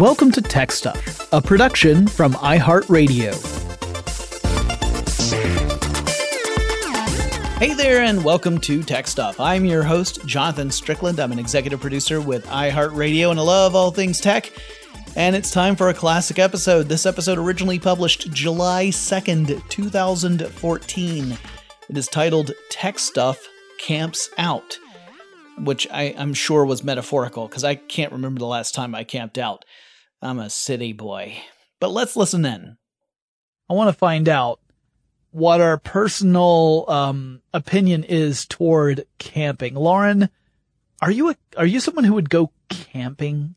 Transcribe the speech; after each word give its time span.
Welcome 0.00 0.32
to 0.32 0.42
Tech 0.42 0.72
Stuff, 0.72 1.32
a 1.32 1.40
production 1.40 2.08
from 2.08 2.32
iHeartRadio. 2.34 3.32
Hey 7.58 7.74
there, 7.74 8.02
and 8.02 8.24
welcome 8.24 8.58
to 8.62 8.82
Tech 8.82 9.06
Stuff. 9.06 9.38
I'm 9.38 9.64
your 9.64 9.84
host, 9.84 10.26
Jonathan 10.26 10.72
Strickland. 10.72 11.20
I'm 11.20 11.30
an 11.30 11.38
executive 11.38 11.80
producer 11.80 12.20
with 12.20 12.44
iHeartRadio, 12.46 13.30
and 13.30 13.38
I 13.38 13.44
love 13.44 13.76
all 13.76 13.92
things 13.92 14.20
tech. 14.20 14.50
And 15.14 15.36
it's 15.36 15.52
time 15.52 15.76
for 15.76 15.90
a 15.90 15.94
classic 15.94 16.40
episode. 16.40 16.88
This 16.88 17.06
episode 17.06 17.38
originally 17.38 17.78
published 17.78 18.32
July 18.32 18.86
2nd, 18.86 19.68
2014. 19.68 21.38
It 21.88 21.96
is 21.96 22.08
titled 22.08 22.50
Tech 22.68 22.98
Stuff 22.98 23.46
Camps 23.78 24.28
Out, 24.38 24.76
which 25.58 25.86
I, 25.92 26.02
am 26.02 26.34
sure 26.34 26.64
was 26.64 26.82
metaphorical 26.82 27.46
because 27.46 27.62
I 27.62 27.76
can't 27.76 28.10
remember 28.10 28.40
the 28.40 28.46
last 28.46 28.74
time 28.74 28.92
I 28.96 29.04
camped 29.04 29.38
out. 29.38 29.64
I'm 30.24 30.38
a 30.38 30.48
city 30.48 30.92
boy. 30.94 31.36
But 31.80 31.90
let's 31.92 32.16
listen 32.16 32.46
in. 32.46 32.78
I 33.68 33.74
want 33.74 33.88
to 33.88 33.98
find 33.98 34.28
out 34.28 34.58
what 35.30 35.60
our 35.60 35.76
personal 35.76 36.86
um, 36.88 37.42
opinion 37.52 38.04
is 38.04 38.46
toward 38.46 39.04
camping. 39.18 39.74
Lauren, 39.74 40.30
are 41.02 41.10
you 41.10 41.30
a, 41.30 41.36
are 41.56 41.66
you 41.66 41.80
someone 41.80 42.04
who 42.04 42.14
would 42.14 42.30
go 42.30 42.50
camping? 42.70 43.54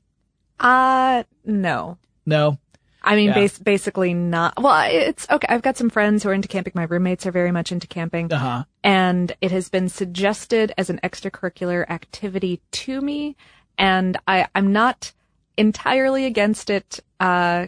Uh, 0.59 1.23
no. 1.45 1.97
No. 2.25 2.57
I 3.01 3.15
mean, 3.15 3.29
yeah. 3.29 3.35
bas- 3.35 3.59
basically 3.59 4.13
not. 4.13 4.61
Well, 4.61 4.89
it's 4.91 5.25
okay. 5.29 5.47
I've 5.49 5.61
got 5.61 5.77
some 5.77 5.89
friends 5.89 6.23
who 6.23 6.29
are 6.29 6.33
into 6.33 6.49
camping. 6.49 6.73
My 6.75 6.83
roommates 6.83 7.25
are 7.25 7.31
very 7.31 7.51
much 7.51 7.71
into 7.71 7.87
camping. 7.87 8.33
Uh-huh. 8.33 8.65
And 8.83 9.31
it 9.39 9.51
has 9.51 9.69
been 9.69 9.87
suggested 9.87 10.73
as 10.77 10.89
an 10.89 10.99
extracurricular 11.01 11.89
activity 11.89 12.61
to 12.71 12.99
me. 12.99 13.37
And 13.77 14.17
I, 14.27 14.47
I'm 14.53 14.73
not 14.73 15.13
entirely 15.57 16.25
against 16.25 16.69
it, 16.69 16.99
uh, 17.19 17.67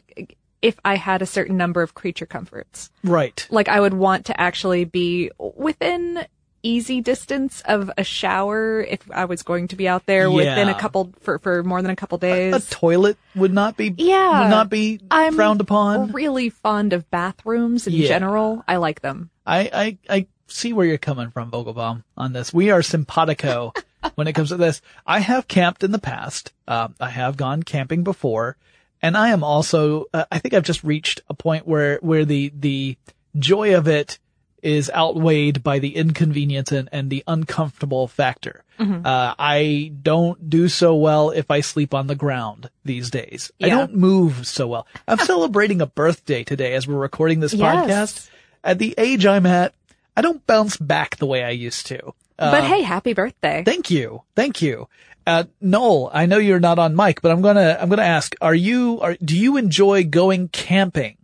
if 0.62 0.80
I 0.84 0.96
had 0.96 1.22
a 1.22 1.26
certain 1.26 1.58
number 1.58 1.82
of 1.82 1.94
creature 1.94 2.26
comforts. 2.26 2.92
Right. 3.04 3.48
Like 3.50 3.70
I 3.70 3.80
would 3.80 3.94
want 3.94 4.26
to 4.28 4.40
actually 4.40 4.86
be 4.86 5.32
within 5.38 6.26
easy 6.62 7.02
distance 7.02 7.62
of 7.66 7.90
a 7.98 8.04
shower 8.04 8.82
if 8.82 9.00
I 9.12 9.26
was 9.26 9.44
going 9.44 9.70
to 9.70 9.76
be 9.76 9.88
out 9.88 10.06
there 10.06 10.28
yeah. 10.28 10.36
within 10.36 10.70
a 10.70 10.78
couple 10.78 11.14
for 11.22 11.40
for 11.40 11.64
more 11.64 11.82
than 11.82 11.92
a 11.92 11.96
couple 11.96 12.18
days. 12.18 12.54
A, 12.54 12.58
a 12.58 12.62
toilet 12.62 13.18
would 13.36 13.54
not 13.54 13.78
be 13.78 13.94
yeah 13.98 14.44
would 14.44 14.50
not 14.50 14.70
be 14.70 15.00
I'm 15.10 15.36
frowned 15.36 15.62
upon. 15.62 16.12
Really 16.12 16.50
fond 16.50 16.94
of 16.94 17.10
bathrooms 17.10 17.88
in 17.88 17.94
yeah. 17.94 18.08
general. 18.08 18.64
I 18.68 18.78
like 18.78 19.02
them. 19.02 19.30
I, 19.46 19.98
I 20.10 20.18
I 20.18 20.28
see 20.48 20.74
where 20.74 20.86
you're 20.86 20.98
coming 20.98 21.30
from, 21.30 21.52
Vogelbaum, 21.52 22.04
on 22.18 22.34
this. 22.34 22.54
We 22.54 22.72
are 22.72 22.82
simpatico 22.82 23.74
when 24.16 24.28
it 24.28 24.34
comes 24.34 24.50
to 24.50 24.58
this. 24.58 24.82
I 25.06 25.20
have 25.20 25.48
camped 25.48 25.84
in 25.84 25.92
the 25.92 26.00
past. 26.00 26.54
Uh, 26.68 26.90
I 27.00 27.10
have 27.10 27.38
gone 27.38 27.64
camping 27.64 28.04
before, 28.04 28.58
and 29.02 29.18
I 29.18 29.30
am 29.30 29.44
also. 29.44 30.06
Uh, 30.14 30.26
I 30.32 30.40
think 30.40 30.54
I've 30.54 30.64
just 30.64 30.84
reached 30.84 31.22
a 31.30 31.34
point 31.34 31.68
where 31.68 31.98
where 32.02 32.26
the 32.26 32.52
the 32.56 32.98
joy 33.38 33.76
of 33.76 33.88
it 33.88 34.20
is 34.62 34.92
outweighed 34.94 35.64
by 35.64 35.80
the 35.80 35.96
inconvenience 35.96 36.72
and, 36.72 36.90
and 36.92 37.10
the 37.10 37.24
uncomfortable 37.28 38.08
factor. 38.08 38.64
Mm-hmm. 38.80 39.06
Uh, 39.06 39.34
I 39.38 39.94
don't 40.02 40.50
do 40.50 40.68
so 40.68 40.96
well 40.96 41.30
if 41.32 41.52
I 41.52 41.62
sleep 41.62 41.94
on 41.94 42.08
the 42.08 42.16
ground 42.16 42.70
these 42.84 43.10
days. 43.10 43.52
Yeah. 43.58 43.68
I 43.68 43.70
don't 43.70 43.96
move 43.96 44.48
so 44.48 44.68
well. 44.68 44.88
I'm 45.08 45.20
celebrating 45.20 45.82
a 45.82 45.86
birthday 45.86 46.44
today 46.44 46.74
as 46.74 46.88
we're 46.88 46.96
recording 46.96 47.40
this 47.40 47.54
yes. 47.54 47.88
podcast. 47.88 48.30
At 48.64 48.80
the 48.80 48.96
age 48.98 49.26
I'm 49.26 49.46
at, 49.46 49.74
I 50.16 50.22
don't 50.22 50.46
bounce 50.46 50.76
back 50.78 51.18
the 51.18 51.26
way 51.26 51.44
I 51.44 51.52
used 51.52 51.86
to. 51.88 52.14
Uh, 52.40 52.52
but 52.52 52.64
hey, 52.64 52.82
happy 52.82 53.14
birthday. 53.14 53.64
Thank 53.66 53.92
you. 53.92 54.24
Thank 54.36 54.62
you. 54.62 54.88
Uh, 55.28 55.44
Noel, 55.62 56.10
I 56.12 56.26
know 56.26 56.38
you're 56.38 56.60
not 56.60 56.80
on 56.80 56.96
mic, 56.96 57.22
but 57.22 57.32
I'm 57.32 57.42
gonna, 57.42 57.78
I'm 57.80 57.90
gonna 57.90 58.02
ask, 58.02 58.34
are 58.42 58.56
you, 58.56 59.00
are, 59.02 59.16
do 59.24 59.38
you 59.38 59.58
enjoy 59.58 60.06
going 60.06 60.48
camping? 60.48 61.18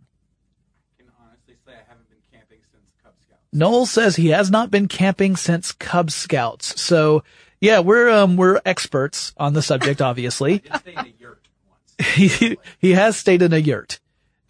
Noel 3.52 3.86
says 3.86 4.16
he 4.16 4.28
has 4.28 4.50
not 4.50 4.70
been 4.70 4.86
camping 4.86 5.34
since 5.34 5.72
Cub 5.72 6.10
Scouts. 6.10 6.78
So 6.80 7.24
yeah, 7.58 7.80
we're 7.80 8.10
um 8.10 8.36
we're 8.36 8.60
experts 8.66 9.32
on 9.38 9.54
the 9.54 9.62
subject, 9.62 10.02
obviously. 10.10 10.62
he 11.98 12.58
he 12.78 12.92
has 12.92 13.16
stayed 13.16 13.40
in 13.40 13.54
a 13.54 13.58
yurt. 13.58 13.98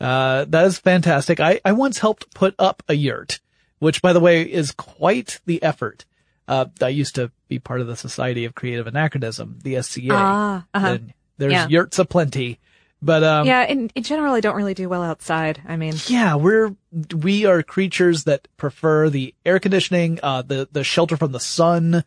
Uh, 0.00 0.44
that 0.49 0.66
is 0.66 0.78
fantastic. 0.78 1.38
I 1.38 1.60
I 1.65 1.72
once 1.72 1.99
helped 1.99 2.34
put 2.34 2.56
up 2.59 2.82
a 2.88 2.94
yurt, 2.94 3.38
which 3.78 4.03
by 4.03 4.12
the 4.12 4.21
way 4.21 4.43
is 4.43 4.72
quite 4.72 5.41
the 5.47 5.62
effort. 5.62 6.05
Uh, 6.49 6.67
I 6.81 6.89
used 6.89 7.17
to 7.17 7.31
be 7.49 7.59
part 7.59 7.81
of 7.81 7.87
the 7.87 7.97
Society 7.97 8.45
of 8.45 8.55
Creative 8.55 8.87
Anachronism, 8.87 9.59
the 9.62 9.83
SCA. 9.83 10.09
Ah, 10.12 10.65
uh-huh. 10.73 10.99
there's 11.39 11.53
yeah. 11.53 11.69
yurts 11.69 11.99
aplenty. 11.99 12.59
But 13.03 13.23
um, 13.23 13.47
yeah, 13.47 13.65
in, 13.65 13.91
in 13.95 14.03
general, 14.03 14.34
I 14.34 14.41
don't 14.41 14.56
really 14.56 14.75
do 14.75 14.89
well 14.89 15.03
outside. 15.03 15.61
I 15.67 15.77
mean, 15.77 15.95
yeah, 16.06 16.35
we're 16.35 16.75
we 17.15 17.45
are 17.45 17.62
creatures 17.62 18.25
that 18.25 18.49
prefer 18.56 19.11
the 19.11 19.35
air 19.45 19.59
conditioning, 19.59 20.19
uh, 20.23 20.43
the 20.43 20.69
the 20.73 20.83
shelter 20.83 21.17
from 21.17 21.33
the 21.33 21.41
sun. 21.41 22.05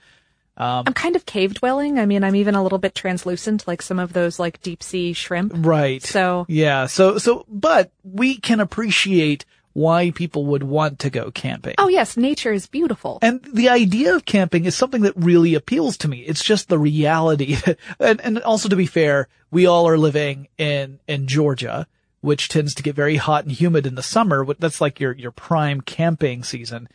Um, 0.58 0.84
I'm 0.88 0.94
kind 0.94 1.16
of 1.16 1.26
cave 1.26 1.54
dwelling. 1.54 2.00
I 2.00 2.06
mean, 2.06 2.24
I'm 2.24 2.36
even 2.36 2.56
a 2.56 2.64
little 2.64 2.80
bit 2.80 2.96
translucent, 2.96 3.68
like 3.68 3.82
some 3.82 4.00
of 4.00 4.14
those 4.14 4.40
like 4.40 4.62
deep 4.62 4.82
sea 4.84 5.14
shrimp. 5.14 5.54
Right. 5.56 6.04
So 6.04 6.46
yeah. 6.50 6.88
So 6.88 7.18
so, 7.18 7.46
but 7.48 7.92
we 8.04 8.38
can 8.38 8.60
appreciate 8.60 9.46
why 9.74 10.12
people 10.12 10.46
would 10.46 10.64
want 10.64 11.00
to 11.00 11.10
go 11.10 11.32
camping. 11.32 11.76
Oh 11.78 11.88
yes, 11.88 12.18
nature 12.18 12.52
is 12.52 12.68
beautiful. 12.68 13.20
And 13.22 13.42
the 13.54 13.70
idea 13.70 14.16
of 14.16 14.26
camping 14.26 14.66
is 14.66 14.76
something 14.76 15.02
that 15.04 15.14
really 15.16 15.56
appeals 15.56 15.98
to 15.98 16.08
me. 16.08 16.22
It's 16.22 16.44
just 16.44 16.70
the 16.70 16.80
reality. 16.80 17.58
and, 18.00 18.20
and 18.22 18.40
also 18.40 18.70
to 18.70 18.76
be 18.76 18.86
fair, 18.86 19.28
we 19.52 19.66
all 19.66 19.88
are 19.88 19.98
living 19.98 20.48
in, 20.58 21.00
in 21.08 21.28
Georgia, 21.28 21.88
which 22.22 22.50
tends 22.50 22.74
to 22.76 22.84
get 22.84 22.96
very 22.96 23.16
hot 23.16 23.44
and 23.46 23.52
humid 23.52 23.86
in 23.86 23.96
the 23.96 24.04
summer. 24.04 24.46
That's 24.58 24.82
like 24.82 25.00
your, 25.00 25.14
your 25.14 25.32
prime 25.32 25.82
camping 25.82 26.44
season. 26.44 26.90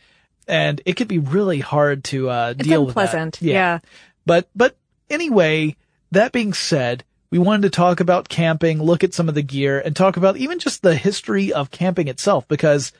And 0.47 0.81
it 0.85 0.93
could 0.93 1.07
be 1.07 1.19
really 1.19 1.59
hard 1.59 2.03
to, 2.05 2.29
uh, 2.29 2.53
deal 2.53 2.85
with 2.85 2.95
that. 2.95 3.41
Yeah. 3.41 3.53
yeah. 3.53 3.79
But, 4.25 4.49
but 4.55 4.77
anyway, 5.09 5.75
that 6.11 6.31
being 6.31 6.53
said, 6.53 7.03
we 7.35 7.39
wanted 7.39 7.63
to 7.63 7.69
talk 7.69 7.99
about 7.99 8.29
camping, 8.29 8.81
look 8.81 9.03
at 9.03 9.13
some 9.13 9.27
of 9.27 9.35
the 9.35 9.41
gear 9.41 9.77
and 9.77 9.93
talk 9.93 10.15
about 10.15 10.37
even 10.37 10.57
just 10.57 10.81
the 10.81 10.95
history 10.95 11.51
of 11.51 11.69
camping 11.69 12.07
itself 12.07 12.47
because 12.47 12.93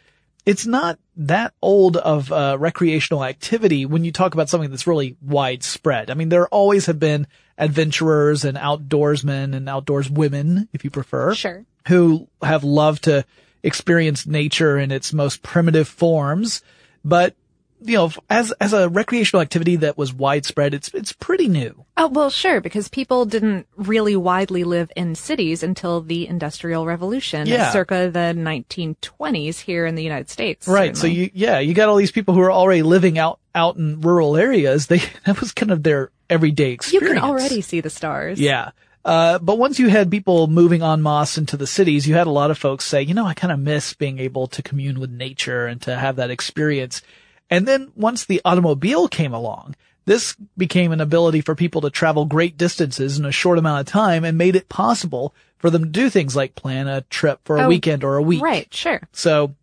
it's 0.45 0.65
not 0.65 0.99
that 1.15 1.53
old 1.61 1.95
of 1.95 2.33
a 2.33 2.57
recreational 2.57 3.23
activity 3.23 3.85
when 3.85 4.03
you 4.03 4.11
talk 4.11 4.33
about 4.33 4.49
something 4.49 4.69
that's 4.69 4.87
really 4.87 5.15
widespread. 5.21 6.09
I 6.09 6.15
mean, 6.15 6.27
there 6.27 6.49
always 6.49 6.87
have 6.87 6.99
been 6.99 7.27
adventurers 7.57 8.43
and 8.43 8.57
outdoorsmen 8.57 9.55
and 9.55 9.69
outdoors 9.69 10.09
women, 10.09 10.67
if 10.73 10.83
you 10.83 10.89
prefer. 10.89 11.33
Sure. 11.33 11.63
Who 11.87 12.27
have 12.41 12.65
loved 12.65 13.05
to 13.05 13.23
experience 13.63 14.27
nature 14.27 14.77
in 14.77 14.91
its 14.91 15.13
most 15.13 15.43
primitive 15.43 15.87
forms. 15.87 16.61
But 17.05 17.35
you 17.81 17.97
know, 17.97 18.11
as 18.29 18.51
as 18.53 18.73
a 18.73 18.89
recreational 18.89 19.41
activity 19.41 19.75
that 19.77 19.97
was 19.97 20.13
widespread, 20.13 20.73
it's 20.73 20.89
it's 20.93 21.11
pretty 21.11 21.47
new. 21.47 21.85
Oh 21.97 22.07
well, 22.07 22.29
sure, 22.29 22.61
because 22.61 22.87
people 22.87 23.25
didn't 23.25 23.67
really 23.75 24.15
widely 24.15 24.63
live 24.63 24.91
in 24.95 25.15
cities 25.15 25.63
until 25.63 26.01
the 26.01 26.27
Industrial 26.27 26.85
Revolution, 26.85 27.47
yeah. 27.47 27.71
circa 27.71 28.09
the 28.11 28.33
1920s 28.35 29.59
here 29.59 29.85
in 29.85 29.95
the 29.95 30.03
United 30.03 30.29
States. 30.29 30.67
Right. 30.67 30.95
Certainly. 30.95 31.15
So 31.15 31.21
you 31.21 31.31
yeah, 31.33 31.59
you 31.59 31.73
got 31.73 31.89
all 31.89 31.97
these 31.97 32.11
people 32.11 32.33
who 32.33 32.41
are 32.41 32.51
already 32.51 32.83
living 32.83 33.17
out 33.17 33.39
out 33.53 33.75
in 33.77 34.01
rural 34.01 34.37
areas. 34.37 34.87
They 34.87 35.01
that 35.25 35.39
was 35.39 35.51
kind 35.51 35.71
of 35.71 35.83
their 35.83 36.11
everyday 36.29 36.71
experience. 36.71 37.09
You 37.09 37.21
can 37.21 37.23
already 37.23 37.61
see 37.61 37.81
the 37.81 37.89
stars. 37.89 38.39
Yeah. 38.39 38.71
Uh, 39.05 39.37
but 39.37 39.59
once 39.59 39.77
you 39.77 39.87
had 39.87 40.09
people 40.09 40.47
moving 40.47 40.81
en 40.81 41.03
masse 41.03 41.37
into 41.37 41.55
the 41.55 41.67
cities, 41.67 42.07
you 42.07 42.15
had 42.15 42.25
a 42.25 42.31
lot 42.31 42.49
of 42.49 42.57
folks 42.57 42.85
say, 42.85 43.03
you 43.03 43.13
know, 43.13 43.25
I 43.25 43.35
kind 43.35 43.53
of 43.53 43.59
miss 43.59 43.93
being 43.93 44.17
able 44.17 44.47
to 44.47 44.63
commune 44.63 44.99
with 44.99 45.11
nature 45.11 45.67
and 45.67 45.79
to 45.83 45.95
have 45.95 46.15
that 46.15 46.31
experience. 46.31 47.03
And 47.49 47.67
then 47.67 47.91
once 47.95 48.25
the 48.25 48.41
automobile 48.43 49.07
came 49.07 49.33
along, 49.33 49.75
this 50.05 50.35
became 50.57 50.91
an 50.91 51.01
ability 51.01 51.41
for 51.41 51.55
people 51.55 51.81
to 51.81 51.89
travel 51.89 52.25
great 52.25 52.57
distances 52.57 53.17
in 53.17 53.25
a 53.25 53.31
short 53.31 53.57
amount 53.57 53.81
of 53.81 53.91
time 53.91 54.23
and 54.23 54.37
made 54.37 54.55
it 54.55 54.69
possible 54.69 55.33
for 55.57 55.69
them 55.69 55.83
to 55.83 55.89
do 55.89 56.09
things 56.09 56.35
like 56.35 56.55
plan 56.55 56.87
a 56.87 57.01
trip 57.01 57.39
for 57.43 57.57
a 57.57 57.63
oh, 57.63 57.67
weekend 57.67 58.03
or 58.03 58.17
a 58.17 58.21
week. 58.21 58.41
Right, 58.41 58.71
sure. 58.73 59.01
So 59.11 59.55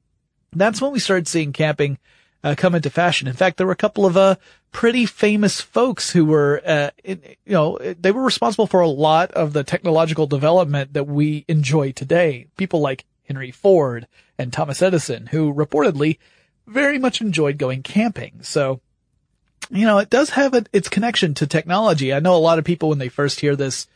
that's 0.52 0.80
when 0.80 0.92
we 0.92 0.98
started 0.98 1.28
seeing 1.28 1.52
camping 1.52 1.98
uh, 2.44 2.54
come 2.56 2.74
into 2.74 2.90
fashion. 2.90 3.28
In 3.28 3.34
fact, 3.34 3.56
there 3.56 3.66
were 3.66 3.72
a 3.72 3.76
couple 3.76 4.04
of 4.04 4.16
uh, 4.16 4.34
pretty 4.72 5.06
famous 5.06 5.60
folks 5.60 6.10
who 6.10 6.24
were, 6.24 6.60
uh, 6.66 6.90
in, 7.04 7.22
you 7.44 7.52
know, 7.52 7.78
they 7.78 8.10
were 8.10 8.22
responsible 8.22 8.66
for 8.66 8.80
a 8.80 8.88
lot 8.88 9.30
of 9.32 9.52
the 9.52 9.62
technological 9.62 10.26
development 10.26 10.94
that 10.94 11.06
we 11.06 11.44
enjoy 11.46 11.92
today. 11.92 12.48
People 12.56 12.80
like 12.80 13.04
Henry 13.28 13.52
Ford 13.52 14.08
and 14.38 14.52
Thomas 14.52 14.82
Edison, 14.82 15.26
who 15.26 15.54
reportedly 15.54 16.18
very 16.66 16.98
much 16.98 17.20
enjoyed 17.20 17.58
going 17.58 17.82
camping. 17.82 18.42
So, 18.42 18.80
you 19.70 19.86
know, 19.86 19.98
it 19.98 20.10
does 20.10 20.30
have 20.30 20.54
a, 20.54 20.64
its 20.72 20.88
connection 20.88 21.34
to 21.34 21.46
technology. 21.46 22.12
I 22.12 22.20
know 22.20 22.36
a 22.36 22.38
lot 22.38 22.58
of 22.58 22.64
people 22.64 22.88
when 22.88 22.98
they 22.98 23.08
first 23.08 23.40
hear 23.40 23.56
this 23.56 23.86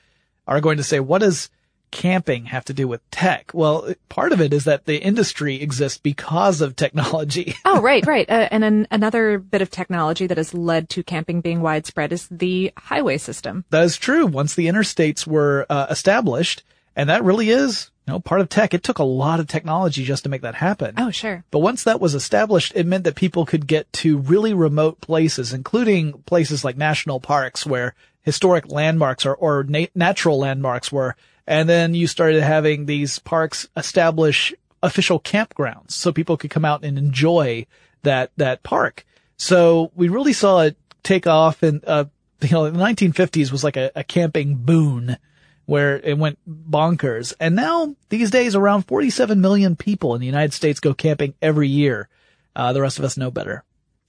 are 0.46 0.60
going 0.60 0.76
to 0.76 0.84
say, 0.84 1.00
what 1.00 1.20
does 1.20 1.50
camping 1.90 2.46
have 2.46 2.64
to 2.64 2.74
do 2.74 2.88
with 2.88 3.08
tech? 3.10 3.50
Well, 3.54 3.94
part 4.08 4.32
of 4.32 4.40
it 4.40 4.52
is 4.52 4.64
that 4.64 4.84
the 4.84 4.98
industry 5.02 5.62
exists 5.62 5.98
because 5.98 6.60
of 6.60 6.76
technology. 6.76 7.54
oh, 7.64 7.80
right, 7.80 8.04
right. 8.06 8.28
Uh, 8.28 8.48
and 8.50 8.64
an, 8.64 8.88
another 8.90 9.38
bit 9.38 9.62
of 9.62 9.70
technology 9.70 10.26
that 10.26 10.36
has 10.36 10.52
led 10.52 10.88
to 10.90 11.02
camping 11.02 11.40
being 11.40 11.62
widespread 11.62 12.12
is 12.12 12.28
the 12.30 12.72
highway 12.76 13.19
system. 13.19 13.64
That 13.70 13.84
is 13.84 13.96
true. 13.96 14.26
Once 14.26 14.54
the 14.54 14.66
interstates 14.66 15.26
were 15.26 15.66
uh, 15.70 15.86
established, 15.90 16.64
And 16.96 17.10
that 17.10 17.22
really 17.22 17.50
is, 17.50 17.90
you 18.06 18.12
know, 18.12 18.20
part 18.20 18.41
of 18.41 18.49
tech. 18.49 18.73
It 18.73 18.82
took 18.82 18.99
a 18.99 19.05
lot 19.05 19.41
of 19.41 19.49
technology 19.49 20.05
just 20.05 20.23
to 20.25 20.29
make 20.29 20.43
that 20.43 20.55
happen. 20.55 20.94
Oh, 20.97 21.11
sure. 21.11 21.44
But 21.50 21.58
once 21.58 21.82
that 21.85 22.00
was 22.00 22.14
established, 22.14 22.73
it 22.76 22.87
meant 22.87 23.05
that 23.05 23.17
people 23.17 23.44
could 23.44 23.67
get 23.67 23.93
to 23.94 24.19
really 24.19 24.55
remote 24.55 25.00
places, 25.00 25.53
including 25.53 26.12
places 26.25 26.64
like 26.64 26.76
national 26.76 27.19
parks 27.19 27.67
where 27.67 27.94
historic 28.23 28.70
landmarks 28.70 29.26
or, 29.26 29.35
or 29.35 29.64
na- 29.64 29.87
natural 29.94 30.38
landmarks 30.38 30.93
were. 30.93 31.17
And 31.49 31.69
then 31.69 31.94
you 31.94 32.06
started 32.06 32.43
having 32.43 32.87
these 32.87 33.19
parks 33.19 33.69
establish 33.76 34.55
official 34.82 35.19
campgrounds 35.19 35.93
so 35.93 36.12
people 36.12 36.37
could 36.37 36.50
come 36.50 36.64
out 36.64 36.85
and 36.85 36.99
enjoy 36.99 37.67
that, 38.03 38.31
that 38.37 38.62
park. 38.62 39.05
So 39.37 39.91
we 39.97 40.08
really 40.08 40.32
saw 40.32 40.61
it 40.61 40.76
take 41.03 41.26
off 41.26 41.62
and, 41.62 41.85
uh, 41.85 42.05
you 42.43 42.50
know, 42.50 42.70
the 42.70 42.79
1950s 42.79 43.50
was 43.50 43.64
like 43.64 43.76
a, 43.76 43.91
a 43.97 44.05
camping 44.05 44.56
boon 44.56 45.17
where 45.66 45.98
it 45.98 46.16
went 46.16 46.38
bonkers. 46.48 47.34
And 47.38 47.54
now 47.54 47.94
these 48.08 48.30
days 48.30 48.54
around 48.54 48.82
47 48.82 49.40
million 49.40 49.76
people 49.76 50.14
in 50.14 50.20
the 50.20 50.26
United 50.26 50.52
States 50.52 50.80
go 50.80 50.94
camping 50.94 51.34
every 51.42 51.68
year. 51.68 52.08
Uh, 52.54 52.72
the 52.72 52.80
rest 52.80 52.98
of 52.98 53.04
us 53.04 53.16
know 53.16 53.30
better 53.30 53.64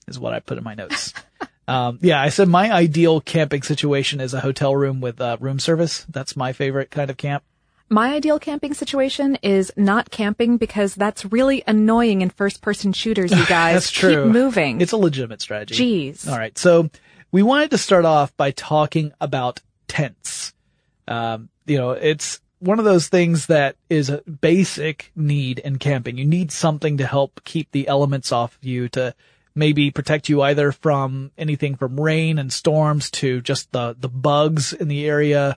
is 0.06 0.18
what 0.18 0.32
I 0.32 0.40
put 0.40 0.56
in 0.56 0.64
my 0.64 0.74
notes. 0.74 1.12
um, 1.68 1.98
yeah, 2.00 2.20
I 2.20 2.30
said 2.30 2.48
my 2.48 2.72
ideal 2.72 3.20
camping 3.20 3.62
situation 3.62 4.20
is 4.20 4.32
a 4.32 4.40
hotel 4.40 4.74
room 4.74 5.00
with 5.00 5.20
uh, 5.20 5.36
room 5.40 5.58
service. 5.58 6.06
That's 6.08 6.36
my 6.36 6.52
favorite 6.52 6.90
kind 6.90 7.10
of 7.10 7.16
camp. 7.16 7.44
My 7.90 8.12
ideal 8.12 8.38
camping 8.38 8.74
situation 8.74 9.38
is 9.42 9.72
not 9.74 10.10
camping 10.10 10.58
because 10.58 10.94
that's 10.94 11.24
really 11.24 11.62
annoying 11.66 12.20
in 12.20 12.28
first 12.28 12.60
person 12.60 12.92
shooters, 12.92 13.30
you 13.30 13.46
guys. 13.48 13.74
That's 13.74 13.90
true. 13.90 14.24
Keep 14.24 14.32
moving. 14.32 14.80
It's 14.80 14.92
a 14.92 14.98
legitimate 14.98 15.40
strategy. 15.40 16.12
Jeez. 16.12 16.28
All 16.28 16.36
right. 16.36 16.56
So 16.56 16.90
we 17.32 17.42
wanted 17.42 17.70
to 17.70 17.78
start 17.78 18.04
off 18.04 18.36
by 18.36 18.50
talking 18.50 19.12
about 19.20 19.60
tents. 19.88 20.52
Um, 21.08 21.48
you 21.66 21.78
know, 21.78 21.90
it's 21.90 22.40
one 22.60 22.78
of 22.78 22.84
those 22.84 23.08
things 23.08 23.46
that 23.46 23.76
is 23.88 24.10
a 24.10 24.18
basic 24.22 25.10
need 25.16 25.58
in 25.60 25.78
camping. 25.78 26.18
You 26.18 26.26
need 26.26 26.52
something 26.52 26.98
to 26.98 27.06
help 27.06 27.40
keep 27.44 27.70
the 27.70 27.88
elements 27.88 28.32
off 28.32 28.56
of 28.56 28.64
you 28.64 28.88
to 28.90 29.14
maybe 29.54 29.90
protect 29.90 30.28
you 30.28 30.42
either 30.42 30.70
from 30.70 31.30
anything 31.38 31.76
from 31.76 32.00
rain 32.00 32.38
and 32.38 32.52
storms 32.52 33.10
to 33.10 33.40
just 33.40 33.72
the, 33.72 33.96
the 33.98 34.08
bugs 34.08 34.72
in 34.72 34.88
the 34.88 35.06
area, 35.06 35.56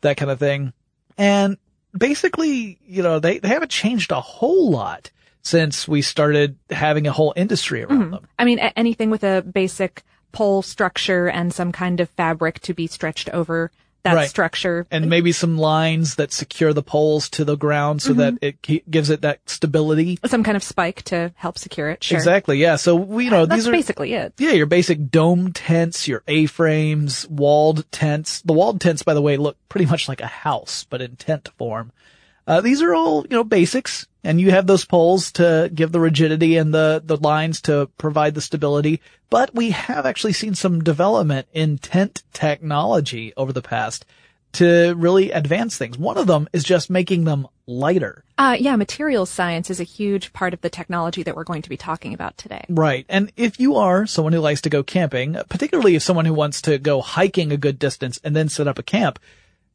that 0.00 0.16
kind 0.16 0.30
of 0.30 0.38
thing. 0.38 0.72
And 1.18 1.56
basically, 1.96 2.78
you 2.86 3.02
know, 3.02 3.18
they, 3.18 3.38
they 3.38 3.48
haven't 3.48 3.70
changed 3.70 4.12
a 4.12 4.20
whole 4.20 4.70
lot 4.70 5.10
since 5.42 5.88
we 5.88 6.02
started 6.02 6.56
having 6.70 7.06
a 7.06 7.12
whole 7.12 7.34
industry 7.36 7.82
around 7.82 8.12
them. 8.12 8.28
I 8.38 8.44
mean, 8.44 8.58
anything 8.58 9.10
with 9.10 9.24
a 9.24 9.42
basic 9.42 10.02
pole 10.30 10.62
structure 10.62 11.28
and 11.28 11.52
some 11.52 11.72
kind 11.72 12.00
of 12.00 12.08
fabric 12.10 12.60
to 12.60 12.74
be 12.74 12.86
stretched 12.86 13.28
over 13.30 13.70
that 14.04 14.14
Right. 14.14 14.28
structure. 14.28 14.86
And 14.90 15.08
maybe 15.08 15.32
some 15.32 15.58
lines 15.58 16.16
that 16.16 16.32
secure 16.32 16.72
the 16.72 16.82
poles 16.82 17.28
to 17.30 17.44
the 17.44 17.56
ground 17.56 18.02
so 18.02 18.12
that 18.14 18.34
mm-hmm. 18.34 18.44
it 18.44 18.62
ke- 18.62 18.90
gives 18.90 19.10
it 19.10 19.20
that 19.22 19.38
stability. 19.46 20.18
some 20.26 20.42
kind 20.42 20.56
of 20.56 20.62
spike 20.62 21.02
to 21.02 21.32
help 21.36 21.58
secure 21.58 21.88
it. 21.90 22.02
Sure. 22.02 22.18
Exactly. 22.18 22.58
Yeah. 22.58 22.76
So 22.76 22.96
we, 22.96 23.26
you 23.26 23.30
know, 23.30 23.46
That's 23.46 23.60
these 23.60 23.68
are 23.68 23.72
basically 23.72 24.14
it. 24.14 24.34
Yeah, 24.38 24.52
your 24.52 24.66
basic 24.66 25.10
dome 25.10 25.52
tents, 25.52 26.08
your 26.08 26.22
A-frames, 26.26 27.28
walled 27.28 27.90
tents. 27.92 28.42
The 28.42 28.52
walled 28.52 28.80
tents, 28.80 29.02
by 29.02 29.14
the 29.14 29.22
way, 29.22 29.36
look 29.36 29.56
pretty 29.68 29.86
much 29.86 30.08
like 30.08 30.20
a 30.20 30.26
house, 30.26 30.84
but 30.88 31.00
in 31.00 31.16
tent 31.16 31.48
form. 31.56 31.92
Uh, 32.46 32.60
these 32.60 32.82
are 32.82 32.94
all, 32.94 33.22
you 33.22 33.36
know, 33.36 33.44
basics, 33.44 34.06
and 34.24 34.40
you 34.40 34.50
have 34.50 34.66
those 34.66 34.84
poles 34.84 35.32
to 35.32 35.70
give 35.74 35.92
the 35.92 36.00
rigidity 36.00 36.56
and 36.56 36.72
the, 36.72 37.02
the 37.04 37.16
lines 37.16 37.60
to 37.62 37.88
provide 37.98 38.34
the 38.34 38.40
stability. 38.40 39.00
But 39.30 39.54
we 39.54 39.70
have 39.70 40.06
actually 40.06 40.32
seen 40.34 40.54
some 40.54 40.82
development 40.82 41.48
in 41.52 41.78
tent 41.78 42.22
technology 42.32 43.32
over 43.36 43.52
the 43.52 43.62
past 43.62 44.04
to 44.52 44.94
really 44.96 45.30
advance 45.30 45.78
things. 45.78 45.96
One 45.96 46.18
of 46.18 46.26
them 46.26 46.48
is 46.52 46.62
just 46.62 46.90
making 46.90 47.24
them 47.24 47.48
lighter. 47.66 48.22
Uh, 48.36 48.56
yeah, 48.58 48.76
materials 48.76 49.30
science 49.30 49.70
is 49.70 49.80
a 49.80 49.84
huge 49.84 50.32
part 50.32 50.52
of 50.52 50.60
the 50.60 50.68
technology 50.68 51.22
that 51.22 51.34
we're 51.34 51.44
going 51.44 51.62
to 51.62 51.70
be 51.70 51.76
talking 51.76 52.12
about 52.12 52.36
today. 52.36 52.64
Right. 52.68 53.06
And 53.08 53.32
if 53.36 53.58
you 53.58 53.76
are 53.76 54.06
someone 54.06 54.32
who 54.32 54.40
likes 54.40 54.60
to 54.62 54.70
go 54.70 54.82
camping, 54.82 55.36
particularly 55.48 55.94
if 55.94 56.02
someone 56.02 56.26
who 56.26 56.34
wants 56.34 56.60
to 56.62 56.78
go 56.78 57.00
hiking 57.00 57.52
a 57.52 57.56
good 57.56 57.78
distance 57.78 58.20
and 58.22 58.36
then 58.36 58.48
set 58.48 58.68
up 58.68 58.78
a 58.78 58.82
camp, 58.82 59.18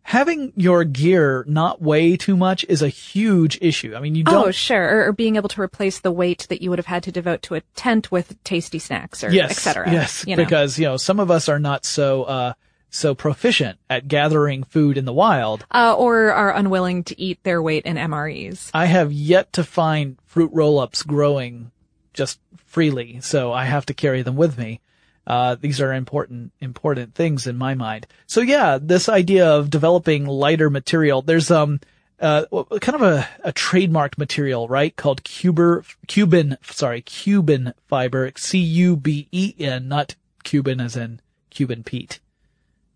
having 0.07 0.53
your 0.55 0.85
gear 0.85 1.43
not 1.49 1.81
weigh 1.81 2.15
too 2.15 2.37
much 2.37 2.65
is 2.69 2.81
a 2.81 2.87
huge 2.87 3.59
issue. 3.61 3.93
I 3.93 3.99
mean, 3.99 4.15
you 4.15 4.23
don't. 4.23 4.47
Oh, 4.47 4.51
sure. 4.51 4.81
Or, 4.81 5.07
or 5.07 5.11
being 5.11 5.35
able 5.35 5.49
to 5.49 5.61
replace 5.61 5.99
the 5.99 6.13
weight 6.13 6.47
that 6.47 6.61
you 6.61 6.69
would 6.69 6.79
have 6.79 6.85
had 6.85 7.03
to 7.03 7.11
devote 7.11 7.41
to 7.43 7.55
a 7.55 7.61
tent 7.75 8.09
with 8.09 8.41
tasty 8.45 8.79
snacks 8.79 9.21
or 9.21 9.31
yes. 9.31 9.51
et 9.51 9.55
cetera. 9.55 9.91
Yes. 9.91 10.23
You 10.25 10.37
know. 10.37 10.45
Because, 10.45 10.79
you 10.79 10.85
know, 10.85 10.95
some 10.95 11.19
of 11.19 11.29
us 11.29 11.49
are 11.49 11.59
not 11.59 11.83
so, 11.83 12.23
uh, 12.23 12.53
so 12.89 13.13
proficient 13.13 13.79
at 13.89 14.07
gathering 14.07 14.63
food 14.63 14.97
in 14.97 15.03
the 15.03 15.11
wild. 15.11 15.65
uh, 15.71 15.93
or 15.97 16.31
are 16.31 16.53
unwilling 16.53 17.03
to 17.03 17.21
eat 17.21 17.43
their 17.43 17.61
weight 17.61 17.85
in 17.85 17.97
MREs. 17.97 18.71
I 18.73 18.85
have 18.85 19.11
yet 19.11 19.51
to 19.53 19.63
find 19.65 20.17
fruit 20.25 20.51
roll-ups 20.53 21.03
growing 21.03 21.71
just 22.13 22.39
freely, 22.65 23.19
so 23.19 23.51
I 23.51 23.65
have 23.65 23.85
to 23.87 23.93
carry 23.93 24.21
them 24.21 24.37
with 24.37 24.57
me. 24.57 24.79
Uh, 25.27 25.55
these 25.55 25.81
are 25.81 25.93
important, 25.93 26.53
important 26.61 27.13
things 27.13 27.45
in 27.45 27.57
my 27.57 27.75
mind. 27.75 28.07
So 28.25 28.39
yeah, 28.39 28.79
this 28.81 29.09
idea 29.09 29.45
of 29.45 29.69
developing 29.69 30.25
lighter 30.25 30.69
material, 30.69 31.21
there's, 31.21 31.51
um, 31.51 31.81
uh, 32.19 32.45
kind 32.79 32.95
of 32.95 33.01
a, 33.01 33.27
a 33.43 33.51
trademarked 33.51 34.17
material, 34.17 34.67
right? 34.67 34.95
Called 34.95 35.23
Cuber, 35.23 35.83
Cuben, 36.07 36.57
sorry, 36.63 37.01
Cuben 37.01 37.73
fiber, 37.87 38.31
C-U-B-E-N, 38.35 39.87
not 39.87 40.15
Cuban 40.43 40.79
as 40.79 40.95
in 40.95 41.19
Cuban 41.49 41.83
Pete. 41.83 42.19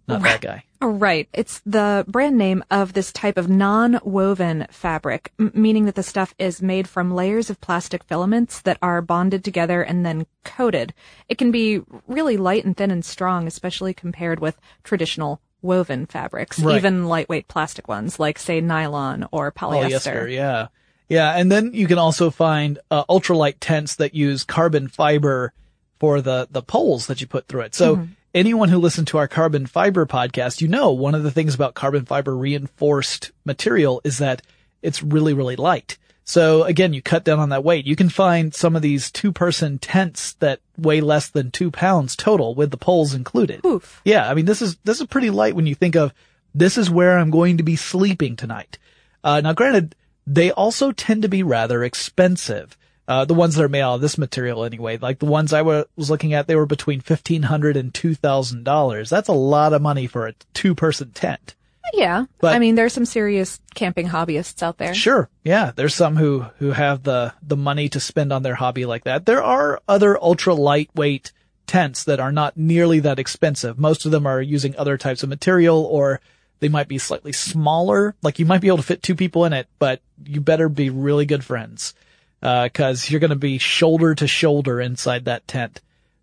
Not 0.07 0.23
that 0.23 0.41
guy. 0.41 0.63
Right. 0.81 1.29
It's 1.31 1.61
the 1.65 2.03
brand 2.07 2.37
name 2.37 2.63
of 2.71 2.93
this 2.93 3.13
type 3.13 3.37
of 3.37 3.47
non-woven 3.49 4.67
fabric, 4.71 5.31
m- 5.39 5.51
meaning 5.53 5.85
that 5.85 5.95
the 5.95 6.03
stuff 6.03 6.33
is 6.39 6.61
made 6.61 6.87
from 6.87 7.13
layers 7.13 7.49
of 7.49 7.61
plastic 7.61 8.03
filaments 8.05 8.61
that 8.61 8.77
are 8.81 9.01
bonded 9.01 9.43
together 9.43 9.81
and 9.83 10.05
then 10.05 10.25
coated. 10.43 10.93
It 11.29 11.37
can 11.37 11.51
be 11.51 11.81
really 12.07 12.35
light 12.37 12.65
and 12.65 12.75
thin 12.75 12.91
and 12.91 13.05
strong, 13.05 13.47
especially 13.47 13.93
compared 13.93 14.39
with 14.39 14.59
traditional 14.83 15.39
woven 15.61 16.07
fabrics, 16.07 16.59
Right. 16.59 16.77
even 16.77 17.05
lightweight 17.05 17.47
plastic 17.47 17.87
ones 17.87 18.19
like 18.19 18.39
say 18.39 18.59
nylon 18.61 19.27
or 19.31 19.51
polyester. 19.51 19.91
Polyester, 20.25 20.31
yeah. 20.33 20.67
Yeah, 21.09 21.31
and 21.37 21.51
then 21.51 21.71
you 21.73 21.87
can 21.87 21.97
also 21.99 22.29
find 22.31 22.79
uh, 22.89 23.03
ultralight 23.05 23.55
tents 23.59 23.95
that 23.97 24.15
use 24.15 24.43
carbon 24.43 24.87
fiber 24.87 25.53
for 25.99 26.21
the 26.21 26.47
the 26.49 26.63
poles 26.63 27.05
that 27.07 27.21
you 27.21 27.27
put 27.27 27.47
through 27.47 27.61
it. 27.61 27.75
So 27.75 28.07
anyone 28.33 28.69
who 28.69 28.77
listened 28.77 29.07
to 29.07 29.17
our 29.17 29.27
carbon 29.27 29.65
fiber 29.65 30.05
podcast, 30.05 30.61
you 30.61 30.67
know 30.67 30.91
one 30.91 31.15
of 31.15 31.23
the 31.23 31.31
things 31.31 31.55
about 31.55 31.73
carbon 31.73 32.05
fiber 32.05 32.35
reinforced 32.35 33.31
material 33.45 34.01
is 34.03 34.17
that 34.19 34.41
it's 34.81 35.03
really 35.03 35.33
really 35.33 35.55
light. 35.55 35.97
So 36.23 36.63
again, 36.63 36.93
you 36.93 37.01
cut 37.01 37.25
down 37.25 37.39
on 37.39 37.49
that 37.49 37.63
weight. 37.63 37.85
You 37.85 37.95
can 37.95 38.09
find 38.09 38.53
some 38.53 38.75
of 38.75 38.81
these 38.81 39.11
two 39.11 39.31
person 39.31 39.79
tents 39.79 40.33
that 40.33 40.59
weigh 40.77 41.01
less 41.01 41.27
than 41.27 41.51
two 41.51 41.71
pounds 41.71 42.15
total 42.15 42.55
with 42.55 42.71
the 42.71 42.77
poles 42.77 43.13
included. 43.13 43.65
Oof. 43.65 44.01
Yeah, 44.05 44.29
I 44.29 44.33
mean 44.33 44.45
this 44.45 44.61
is 44.61 44.77
this 44.83 45.01
is 45.01 45.07
pretty 45.07 45.29
light 45.29 45.55
when 45.55 45.67
you 45.67 45.75
think 45.75 45.95
of 45.95 46.13
this 46.53 46.77
is 46.77 46.89
where 46.89 47.17
I'm 47.17 47.31
going 47.31 47.57
to 47.57 47.63
be 47.63 47.75
sleeping 47.75 48.35
tonight. 48.35 48.77
Uh, 49.23 49.41
now, 49.41 49.53
granted, 49.53 49.95
they 50.27 50.51
also 50.51 50.91
tend 50.91 51.21
to 51.21 51.29
be 51.29 51.43
rather 51.43 51.83
expensive. 51.83 52.77
Uh, 53.11 53.25
the 53.25 53.33
ones 53.33 53.55
that 53.55 53.63
are 53.63 53.67
made 53.69 53.81
out 53.81 53.95
of 53.95 54.01
this 54.01 54.17
material 54.17 54.63
anyway, 54.63 54.97
like 54.97 55.19
the 55.19 55.25
ones 55.25 55.51
I 55.51 55.63
was 55.63 56.09
looking 56.09 56.33
at, 56.33 56.47
they 56.47 56.55
were 56.55 56.65
between 56.65 57.01
fifteen 57.01 57.43
hundred 57.43 57.75
and 57.75 57.93
two 57.93 58.15
thousand 58.15 58.63
dollars. 58.63 59.09
That's 59.09 59.27
a 59.27 59.33
lot 59.33 59.73
of 59.73 59.81
money 59.81 60.07
for 60.07 60.27
a 60.27 60.33
two-person 60.53 61.11
tent. 61.11 61.55
Yeah. 61.93 62.25
But- 62.39 62.55
I 62.55 62.59
mean, 62.59 62.75
there's 62.75 62.93
some 62.93 63.03
serious 63.03 63.59
camping 63.75 64.07
hobbyists 64.07 64.63
out 64.63 64.77
there. 64.77 64.93
Sure. 64.93 65.27
Yeah. 65.43 65.71
There's 65.75 65.93
some 65.93 66.15
who, 66.15 66.45
who 66.59 66.71
have 66.71 67.03
the, 67.03 67.33
the 67.45 67.57
money 67.57 67.89
to 67.89 67.99
spend 67.99 68.31
on 68.31 68.43
their 68.43 68.55
hobby 68.55 68.85
like 68.85 69.03
that. 69.03 69.25
There 69.25 69.43
are 69.43 69.81
other 69.89 70.17
ultra 70.23 70.53
lightweight 70.53 71.33
tents 71.67 72.05
that 72.05 72.21
are 72.21 72.31
not 72.31 72.55
nearly 72.55 73.01
that 73.01 73.19
expensive. 73.19 73.77
Most 73.77 74.05
of 74.05 74.11
them 74.11 74.25
are 74.25 74.41
using 74.41 74.73
other 74.77 74.97
types 74.97 75.21
of 75.21 75.27
material 75.27 75.83
or 75.83 76.21
they 76.61 76.69
might 76.69 76.87
be 76.87 76.97
slightly 76.97 77.33
smaller. 77.33 78.15
Like 78.21 78.39
you 78.39 78.45
might 78.45 78.61
be 78.61 78.67
able 78.67 78.77
to 78.77 78.83
fit 78.83 79.03
two 79.03 79.15
people 79.15 79.43
in 79.43 79.51
it, 79.51 79.67
but 79.79 79.99
you 80.23 80.39
better 80.39 80.69
be 80.69 80.89
really 80.89 81.25
good 81.25 81.43
friends. 81.43 81.93
Uh, 82.41 82.69
cause 82.73 83.09
you're 83.09 83.19
going 83.19 83.29
to 83.29 83.35
be 83.35 83.57
shoulder 83.57 84.15
to 84.15 84.27
shoulder 84.27 84.81
inside 84.81 85.25
that 85.25 85.47
tent, 85.47 85.81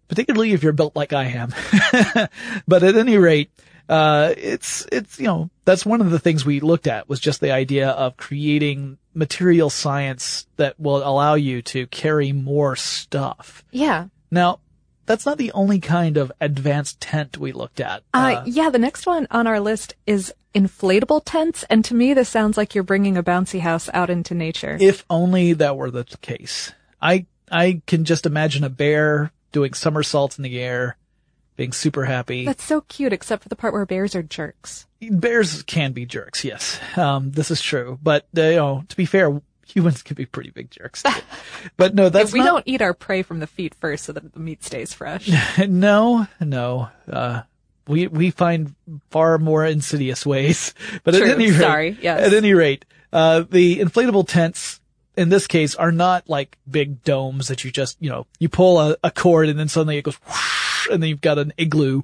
particularly 0.09 0.53
if 0.53 0.63
you're 0.63 0.73
built 0.73 0.97
like 0.97 1.13
I 1.13 1.25
am. 1.25 1.55
but 2.69 2.83
at 2.83 2.97
any 2.97 3.19
rate, 3.19 3.51
uh, 3.89 4.35
it's, 4.37 4.87
it's, 4.91 5.19
you 5.19 5.27
know, 5.27 5.51
that's 5.65 5.87
one 5.87 6.01
of 6.01 6.11
the 6.11 6.19
things 6.19 6.45
we 6.45 6.61
looked 6.61 6.87
at 6.87 7.09
was 7.09 7.21
just 7.21 7.41
the 7.41 7.53
idea 7.53 7.91
of 7.91 8.17
creating 8.17 8.99
material 9.15 9.71
science 9.71 10.47
that 10.57 10.79
will 10.79 10.99
allow 10.99 11.35
you 11.35 11.63
to 11.63 11.87
carry 11.87 12.33
more 12.33 12.77
stuff. 12.77 13.65
Yeah. 13.71 14.09
Now, 14.31 14.61
that's 15.09 15.27
not 15.27 15.39
the 15.39 15.51
only 15.53 15.81
kind 15.81 16.17
of 16.17 16.31
advanced 16.41 17.01
tent 17.01 17.39
we 17.39 17.51
looked 17.51 17.81
at. 17.81 18.05
Uh, 18.15 18.43
yeah, 18.47 18.71
the 18.71 18.79
next 18.79 19.07
one 19.07 19.27
on 19.31 19.47
our 19.47 19.59
list 19.59 19.95
is 20.07 20.33
inflatable 20.55 21.23
tents, 21.25 21.65
and 21.71 21.85
to 21.87 21.95
me, 21.95 22.15
this 22.15 22.29
sounds 22.29 22.57
like 22.57 22.75
you're 22.75 22.85
bringing 22.85 23.17
a 23.17 23.23
bouncy 23.23 23.61
house 23.61 23.89
out 23.95 24.11
into 24.11 24.35
nature. 24.35 24.77
if 24.81 25.05
only 25.11 25.55
that 25.55 25.77
were 25.77 25.91
the 25.91 26.05
case. 26.21 26.73
I, 27.01 27.27
I 27.51 27.83
can 27.87 28.05
just 28.05 28.27
imagine 28.27 28.63
a 28.65 28.69
bear 28.69 29.33
doing 29.51 29.73
somersaults 29.75 30.37
in 30.39 30.45
the 30.45 30.61
air 30.61 30.97
being 31.57 31.73
super 31.73 32.05
happy. 32.05 32.45
That's 32.45 32.63
so 32.63 32.83
cute, 32.83 33.13
except 33.13 33.43
for 33.43 33.49
the 33.49 33.57
part 33.57 33.73
where 33.73 33.85
bears 33.87 34.15
are 34.15 34.23
jerks. 34.23 34.87
Bears 35.01 35.63
can 35.65 35.93
be 35.93 36.07
jerks, 36.07 36.45
yes. 36.45 36.79
Um, 36.97 37.33
this 37.33 37.51
is 37.51 37.61
true. 37.61 37.99
But, 38.03 38.27
uh, 38.37 38.43
you 38.43 38.57
know, 38.57 38.85
to 38.89 38.97
be 38.97 39.07
fair, 39.07 39.41
humans 39.69 40.03
can 40.03 40.15
be 40.15 40.27
pretty 40.27 40.51
big 40.51 40.71
jerks. 40.71 41.03
But 41.77 41.95
no, 41.95 42.09
that's 42.09 42.31
If 42.31 42.33
we 42.33 42.41
not, 42.41 42.47
don't 42.47 42.63
eat 42.67 42.83
our 42.83 42.95
prey 42.95 43.23
from 43.23 43.41
the 43.41 43.47
feet 43.47 43.75
first 43.75 44.05
so 44.05 44.13
that 44.13 44.33
the 44.33 44.41
meat 44.41 44.65
stays 44.65 44.93
fresh. 44.93 45.31
no, 45.69 46.27
no. 46.41 46.89
Uh, 47.11 47.43
we 47.87 48.07
we 48.07 48.31
find 48.31 48.75
far 49.11 49.39
more 49.39 49.65
insidious 49.65 50.25
ways. 50.25 50.75
But 51.05 51.15
True, 51.15 51.27
at 51.27 51.35
any 51.35 51.51
rate, 51.51 51.59
sorry, 51.61 51.99
yes. 52.01 52.27
at 52.27 52.35
any 52.35 52.55
rate, 52.55 52.85
uh, 53.13 53.45
the 53.49 53.79
inflatable 53.81 54.29
tents 54.29 54.81
in 55.17 55.31
this 55.31 55.47
case 55.47 55.75
are 55.75 55.91
not 55.91 56.29
like 56.29 56.57
big 56.71 57.03
domes 57.03 57.49
that 57.49 57.65
you 57.65 57.71
just 57.71 57.97
you 58.01 58.11
know 58.11 58.27
you 58.39 58.49
pull 58.49 58.79
a, 58.79 58.97
a 59.03 59.11
cord 59.11 59.49
and 59.49 59.59
then 59.59 59.69
suddenly 59.69 59.97
it 59.99 60.03
goes 60.03 60.17
whoosh, 60.27 60.89
and 60.91 61.03
then 61.03 61.09
you've 61.11 61.21
got 61.21 61.39
an 61.39 61.53
igloo. 61.57 62.03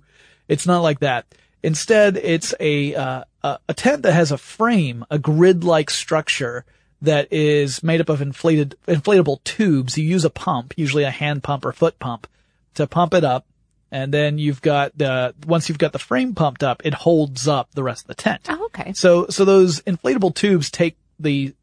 It's 0.49 0.67
not 0.67 0.81
like 0.81 1.01
that. 1.01 1.27
Instead, 1.63 2.17
it's 2.17 2.55
a 2.61 2.95
uh, 2.95 3.25
a, 3.43 3.59
a 3.69 3.75
tent 3.75 4.03
that 4.03 4.13
has 4.13 4.33
a 4.33 4.39
frame, 4.39 5.05
a 5.11 5.19
grid-like 5.19 5.91
structure 5.91 6.65
that 7.05 7.33
is 7.33 7.83
made 7.83 8.01
up 8.01 8.09
of 8.09 8.21
inflated 8.21 8.77
inflatable 8.87 9.43
tubes. 9.45 9.97
You 9.97 10.05
use 10.05 10.25
a 10.25 10.31
pump, 10.31 10.75
usually 10.77 11.05
a 11.05 11.11
hand 11.11 11.43
pump 11.43 11.65
or 11.65 11.73
foot 11.73 11.99
pump, 11.99 12.27
to 12.75 12.87
pump 12.87 13.15
it 13.15 13.25
up. 13.25 13.47
And 13.91 14.13
then 14.13 14.39
you've 14.39 14.61
got 14.61 14.97
the, 14.99 15.35
once 15.47 15.69
you've 15.69 15.79
got 15.79 15.93
the 15.93 15.99
frame 15.99 16.35
pumped 16.35 16.65
up, 16.65 16.83
it 16.85 16.95
holds 16.95 17.47
up 17.47 17.71
the 17.73 17.85
rest 17.85 18.05
of 18.05 18.09
the 18.09 18.15
tent. 18.15 18.47
Oh, 18.49 18.65
okay. 18.67 18.93
So, 18.95 19.29
so 19.29 19.45
those 19.45 19.81
inflatable 19.83 20.35
tubes 20.35 20.71
take 20.71 20.97
the, 21.21 21.55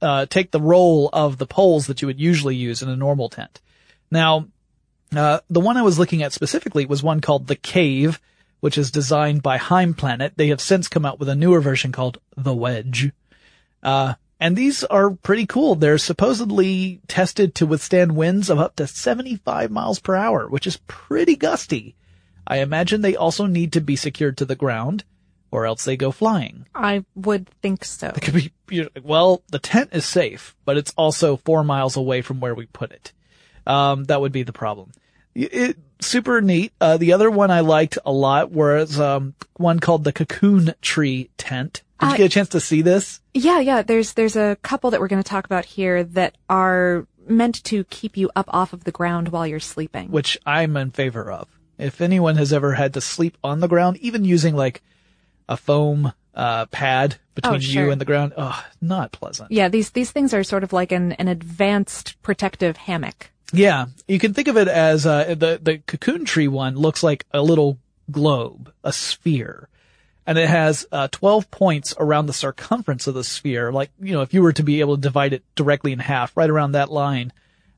uh, 0.00 0.26
take 0.26 0.52
the 0.52 0.60
role 0.60 1.10
of 1.12 1.36
the 1.36 1.46
poles 1.46 1.86
that 1.88 2.00
you 2.00 2.06
would 2.06 2.20
usually 2.20 2.56
use 2.56 2.80
in 2.82 2.88
a 2.88 2.96
normal 2.96 3.28
tent. 3.28 3.60
Now, 4.10 4.46
uh, 5.14 5.40
the 5.50 5.60
one 5.60 5.76
I 5.76 5.82
was 5.82 5.98
looking 5.98 6.22
at 6.22 6.32
specifically 6.32 6.86
was 6.86 7.02
one 7.02 7.20
called 7.20 7.46
the 7.46 7.56
Cave, 7.56 8.20
which 8.60 8.78
is 8.78 8.90
designed 8.90 9.42
by 9.42 9.58
Heimplanet. 9.58 10.32
They 10.36 10.48
have 10.48 10.60
since 10.60 10.88
come 10.88 11.04
out 11.04 11.18
with 11.18 11.28
a 11.28 11.34
newer 11.34 11.60
version 11.60 11.92
called 11.92 12.18
the 12.36 12.54
Wedge. 12.54 13.12
Uh, 13.82 14.14
and 14.38 14.56
these 14.56 14.84
are 14.84 15.10
pretty 15.10 15.46
cool. 15.46 15.74
They're 15.74 15.98
supposedly 15.98 17.00
tested 17.08 17.54
to 17.56 17.66
withstand 17.66 18.16
winds 18.16 18.50
of 18.50 18.58
up 18.58 18.76
to 18.76 18.86
75 18.86 19.70
miles 19.70 19.98
per 19.98 20.14
hour, 20.14 20.46
which 20.48 20.66
is 20.66 20.80
pretty 20.86 21.36
gusty. 21.36 21.96
I 22.46 22.58
imagine 22.58 23.00
they 23.00 23.16
also 23.16 23.46
need 23.46 23.72
to 23.72 23.80
be 23.80 23.96
secured 23.96 24.36
to 24.38 24.44
the 24.44 24.54
ground 24.54 25.04
or 25.50 25.64
else 25.64 25.84
they 25.84 25.96
go 25.96 26.10
flying. 26.10 26.66
I 26.74 27.04
would 27.14 27.48
think 27.62 27.84
so. 27.84 28.08
It 28.08 28.20
could 28.20 28.50
be, 28.66 28.88
well, 29.02 29.42
the 29.48 29.58
tent 29.58 29.90
is 29.92 30.04
safe, 30.04 30.54
but 30.64 30.76
it's 30.76 30.92
also 30.96 31.36
four 31.36 31.64
miles 31.64 31.96
away 31.96 32.20
from 32.20 32.40
where 32.40 32.54
we 32.54 32.66
put 32.66 32.92
it. 32.92 33.12
Um, 33.66 34.04
that 34.04 34.20
would 34.20 34.32
be 34.32 34.42
the 34.42 34.52
problem. 34.52 34.92
It, 35.34 35.78
super 36.00 36.40
neat. 36.40 36.72
Uh, 36.80 36.98
the 36.98 37.12
other 37.12 37.30
one 37.30 37.50
I 37.50 37.60
liked 37.60 37.98
a 38.04 38.12
lot 38.12 38.50
was, 38.50 39.00
um, 39.00 39.34
one 39.56 39.80
called 39.80 40.04
the 40.04 40.12
cocoon 40.12 40.74
tree 40.82 41.30
tent. 41.36 41.82
Did 42.00 42.06
you 42.08 42.12
Uh, 42.14 42.16
get 42.18 42.26
a 42.26 42.28
chance 42.28 42.48
to 42.50 42.60
see 42.60 42.82
this? 42.82 43.20
Yeah, 43.34 43.60
yeah. 43.60 43.82
There's 43.82 44.12
there's 44.14 44.36
a 44.36 44.56
couple 44.62 44.90
that 44.90 45.00
we're 45.00 45.08
going 45.08 45.22
to 45.22 45.28
talk 45.28 45.44
about 45.46 45.64
here 45.64 46.04
that 46.04 46.36
are 46.48 47.06
meant 47.26 47.62
to 47.64 47.84
keep 47.84 48.16
you 48.16 48.30
up 48.36 48.46
off 48.50 48.72
of 48.72 48.84
the 48.84 48.92
ground 48.92 49.28
while 49.30 49.46
you're 49.46 49.58
sleeping. 49.60 50.10
which 50.10 50.38
I'm 50.46 50.76
in 50.76 50.90
favor 50.90 51.30
of. 51.30 51.48
If 51.78 52.00
anyone 52.00 52.36
has 52.36 52.52
ever 52.52 52.74
had 52.74 52.94
to 52.94 53.00
sleep 53.00 53.36
on 53.42 53.60
the 53.60 53.68
ground, 53.68 53.96
even 53.98 54.24
using 54.24 54.54
like 54.56 54.82
a 55.48 55.56
foam 55.56 56.12
uh, 56.34 56.66
pad 56.66 57.16
between 57.34 57.56
Oh, 57.56 57.58
sure. 57.58 57.84
you 57.86 57.90
and 57.90 58.00
the 58.00 58.04
ground, 58.04 58.32
oh, 58.36 58.62
not 58.80 59.10
pleasant. 59.12 59.50
Yeah, 59.50 59.68
these 59.68 59.90
these 59.90 60.10
things 60.10 60.32
are 60.34 60.44
sort 60.44 60.64
of 60.64 60.72
like 60.72 60.92
an 60.92 61.12
an 61.12 61.28
advanced 61.28 62.20
protective 62.22 62.76
hammock. 62.76 63.30
Yeah, 63.52 63.86
you 64.08 64.18
can 64.18 64.34
think 64.34 64.48
of 64.48 64.56
it 64.56 64.68
as 64.68 65.06
uh, 65.06 65.34
the 65.34 65.58
the 65.62 65.78
cocoon 65.86 66.24
tree 66.24 66.48
one 66.48 66.76
looks 66.76 67.02
like 67.02 67.24
a 67.32 67.42
little 67.42 67.78
globe, 68.10 68.72
a 68.84 68.92
sphere, 68.92 69.68
and 70.26 70.38
it 70.38 70.48
has 70.48 70.86
uh, 70.90 71.08
12 71.08 71.50
points 71.50 71.94
around 71.98 72.26
the 72.26 72.32
circumference 72.32 73.06
of 73.06 73.14
the 73.14 73.24
sphere. 73.24 73.72
Like 73.72 73.90
you 74.00 74.12
know, 74.12 74.22
if 74.22 74.34
you 74.34 74.42
were 74.42 74.52
to 74.52 74.62
be 74.62 74.80
able 74.80 74.96
to 74.96 75.00
divide 75.00 75.32
it 75.32 75.44
directly 75.54 75.92
in 75.92 75.98
half, 75.98 76.36
right 76.36 76.50
around 76.50 76.72
that 76.72 76.90
line, 76.90 77.32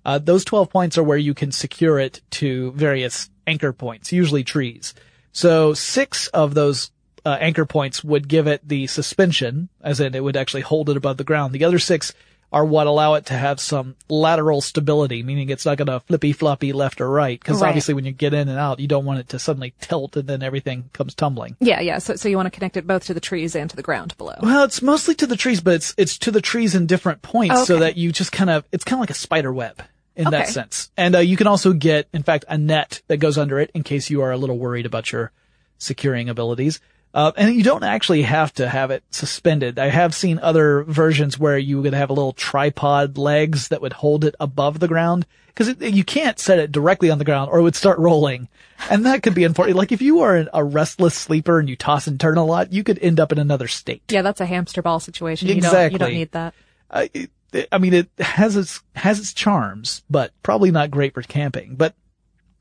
uh, 0.04 0.18
those 0.18 0.44
12 0.44 0.70
points 0.70 0.96
are 0.96 1.02
where 1.02 1.18
you 1.18 1.34
can 1.34 1.52
secure 1.52 1.98
it 1.98 2.22
to 2.30 2.72
various 2.72 3.30
anchor 3.46 3.72
points, 3.72 4.12
usually 4.12 4.44
trees. 4.44 4.94
So 5.32 5.74
six 5.74 6.28
of 6.28 6.54
those 6.54 6.90
uh, 7.24 7.36
anchor 7.40 7.66
points 7.66 8.02
would 8.02 8.28
give 8.28 8.46
it 8.46 8.66
the 8.66 8.86
suspension, 8.86 9.68
as 9.82 10.00
in 10.00 10.14
it 10.14 10.24
would 10.24 10.36
actually 10.36 10.62
hold 10.62 10.88
it 10.88 10.96
above 10.96 11.18
the 11.18 11.24
ground. 11.24 11.52
The 11.52 11.64
other 11.64 11.78
six 11.78 12.14
are 12.52 12.64
what 12.64 12.86
allow 12.86 13.14
it 13.14 13.26
to 13.26 13.34
have 13.34 13.60
some 13.60 13.94
lateral 14.08 14.60
stability, 14.62 15.22
meaning 15.22 15.50
it's 15.50 15.66
not 15.66 15.76
going 15.76 15.86
to 15.86 16.00
flippy 16.00 16.32
floppy 16.32 16.72
left 16.72 17.00
or 17.00 17.08
right. 17.10 17.38
Because 17.38 17.60
Right. 17.60 17.68
obviously, 17.68 17.92
when 17.94 18.06
you 18.06 18.12
get 18.12 18.32
in 18.32 18.48
and 18.48 18.58
out, 18.58 18.80
you 18.80 18.88
don't 18.88 19.04
want 19.04 19.20
it 19.20 19.28
to 19.30 19.38
suddenly 19.38 19.74
tilt 19.80 20.16
and 20.16 20.26
then 20.26 20.42
everything 20.42 20.88
comes 20.94 21.14
tumbling. 21.14 21.56
Yeah, 21.60 21.80
yeah. 21.80 21.98
So 21.98 22.16
so 22.16 22.28
you 22.28 22.36
want 22.36 22.46
to 22.46 22.50
connect 22.50 22.76
it 22.76 22.86
both 22.86 23.04
to 23.06 23.14
the 23.14 23.20
trees 23.20 23.54
and 23.54 23.68
to 23.68 23.76
the 23.76 23.82
ground 23.82 24.16
below. 24.16 24.36
Well, 24.42 24.64
it's 24.64 24.80
mostly 24.80 25.14
to 25.16 25.26
the 25.26 25.36
trees, 25.36 25.60
but 25.60 25.74
it's 25.74 25.94
it's 25.98 26.16
to 26.18 26.30
the 26.30 26.40
trees 26.40 26.74
in 26.74 26.86
different 26.86 27.20
points, 27.22 27.66
so 27.66 27.78
that 27.80 27.96
you 27.96 28.12
just 28.12 28.32
kind 28.32 28.48
of 28.50 28.64
it's 28.72 28.84
kind 28.84 28.98
of 28.98 29.00
like 29.00 29.10
a 29.10 29.14
spider 29.14 29.52
web 29.52 29.82
in 30.16 30.30
that 30.30 30.48
sense. 30.48 30.90
And 30.96 31.14
uh, 31.14 31.18
you 31.20 31.36
can 31.36 31.46
also 31.46 31.72
get, 31.72 32.08
in 32.12 32.22
fact, 32.24 32.44
a 32.48 32.58
net 32.58 33.02
that 33.06 33.18
goes 33.18 33.38
under 33.38 33.60
it 33.60 33.70
in 33.72 33.84
case 33.84 34.10
you 34.10 34.22
are 34.22 34.32
a 34.32 34.36
little 34.36 34.58
worried 34.58 34.84
about 34.86 35.12
your 35.12 35.30
securing 35.78 36.28
abilities. 36.28 36.80
Uh, 37.14 37.32
and 37.36 37.54
you 37.54 37.62
don't 37.62 37.84
actually 37.84 38.22
have 38.22 38.52
to 38.54 38.68
have 38.68 38.90
it 38.90 39.02
suspended. 39.10 39.78
I 39.78 39.88
have 39.88 40.14
seen 40.14 40.38
other 40.40 40.84
versions 40.84 41.38
where 41.38 41.56
you 41.58 41.80
would 41.80 41.94
have 41.94 42.10
a 42.10 42.12
little 42.12 42.34
tripod 42.34 43.16
legs 43.16 43.68
that 43.68 43.80
would 43.80 43.94
hold 43.94 44.24
it 44.24 44.34
above 44.38 44.78
the 44.78 44.88
ground 44.88 45.26
because 45.46 45.74
you 45.80 46.04
can't 46.04 46.38
set 46.38 46.58
it 46.58 46.70
directly 46.70 47.10
on 47.10 47.18
the 47.18 47.24
ground 47.24 47.50
or 47.50 47.58
it 47.58 47.62
would 47.62 47.74
start 47.74 47.98
rolling. 47.98 48.48
And 48.90 49.06
that 49.06 49.22
could 49.22 49.34
be 49.34 49.44
unfortunate. 49.44 49.76
Like 49.76 49.90
if 49.90 50.02
you 50.02 50.20
are 50.20 50.36
an- 50.36 50.50
a 50.52 50.62
restless 50.62 51.14
sleeper 51.14 51.58
and 51.58 51.68
you 51.68 51.76
toss 51.76 52.06
and 52.06 52.20
turn 52.20 52.36
a 52.36 52.44
lot, 52.44 52.72
you 52.72 52.84
could 52.84 52.98
end 53.00 53.18
up 53.18 53.32
in 53.32 53.38
another 53.38 53.68
state. 53.68 54.02
Yeah, 54.10 54.22
that's 54.22 54.40
a 54.40 54.46
hamster 54.46 54.82
ball 54.82 55.00
situation. 55.00 55.48
You 55.48 55.54
don't 55.62 55.72
you 55.92 55.98
don't 55.98 56.08
need 56.18 56.32
that. 56.32 56.54
I, 56.90 57.10
it- 57.14 57.30
I 57.72 57.78
mean, 57.78 57.94
it 57.94 58.10
has 58.18 58.54
its 58.56 58.82
has 58.94 59.18
its 59.18 59.32
charms, 59.32 60.02
but 60.10 60.32
probably 60.42 60.70
not 60.70 60.90
great 60.90 61.14
for 61.14 61.22
camping. 61.22 61.76
But 61.76 61.94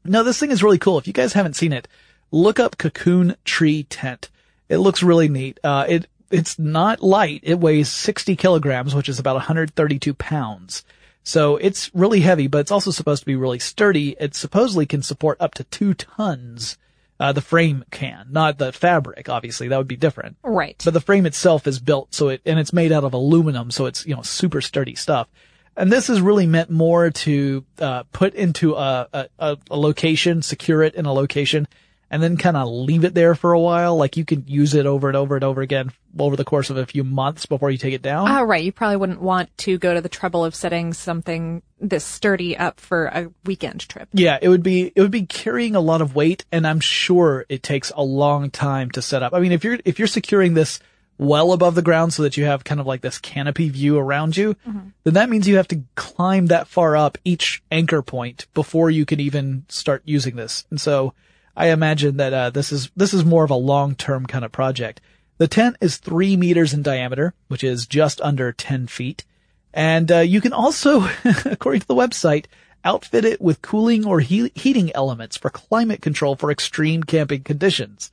no, 0.06 0.24
this 0.24 0.40
thing 0.40 0.50
is 0.50 0.64
really 0.64 0.78
cool. 0.78 0.98
If 0.98 1.08
you 1.08 1.12
guys 1.14 1.34
haven't 1.34 1.58
seen 1.58 1.74
it, 1.74 1.90
look 2.32 2.58
up 2.58 2.78
Cocoon 2.78 3.36
Tree 3.44 3.84
Tent. 3.84 4.30
It 4.70 4.78
looks 4.78 5.04
really 5.04 5.30
neat. 5.30 5.60
Uh, 5.64 5.86
it 5.88 6.08
it's 6.30 6.60
not 6.60 7.02
light. 7.02 7.42
It 7.44 7.60
weighs 7.60 7.92
60 7.92 8.36
kilograms, 8.36 8.94
which 8.94 9.10
is 9.10 9.20
about 9.20 9.36
132 9.36 10.14
pounds. 10.14 10.84
So 11.24 11.58
it's 11.58 11.94
really 11.94 12.22
heavy, 12.22 12.48
but 12.48 12.60
it's 12.60 12.72
also 12.72 12.92
supposed 12.92 13.22
to 13.22 13.26
be 13.26 13.36
really 13.36 13.60
sturdy. 13.60 14.16
It 14.20 14.36
supposedly 14.36 14.86
can 14.86 15.02
support 15.02 15.38
up 15.40 15.54
to 15.56 15.64
two 15.66 15.94
tons. 15.94 16.78
Uh, 17.20 17.34
the 17.34 17.42
frame 17.42 17.84
can, 17.90 18.28
not 18.30 18.60
the 18.60 18.72
fabric. 18.72 19.28
Obviously, 19.28 19.68
that 19.68 19.78
would 19.78 19.88
be 19.88 19.96
different. 19.96 20.38
Right. 20.44 20.80
But 20.86 20.94
the 20.94 21.02
frame 21.02 21.26
itself 21.26 21.66
is 21.66 21.80
built 21.80 22.14
so 22.14 22.30
it, 22.30 22.42
and 22.46 22.60
it's 22.60 22.72
made 22.72 22.92
out 22.92 23.04
of 23.04 23.14
aluminum, 23.14 23.72
so 23.72 23.88
it's, 23.88 24.06
you 24.06 24.16
know, 24.16 24.22
super 24.22 24.62
sturdy 24.62 24.96
stuff. 24.96 25.28
And 25.76 25.92
this 25.92 26.10
is 26.10 26.22
really 26.22 26.46
meant 26.46 26.70
more 26.70 27.10
to, 27.10 27.66
uh, 27.80 28.04
put 28.12 28.34
into 28.36 28.76
a, 28.76 29.08
a, 29.12 29.28
a 29.40 29.58
a 29.72 29.78
location, 29.78 30.42
secure 30.42 30.84
it 30.84 30.96
in 30.96 31.06
a 31.06 31.14
location, 31.14 31.68
and 32.10 32.24
then 32.24 32.38
kind 32.38 32.58
of 32.58 32.68
leave 32.68 33.04
it 33.04 33.14
there 33.14 33.36
for 33.36 33.54
a 33.54 33.60
while. 33.60 33.98
Like 33.98 34.18
you 34.18 34.26
can 34.26 34.46
use 34.48 34.74
it 34.74 34.86
over 34.86 35.08
and 35.08 35.18
over 35.18 35.36
and 35.36 35.44
over 35.44 35.62
again 35.62 35.92
over 36.20 36.36
the 36.36 36.46
course 36.46 36.70
of 36.70 36.78
a 36.78 36.86
few 36.86 37.04
months 37.04 37.46
before 37.46 37.70
you 37.70 37.78
take 37.78 37.94
it 37.94 38.02
down. 38.02 38.30
Oh, 38.30 38.44
right. 38.44 38.64
You 38.64 38.72
probably 38.72 38.98
wouldn't 38.98 39.22
want 39.22 39.56
to 39.60 39.78
go 39.78 39.94
to 39.94 40.02
the 40.02 40.10
trouble 40.10 40.44
of 40.44 40.56
setting 40.56 40.94
something 40.94 41.62
this 41.80 42.04
sturdy 42.04 42.58
up 42.58 42.80
for 42.80 43.06
a 43.06 43.30
weekend 43.46 43.88
trip. 43.88 44.10
Yeah, 44.14 44.40
it 44.42 44.50
would 44.50 44.64
be 44.64 44.92
it 44.96 45.02
would 45.02 45.12
be 45.12 45.26
carrying 45.26 45.76
a 45.76 45.82
lot 45.82 46.02
of 46.02 46.16
weight, 46.16 46.46
and 46.52 46.66
I'm 46.66 46.80
sure 46.80 47.46
it 47.50 47.62
takes 47.62 47.92
a 47.96 48.04
long 48.04 48.50
time 48.50 48.90
to 48.92 49.02
set 49.02 49.22
up. 49.22 49.34
I 49.34 49.40
mean, 49.40 49.52
if 49.52 49.64
you're 49.64 49.78
if 49.86 50.00
you're 50.00 50.08
securing 50.08 50.54
this 50.54 50.80
well 51.20 51.52
above 51.52 51.76
the 51.76 51.82
ground 51.82 52.14
so 52.14 52.24
that 52.24 52.38
you 52.38 52.46
have 52.46 52.64
kind 52.64 52.80
of 52.80 52.86
like 52.86 53.02
this 53.02 53.18
canopy 53.18 53.70
view 53.70 53.98
around 53.98 54.38
you, 54.38 54.56
mm-hmm. 54.68 54.90
then 55.04 55.14
that 55.16 55.30
means 55.30 55.48
you 55.48 55.58
have 55.58 55.68
to 55.68 55.82
climb 55.96 56.48
that 56.48 56.68
far 56.68 56.96
up 56.96 57.18
each 57.26 57.64
anchor 57.72 58.02
point 58.02 58.46
before 58.54 58.90
you 58.90 59.06
can 59.06 59.20
even 59.20 59.66
start 59.68 60.04
using 60.06 60.36
this. 60.36 60.66
And 60.70 60.80
so 60.80 61.14
I 61.58 61.72
imagine 61.72 62.18
that 62.18 62.34
uh, 62.34 62.50
this 62.52 62.72
is 62.72 62.92
this 62.96 63.16
is 63.16 63.26
more 63.26 63.44
of 63.44 63.50
a 63.50 63.56
long 63.56 63.96
term 63.96 64.28
kind 64.28 64.46
of 64.46 64.52
project. 64.52 65.02
The 65.40 65.48
tent 65.48 65.78
is 65.82 65.98
three 65.98 66.38
meters 66.38 66.72
in 66.72 66.84
diameter, 66.84 67.34
which 67.48 67.64
is 67.64 67.88
just 67.88 68.22
under 68.22 68.54
ten 68.54 68.86
feet. 68.86 69.26
And 69.74 70.12
uh, 70.12 70.20
you 70.20 70.40
can 70.40 70.54
also, 70.54 71.10
according 71.46 71.82
to 71.82 71.88
the 71.88 71.96
website, 71.96 72.46
outfit 72.86 73.26
it 73.26 73.42
with 73.42 73.64
cooling 73.64 74.06
or 74.06 74.20
he- 74.20 74.52
heating 74.54 74.92
elements 74.96 75.36
for 75.36 75.50
climate 75.50 76.02
control 76.02 76.36
for 76.36 76.52
extreme 76.52 77.04
camping 77.04 77.42
conditions. 77.42 78.12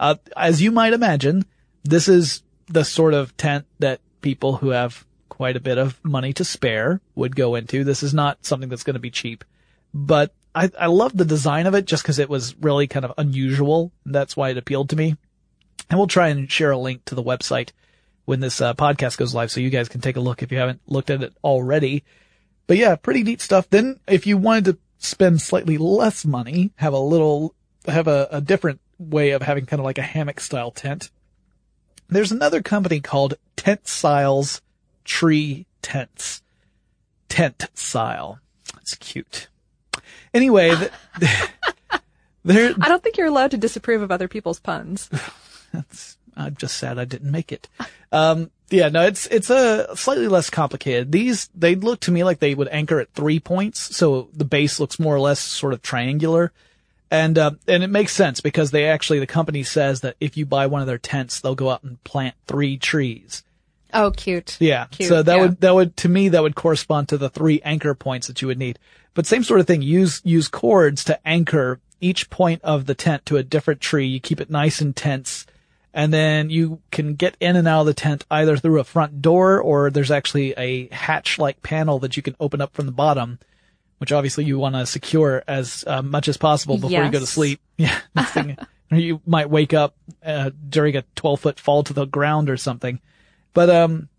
Uh, 0.00 0.16
as 0.36 0.62
you 0.62 0.72
might 0.72 0.94
imagine, 0.94 1.44
this 1.84 2.08
is 2.08 2.42
the 2.66 2.84
sort 2.84 3.14
of 3.14 3.36
tent 3.36 3.66
that 3.78 4.00
people 4.22 4.56
who 4.56 4.70
have 4.70 5.06
quite 5.28 5.56
a 5.56 5.60
bit 5.60 5.76
of 5.76 6.02
money 6.02 6.32
to 6.32 6.44
spare 6.44 7.00
would 7.14 7.36
go 7.36 7.54
into. 7.54 7.84
This 7.84 8.02
is 8.02 8.14
not 8.14 8.44
something 8.44 8.70
that's 8.70 8.82
going 8.82 8.94
to 8.94 9.00
be 9.00 9.10
cheap, 9.10 9.44
but 9.92 10.34
I, 10.56 10.70
I 10.80 10.86
love 10.86 11.14
the 11.14 11.26
design 11.26 11.66
of 11.66 11.74
it 11.74 11.84
just 11.84 12.02
because 12.02 12.18
it 12.18 12.30
was 12.30 12.56
really 12.56 12.86
kind 12.86 13.04
of 13.04 13.12
unusual. 13.18 13.92
That's 14.06 14.36
why 14.36 14.48
it 14.50 14.56
appealed 14.56 14.88
to 14.88 14.96
me. 14.96 15.16
And 15.90 15.98
we'll 15.98 16.06
try 16.06 16.28
and 16.28 16.50
share 16.50 16.70
a 16.70 16.78
link 16.78 17.04
to 17.04 17.14
the 17.14 17.22
website 17.22 17.72
when 18.24 18.40
this 18.40 18.62
uh, 18.62 18.72
podcast 18.72 19.18
goes 19.18 19.34
live 19.34 19.50
so 19.50 19.60
you 19.60 19.68
guys 19.68 19.90
can 19.90 20.00
take 20.00 20.16
a 20.16 20.20
look 20.20 20.42
if 20.42 20.50
you 20.50 20.56
haven't 20.58 20.80
looked 20.86 21.10
at 21.10 21.22
it 21.22 21.34
already. 21.44 22.04
But 22.66 22.78
yeah, 22.78 22.96
pretty 22.96 23.22
neat 23.22 23.42
stuff. 23.42 23.68
Then 23.68 24.00
if 24.08 24.26
you 24.26 24.38
wanted 24.38 24.64
to 24.64 24.78
spend 24.96 25.42
slightly 25.42 25.76
less 25.76 26.24
money, 26.24 26.70
have 26.76 26.94
a 26.94 26.98
little 26.98 27.54
have 27.86 28.08
a, 28.08 28.26
a 28.30 28.40
different 28.40 28.80
way 28.98 29.32
of 29.32 29.42
having 29.42 29.66
kind 29.66 29.78
of 29.78 29.84
like 29.84 29.98
a 29.98 30.02
hammock 30.02 30.40
style 30.40 30.70
tent. 30.70 31.10
There's 32.08 32.32
another 32.32 32.62
company 32.62 33.00
called 33.00 33.34
Tentsiles 33.58 34.62
Tree 35.04 35.66
Tents. 35.82 36.42
Tent 37.28 37.68
style. 37.74 38.40
It's 38.80 38.94
cute. 38.94 39.48
Anyway, 40.34 40.70
the, 40.70 40.90
there, 42.44 42.74
I 42.80 42.88
don't 42.88 43.02
think 43.02 43.16
you're 43.16 43.26
allowed 43.26 43.52
to 43.52 43.56
disapprove 43.56 44.02
of 44.02 44.10
other 44.10 44.28
people's 44.28 44.60
puns. 44.60 45.10
That's. 45.72 46.16
I'm 46.36 46.54
just 46.54 46.76
sad 46.76 46.98
I 46.98 47.06
didn't 47.06 47.30
make 47.30 47.50
it. 47.50 47.66
Um, 48.12 48.50
yeah, 48.68 48.90
no, 48.90 49.06
it's, 49.06 49.26
it's 49.28 49.48
a 49.48 49.96
slightly 49.96 50.28
less 50.28 50.50
complicated. 50.50 51.10
These, 51.10 51.48
they 51.54 51.76
look 51.76 52.00
to 52.00 52.10
me 52.10 52.24
like 52.24 52.40
they 52.40 52.54
would 52.54 52.68
anchor 52.68 53.00
at 53.00 53.12
three 53.12 53.40
points. 53.40 53.96
So 53.96 54.28
the 54.34 54.44
base 54.44 54.78
looks 54.78 54.98
more 54.98 55.14
or 55.14 55.20
less 55.20 55.40
sort 55.40 55.72
of 55.72 55.80
triangular. 55.80 56.52
And, 57.10 57.38
uh, 57.38 57.52
and 57.66 57.82
it 57.82 57.88
makes 57.88 58.12
sense 58.12 58.40
because 58.40 58.70
they 58.70 58.86
actually, 58.86 59.20
the 59.20 59.26
company 59.26 59.62
says 59.62 60.00
that 60.00 60.16
if 60.20 60.36
you 60.36 60.44
buy 60.44 60.66
one 60.66 60.82
of 60.82 60.88
their 60.88 60.98
tents, 60.98 61.40
they'll 61.40 61.54
go 61.54 61.70
out 61.70 61.84
and 61.84 62.02
plant 62.04 62.34
three 62.46 62.76
trees. 62.76 63.44
Oh, 63.92 64.10
cute. 64.10 64.56
Yeah. 64.60 64.86
Cute, 64.86 65.08
so 65.08 65.22
that 65.22 65.34
yeah. 65.34 65.40
would, 65.40 65.60
that 65.60 65.74
would, 65.74 65.96
to 65.98 66.08
me, 66.08 66.30
that 66.30 66.42
would 66.42 66.54
correspond 66.54 67.08
to 67.08 67.18
the 67.18 67.30
three 67.30 67.60
anchor 67.64 67.94
points 67.94 68.26
that 68.26 68.42
you 68.42 68.48
would 68.48 68.58
need. 68.58 68.78
But 69.14 69.26
same 69.26 69.44
sort 69.44 69.60
of 69.60 69.66
thing. 69.66 69.82
Use, 69.82 70.20
use 70.24 70.48
cords 70.48 71.04
to 71.04 71.18
anchor 71.26 71.80
each 72.00 72.28
point 72.28 72.62
of 72.62 72.86
the 72.86 72.94
tent 72.94 73.24
to 73.26 73.36
a 73.36 73.42
different 73.42 73.80
tree. 73.80 74.06
You 74.06 74.20
keep 74.20 74.40
it 74.40 74.50
nice 74.50 74.80
and 74.80 74.94
tense. 74.94 75.46
And 75.94 76.12
then 76.12 76.50
you 76.50 76.82
can 76.90 77.14
get 77.14 77.38
in 77.40 77.56
and 77.56 77.66
out 77.66 77.80
of 77.80 77.86
the 77.86 77.94
tent 77.94 78.26
either 78.30 78.58
through 78.58 78.80
a 78.80 78.84
front 78.84 79.22
door 79.22 79.58
or 79.60 79.90
there's 79.90 80.10
actually 80.10 80.52
a 80.58 80.88
hatch-like 80.88 81.62
panel 81.62 81.98
that 82.00 82.18
you 82.18 82.22
can 82.22 82.36
open 82.38 82.60
up 82.60 82.74
from 82.74 82.84
the 82.84 82.92
bottom, 82.92 83.38
which 83.96 84.12
obviously 84.12 84.44
you 84.44 84.58
want 84.58 84.74
to 84.74 84.84
secure 84.84 85.42
as 85.48 85.84
uh, 85.86 86.02
much 86.02 86.28
as 86.28 86.36
possible 86.36 86.76
before 86.76 87.02
you 87.02 87.10
go 87.10 87.20
to 87.20 87.26
sleep. 87.26 87.60
Yeah. 87.78 87.98
thing- 88.26 88.58
you 88.90 89.20
might 89.26 89.50
wake 89.50 89.74
up 89.74 89.96
uh, 90.24 90.50
during 90.68 90.96
a 90.96 91.02
12 91.14 91.40
foot 91.40 91.60
fall 91.60 91.82
to 91.84 91.92
the 91.92 92.04
ground 92.04 92.50
or 92.50 92.56
something. 92.56 93.00
But 93.56 93.70
um, 93.70 94.10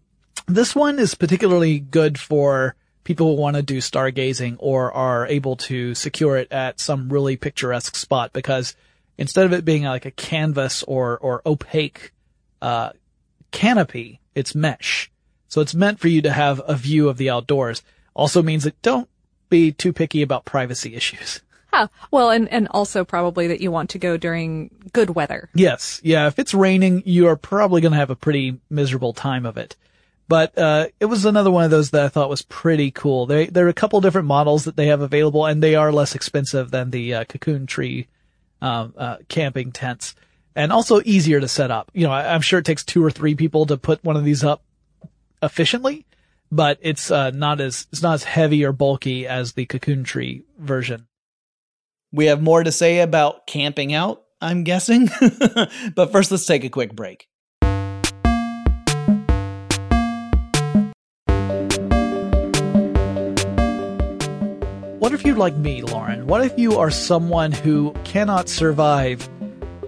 this 0.48 0.76
one 0.76 0.98
is 0.98 1.14
particularly 1.14 1.78
good 1.78 2.20
for 2.20 2.76
people 3.04 3.36
who 3.36 3.40
want 3.40 3.56
to 3.56 3.62
do 3.62 3.78
stargazing 3.78 4.56
or 4.58 4.92
are 4.92 5.28
able 5.28 5.56
to 5.58 5.94
secure 5.94 6.38
it 6.38 6.52
at 6.52 6.80
some 6.80 7.08
really 7.14 7.38
picturesque 7.38 7.96
spot 7.96 8.34
because 8.34 8.76
instead 9.16 9.46
of 9.46 9.54
it 9.54 9.64
being 9.64 9.84
like 9.84 10.08
a 10.08 10.12
canvas 10.12 10.82
or 10.82 11.20
or 11.20 11.44
opaque 11.46 12.14
uh, 12.64 12.90
canopy, 13.52 14.22
it's 14.34 14.56
mesh. 14.56 15.12
So 15.50 15.62
it's 15.62 15.76
meant 15.76 16.00
for 16.00 16.08
you 16.08 16.24
to 16.24 16.32
have 16.32 16.60
a 16.68 16.74
view 16.74 17.08
of 17.08 17.18
the 17.18 17.30
outdoors. 17.30 17.84
Also 18.16 18.42
means 18.42 18.64
that 18.64 18.82
don't 18.82 19.08
be 19.50 19.72
too 19.72 19.94
picky 19.94 20.24
about 20.24 20.46
privacy 20.46 20.96
issues. 20.96 21.42
Huh. 21.68 21.88
Well, 22.12 22.32
and, 22.32 22.48
and 22.50 22.68
also 22.72 23.04
probably 23.04 23.48
that 23.48 23.62
you 23.62 23.72
want 23.72 23.90
to 23.92 24.00
go 24.00 24.18
during 24.18 24.72
good 24.94 25.12
weather. 25.12 25.50
Yes. 25.54 26.00
Yeah. 26.04 26.28
If 26.28 26.40
it's 26.40 26.54
raining, 26.54 27.04
you 27.06 27.28
are 27.28 27.36
probably 27.36 27.82
going 27.82 27.92
to 27.92 27.98
have 27.98 28.10
a 28.10 28.16
pretty 28.16 28.60
miserable 28.70 29.14
time 29.14 29.46
of 29.46 29.58
it. 29.58 29.76
But, 30.30 30.58
uh, 30.58 30.88
it 31.00 31.06
was 31.06 31.26
another 31.26 31.52
one 31.52 31.64
of 31.64 31.72
those 31.72 31.92
that 31.92 32.04
I 32.04 32.10
thought 32.10 32.30
was 32.30 32.42
pretty 32.42 32.92
cool. 32.92 33.26
They, 33.26 33.46
there 33.46 33.66
are 33.66 33.70
a 33.70 33.74
couple 33.74 34.02
different 34.02 34.28
models 34.28 34.66
that 34.66 34.76
they 34.76 34.88
have 34.88 35.02
available 35.02 35.46
and 35.46 35.62
they 35.62 35.76
are 35.76 35.92
less 35.92 36.16
expensive 36.16 36.72
than 36.72 36.92
the, 36.92 37.14
uh, 37.14 37.26
cocoon 37.26 37.66
tree, 37.66 38.08
um, 38.62 38.94
uh, 38.98 39.18
camping 39.30 39.72
tents 39.72 40.16
and 40.56 40.74
also 40.74 41.02
easier 41.06 41.40
to 41.40 41.48
set 41.48 41.70
up. 41.72 41.92
You 41.94 42.08
know, 42.08 42.12
I, 42.12 42.34
I'm 42.34 42.42
sure 42.42 42.60
it 42.60 42.66
takes 42.66 42.84
two 42.84 43.04
or 43.04 43.12
three 43.12 43.36
people 43.36 43.66
to 43.68 43.78
put 43.78 44.04
one 44.04 44.18
of 44.18 44.26
these 44.26 44.44
up 44.44 44.64
efficiently, 45.42 46.06
but 46.52 46.78
it's, 46.82 47.12
uh, 47.12 47.32
not 47.32 47.62
as, 47.62 47.88
it's 47.92 48.02
not 48.02 48.16
as 48.16 48.24
heavy 48.24 48.66
or 48.66 48.74
bulky 48.74 49.28
as 49.28 49.54
the 49.54 49.66
cocoon 49.66 50.04
tree 50.04 50.44
version. 50.58 51.08
We 52.12 52.28
have 52.28 52.42
more 52.42 52.64
to 52.64 52.72
say 52.72 53.00
about 53.02 53.48
camping 53.48 53.94
out, 53.94 54.24
I'm 54.40 54.64
guessing. 54.64 55.10
but 55.96 56.12
first, 56.12 56.32
let's 56.32 56.46
take 56.46 56.64
a 56.64 56.70
quick 56.70 56.96
break. 56.96 57.28
What 65.00 65.14
if 65.14 65.26
you're 65.26 65.38
like 65.38 65.56
me, 65.56 65.82
Lauren? 65.82 66.28
What 66.28 66.44
if 66.44 66.58
you 66.58 66.78
are 66.78 66.90
someone 66.90 67.52
who 67.52 67.94
cannot 68.04 68.50
survive 68.50 69.30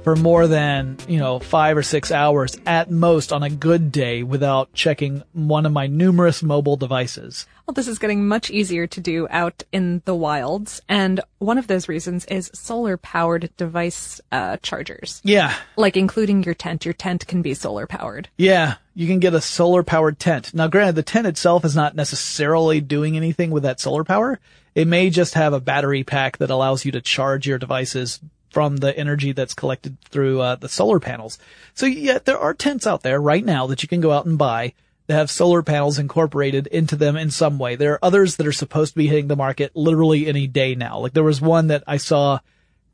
for 0.04 0.16
more 0.16 0.48
than, 0.48 0.98
you 1.08 1.20
know, 1.20 1.40
five 1.40 1.78
or 1.78 1.84
six 1.84 2.12
hours 2.12 2.58
at 2.66 2.90
most 2.90 3.34
on 3.34 3.44
a 3.44 3.50
good 3.50 3.92
day 3.92 4.24
without 4.24 4.74
checking 4.74 5.24
one 5.34 5.66
of 5.66 5.72
my 5.72 5.88
numerous 5.88 6.42
mobile 6.42 6.78
devices? 6.78 7.46
Well, 7.66 7.74
this 7.74 7.88
is 7.88 8.00
getting 8.00 8.28
much 8.28 8.50
easier 8.50 8.88
to 8.88 9.00
do 9.00 9.28
out 9.30 9.64
in 9.72 10.02
the 10.06 10.16
wilds. 10.16 10.82
And 10.90 11.22
one 11.38 11.58
of 11.58 11.68
those 11.68 11.88
reasons 11.88 12.26
is 12.26 12.50
solar 12.54 12.98
powered 12.98 13.56
device 13.58 14.20
uh, 14.32 14.58
chargers. 14.64 15.22
Yeah. 15.24 15.56
Like 15.76 15.96
including 15.96 16.44
your 16.44 16.56
tent. 16.56 16.86
Your 16.86 16.94
tent 16.94 17.28
can 17.28 17.42
be 17.42 17.54
solar 17.54 17.86
powered. 17.86 18.30
Yeah. 18.38 18.76
You 18.96 19.06
can 19.06 19.20
get 19.20 19.34
a 19.34 19.42
solar 19.42 19.84
powered 19.84 20.18
tent. 20.18 20.54
Now, 20.54 20.68
granted, 20.68 20.96
the 20.96 21.04
tent 21.04 21.28
itself 21.28 21.64
is 21.64 21.76
not 21.76 21.96
necessarily 21.96 22.82
doing 22.82 23.16
anything 23.16 23.52
with 23.52 23.64
that 23.64 23.80
solar 23.80 24.04
power. 24.04 24.40
It 24.74 24.88
may 24.88 25.10
just 25.10 25.36
have 25.36 25.54
a 25.54 25.60
battery 25.60 26.04
pack 26.04 26.38
that 26.38 26.50
allows 26.50 26.86
you 26.86 26.92
to 26.94 27.02
charge 27.02 27.46
your 27.46 27.58
devices 27.58 28.20
from 28.50 28.78
the 28.78 28.98
energy 28.98 29.32
that's 29.32 29.54
collected 29.54 30.00
through 30.02 30.42
uh, 30.42 30.56
the 30.56 30.70
solar 30.70 31.00
panels. 31.00 31.38
So 31.74 31.86
yeah, 31.86 32.20
there 32.24 32.40
are 32.40 32.54
tents 32.54 32.88
out 32.88 33.04
there 33.04 33.22
right 33.22 33.46
now 33.46 33.68
that 33.68 33.84
you 33.84 33.90
can 33.90 34.02
go 34.02 34.12
out 34.12 34.26
and 34.26 34.38
buy 34.38 34.74
that 35.08 35.16
have 35.16 35.32
solar 35.32 35.64
panels 35.64 35.98
incorporated 35.98 36.68
into 36.68 36.96
them 36.96 37.18
in 37.18 37.32
some 37.32 37.58
way. 37.58 37.76
There 37.76 37.94
are 37.94 38.06
others 38.06 38.36
that 38.36 38.46
are 38.46 38.52
supposed 38.52 38.94
to 38.94 38.98
be 38.98 39.08
hitting 39.08 39.28
the 39.28 39.36
market 39.36 39.76
literally 39.76 40.28
any 40.28 40.46
day 40.46 40.76
now. 40.76 41.00
Like 41.00 41.14
there 41.14 41.24
was 41.24 41.42
one 41.42 41.68
that 41.68 41.84
I 41.88 41.98
saw 41.98 42.40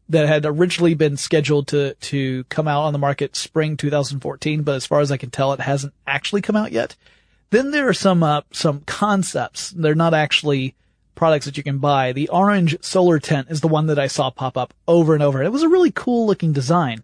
that 0.10 0.28
had 0.28 0.46
originally 0.46 0.94
been 0.94 1.18
scheduled 1.18 1.68
to 1.70 1.96
to 1.96 2.44
come 2.46 2.68
out 2.68 2.84
on 2.84 2.94
the 2.94 3.00
market 3.00 3.36
spring 3.36 3.76
2014, 3.76 4.63
but 4.63 4.76
as 4.76 4.86
far 4.86 5.02
as 5.02 5.12
I 5.12 5.18
can 5.18 5.30
tell, 5.30 5.52
it 5.54 5.60
hasn't 5.60 5.94
actually 6.08 6.41
come 6.41 6.56
out 6.56 6.72
yet. 6.72 6.96
Then 7.50 7.72
there 7.72 7.88
are 7.88 7.94
some 7.94 8.24
uh, 8.24 8.41
some 8.52 8.82
concepts. 8.82 9.72
They're 9.72 9.96
not 9.96 10.13
actually 10.13 10.76
products 11.15 11.45
that 11.45 11.58
you 11.58 11.63
can 11.63 11.80
buy. 11.80 12.12
The 12.12 12.30
orange 12.30 12.78
solar 12.84 13.19
tent 13.19 13.47
is 13.49 13.62
the 13.62 13.67
one 13.67 13.88
that 13.88 13.99
I 13.99 14.08
saw 14.08 14.30
pop 14.30 14.58
up 14.58 14.73
over 14.88 15.13
and 15.13 15.23
over. 15.23 15.41
It 15.41 15.51
was 15.51 15.63
a 15.63 15.69
really 15.69 15.91
cool 15.91 16.28
looking 16.28 16.54
design. 16.54 17.04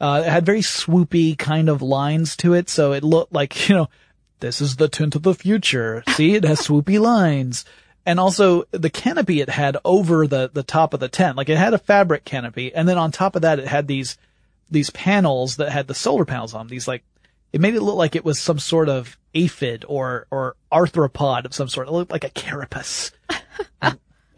Uh, 0.00 0.22
it 0.24 0.30
had 0.30 0.46
very 0.46 0.60
swoopy 0.60 1.36
kind 1.36 1.68
of 1.68 1.82
lines 1.82 2.36
to 2.36 2.54
it, 2.54 2.68
so 2.68 2.92
it 2.92 3.02
looked 3.02 3.32
like 3.32 3.68
you 3.68 3.74
know 3.74 3.88
this 4.40 4.60
is 4.60 4.76
the 4.76 4.88
tent 4.88 5.14
of 5.14 5.22
the 5.22 5.34
future. 5.34 6.02
See, 6.10 6.34
it 6.34 6.44
has 6.44 6.60
swoopy 6.60 7.00
lines. 7.00 7.64
And 8.06 8.18
also 8.18 8.64
the 8.70 8.88
canopy 8.88 9.42
it 9.42 9.50
had 9.50 9.76
over 9.84 10.26
the, 10.26 10.50
the 10.50 10.62
top 10.62 10.94
of 10.94 11.00
the 11.00 11.10
tent, 11.10 11.36
like 11.36 11.50
it 11.50 11.58
had 11.58 11.74
a 11.74 11.78
fabric 11.78 12.24
canopy. 12.24 12.74
And 12.74 12.88
then 12.88 12.96
on 12.96 13.12
top 13.12 13.36
of 13.36 13.42
that, 13.42 13.58
it 13.58 13.66
had 13.66 13.86
these, 13.86 14.16
these 14.70 14.88
panels 14.88 15.56
that 15.56 15.72
had 15.72 15.88
the 15.88 15.94
solar 15.94 16.24
panels 16.24 16.54
on 16.54 16.60
them. 16.60 16.68
These 16.68 16.88
like, 16.88 17.04
it 17.52 17.60
made 17.60 17.74
it 17.74 17.82
look 17.82 17.96
like 17.96 18.16
it 18.16 18.24
was 18.24 18.38
some 18.38 18.58
sort 18.58 18.88
of 18.88 19.18
aphid 19.34 19.84
or, 19.88 20.26
or 20.30 20.56
arthropod 20.72 21.44
of 21.44 21.54
some 21.54 21.68
sort. 21.68 21.88
It 21.88 21.92
looked 21.92 22.12
like 22.12 22.24
a 22.24 22.30
carapace. 22.30 23.12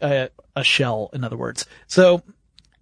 a, 0.01 0.29
a 0.55 0.63
shell, 0.63 1.09
in 1.13 1.23
other 1.23 1.37
words. 1.37 1.65
So 1.87 2.23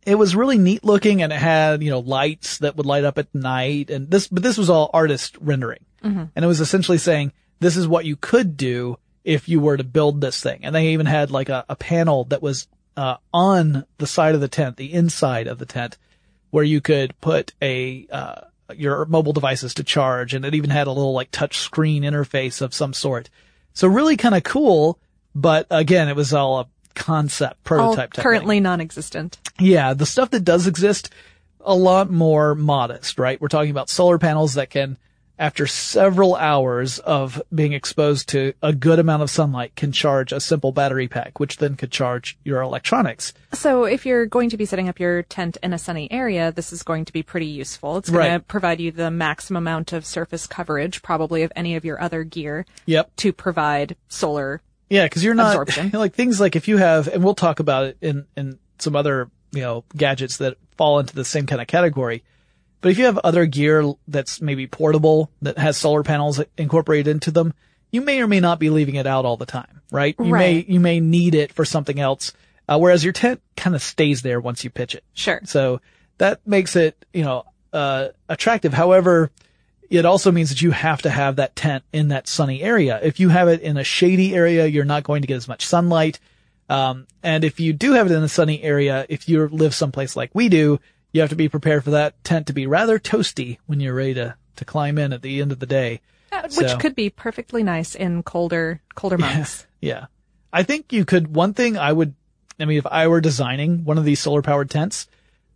it 0.06 0.16
was 0.16 0.36
really 0.36 0.58
neat 0.58 0.84
looking 0.84 1.22
and 1.22 1.32
it 1.32 1.40
had, 1.40 1.84
you 1.84 1.90
know, 1.90 2.00
lights 2.00 2.60
that 2.60 2.76
would 2.76 2.86
light 2.86 3.04
up 3.04 3.18
at 3.18 3.34
night 3.34 3.90
and 3.90 4.10
this, 4.10 4.28
but 4.28 4.44
this 4.44 4.58
was 4.58 4.70
all 4.70 4.90
artist 4.94 5.38
rendering. 5.40 5.86
And 6.36 6.46
it 6.46 6.48
was 6.48 6.62
essentially 6.62 6.98
saying, 6.98 7.34
this 7.60 7.76
is 7.76 7.88
what 7.88 8.06
you 8.06 8.16
could 8.16 8.56
do 8.56 8.98
if 9.24 9.50
you 9.50 9.60
were 9.60 9.78
to 9.78 9.84
build 9.84 10.22
this 10.22 10.42
thing. 10.42 10.62
And 10.64 10.74
they 10.74 10.90
even 10.90 11.06
had 11.06 11.30
like 11.30 11.50
a, 11.50 11.66
a 11.68 11.76
panel 11.76 12.24
that 12.26 12.42
was, 12.42 12.68
uh, 12.96 13.18
on 13.34 13.86
the 13.98 14.08
side 14.08 14.36
of 14.36 14.42
the 14.42 14.48
tent, 14.48 14.78
the 14.78 14.94
inside 14.94 15.48
of 15.48 15.58
the 15.58 15.66
tent, 15.66 15.98
where 16.52 16.64
you 16.64 16.82
could 16.82 17.20
put 17.22 17.54
a, 17.62 18.08
uh, 18.12 18.42
your 18.76 19.06
mobile 19.06 19.34
devices 19.34 19.74
to 19.76 19.84
charge. 19.84 20.34
And 20.34 20.46
it 20.46 20.56
even 20.56 20.70
had 20.70 20.88
a 20.88 20.92
little 20.92 21.14
like 21.14 21.32
touch 21.32 21.58
screen 21.58 22.04
interface 22.04 22.62
of 22.62 22.74
some 22.74 22.94
sort. 22.94 23.30
So 23.74 23.88
really 23.88 24.18
kind 24.18 24.36
of 24.36 24.44
cool. 24.44 25.00
But 25.36 25.68
again, 25.70 26.10
it 26.10 26.16
was 26.16 26.34
all 26.34 26.60
a 26.60 26.68
concept 26.96 27.54
All 27.54 27.62
prototype 27.64 27.96
type 27.98 28.14
thing. 28.16 28.24
currently 28.24 28.60
non-existent. 28.60 29.38
Yeah, 29.60 29.94
the 29.94 30.06
stuff 30.06 30.32
that 30.32 30.44
does 30.44 30.68
exist, 30.68 31.12
a 31.62 31.76
lot 31.76 32.10
more 32.10 32.56
modest, 32.56 33.20
right? 33.20 33.40
We're 33.40 33.48
talking 33.48 33.72
about 33.72 33.90
solar 33.90 34.18
panels 34.18 34.56
that 34.56 34.70
can, 34.70 34.98
after 35.40 35.66
several 35.66 36.36
hours 36.36 37.00
of 37.00 37.42
being 37.56 37.72
exposed 37.74 38.28
to 38.30 38.54
a 38.62 38.74
good 38.74 39.00
amount 39.00 39.24
of 39.24 39.30
sunlight, 39.30 39.74
can 39.76 39.92
charge 39.92 40.32
a 40.34 40.40
simple 40.42 40.72
battery 40.74 41.08
pack, 41.08 41.40
which 41.40 41.58
then 41.58 41.76
could 41.76 41.92
charge 41.92 42.38
your 42.44 42.62
electronics. 42.62 43.34
So 43.54 43.86
if 43.86 44.06
you're 44.06 44.26
going 44.26 44.50
to 44.50 44.58
be 44.58 44.66
setting 44.66 44.90
up 44.90 45.00
your 45.00 45.24
tent 45.24 45.58
in 45.64 45.72
a 45.74 45.78
sunny 45.80 46.12
area, 46.12 46.52
this 46.52 46.72
is 46.74 46.84
going 46.84 47.06
to 47.06 47.14
be 47.14 47.24
pretty 47.24 47.46
useful. 47.48 47.98
It's 47.98 48.10
going 48.10 48.20
Right. 48.32 48.38
to 48.38 48.40
provide 48.42 48.80
you 48.82 48.92
the 48.92 49.10
maximum 49.10 49.64
amount 49.64 49.94
of 49.94 50.06
surface 50.06 50.46
coverage, 50.46 51.02
probably 51.02 51.44
of 51.44 51.52
any 51.56 51.76
of 51.76 51.86
your 51.86 52.02
other 52.02 52.24
gear, 52.26 52.66
Yep. 52.86 53.16
to 53.18 53.32
provide 53.34 53.96
solar. 54.10 54.62
Yeah, 54.90 55.06
because 55.06 55.24
you're 55.24 55.36
not 55.36 55.52
Absorption. 55.56 55.92
like 55.94 56.14
things 56.16 56.40
like 56.42 56.56
if 56.58 56.68
you 56.68 56.78
have, 56.78 57.08
and 57.08 57.24
we'll 57.24 57.34
talk 57.36 57.60
about 57.62 57.86
it 57.86 57.98
in 58.02 58.26
in 58.36 58.60
some 58.78 58.96
other 58.96 59.30
you 59.52 59.62
know 59.62 59.84
gadgets 59.96 60.38
that 60.38 60.58
fall 60.78 61.00
into 61.00 61.16
the 61.16 61.24
same 61.26 61.46
kind 61.46 61.62
of 61.62 61.68
category. 61.68 62.24
But 62.82 62.92
if 62.92 62.98
you 62.98 63.06
have 63.06 63.18
other 63.20 63.46
gear 63.46 63.94
that's 64.08 64.42
maybe 64.42 64.68
portable 64.68 65.32
that 65.42 65.58
has 65.58 65.78
solar 65.78 66.04
panels 66.04 66.42
incorporated 66.58 67.08
into 67.08 67.32
them, 67.32 67.54
you 67.92 68.02
may 68.02 68.22
or 68.22 68.28
may 68.28 68.40
not 68.40 68.60
be 68.60 68.70
leaving 68.70 68.96
it 68.96 69.08
out 69.08 69.26
all 69.26 69.38
the 69.38 69.46
time, 69.46 69.82
right? 69.92 70.16
You 70.20 70.32
may 70.32 70.66
you 70.68 70.80
may 70.80 71.00
need 71.00 71.36
it 71.36 71.52
for 71.52 71.66
something 71.66 72.00
else. 72.00 72.34
Uh, 72.68 72.78
whereas 72.78 73.04
your 73.04 73.14
tent 73.14 73.42
kind 73.58 73.76
of 73.76 73.82
stays 73.82 74.22
there 74.22 74.40
once 74.40 74.64
you 74.64 74.70
pitch 74.70 74.94
it. 74.94 75.04
Sure. 75.16 75.42
So 75.44 75.82
that 76.20 76.46
makes 76.46 76.76
it, 76.76 77.04
you 77.12 77.24
know, 77.24 77.46
uh, 77.74 78.10
attractive. 78.30 78.74
However, 78.74 79.32
it 79.90 80.06
also 80.06 80.32
means 80.32 80.50
that 80.50 80.62
you 80.62 80.70
have 80.70 81.02
to 81.02 81.10
have 81.10 81.38
that 81.38 81.56
tent 81.56 81.84
in 81.92 82.10
that 82.10 82.28
sunny 82.28 82.62
area. 82.62 83.00
If 83.02 83.20
you 83.20 83.30
have 83.30 83.48
it 83.48 83.62
in 83.62 83.78
a 83.78 83.84
shady 83.84 84.36
area, 84.36 84.68
you're 84.68 84.86
not 84.86 85.04
going 85.04 85.24
to 85.24 85.28
get 85.28 85.38
as 85.38 85.48
much 85.48 85.66
sunlight. 85.66 86.20
Um, 86.70 87.08
and 87.24 87.44
if 87.44 87.60
you 87.60 87.74
do 87.74 87.94
have 87.94 88.06
it 88.06 88.14
in 88.14 88.22
a 88.22 88.30
sunny 88.30 88.62
area, 88.62 89.06
if 89.10 89.28
you 89.28 89.48
live 89.48 89.74
someplace 89.74 90.16
like 90.16 90.30
we 90.36 90.48
do, 90.48 90.80
you 91.12 91.22
have 91.22 91.30
to 91.30 91.36
be 91.36 91.50
prepared 91.50 91.84
for 91.84 91.92
that 91.92 92.24
tent 92.24 92.48
to 92.48 92.54
be 92.54 92.68
rather 92.68 93.00
toasty 93.00 93.58
when 93.66 93.80
you're 93.80 93.94
ready 93.94 94.14
to, 94.16 94.36
to 94.58 94.66
climb 94.66 94.98
in 94.98 95.14
at 95.14 95.22
the 95.22 95.42
end 95.42 95.52
of 95.52 95.60
the 95.60 95.66
day. 95.66 96.02
Uh, 96.32 96.44
which 96.44 96.70
so, 96.70 96.78
could 96.78 96.96
be 96.96 97.10
perfectly 97.10 97.64
nice 97.64 97.96
in 97.96 98.22
colder, 98.22 98.82
colder 98.96 99.18
months. 99.18 99.66
Yeah, 99.82 99.94
yeah. 99.94 100.06
I 100.54 100.64
think 100.64 100.94
you 100.94 101.06
could, 101.06 101.34
one 101.36 101.54
thing 101.54 101.78
I 101.78 101.92
would, 101.92 102.14
I 102.60 102.66
mean, 102.66 102.78
if 102.78 102.86
I 102.86 103.08
were 103.08 103.22
designing 103.22 103.84
one 103.86 103.98
of 103.98 104.06
these 104.06 104.20
solar 104.20 104.42
powered 104.42 104.70
tents, 104.70 105.08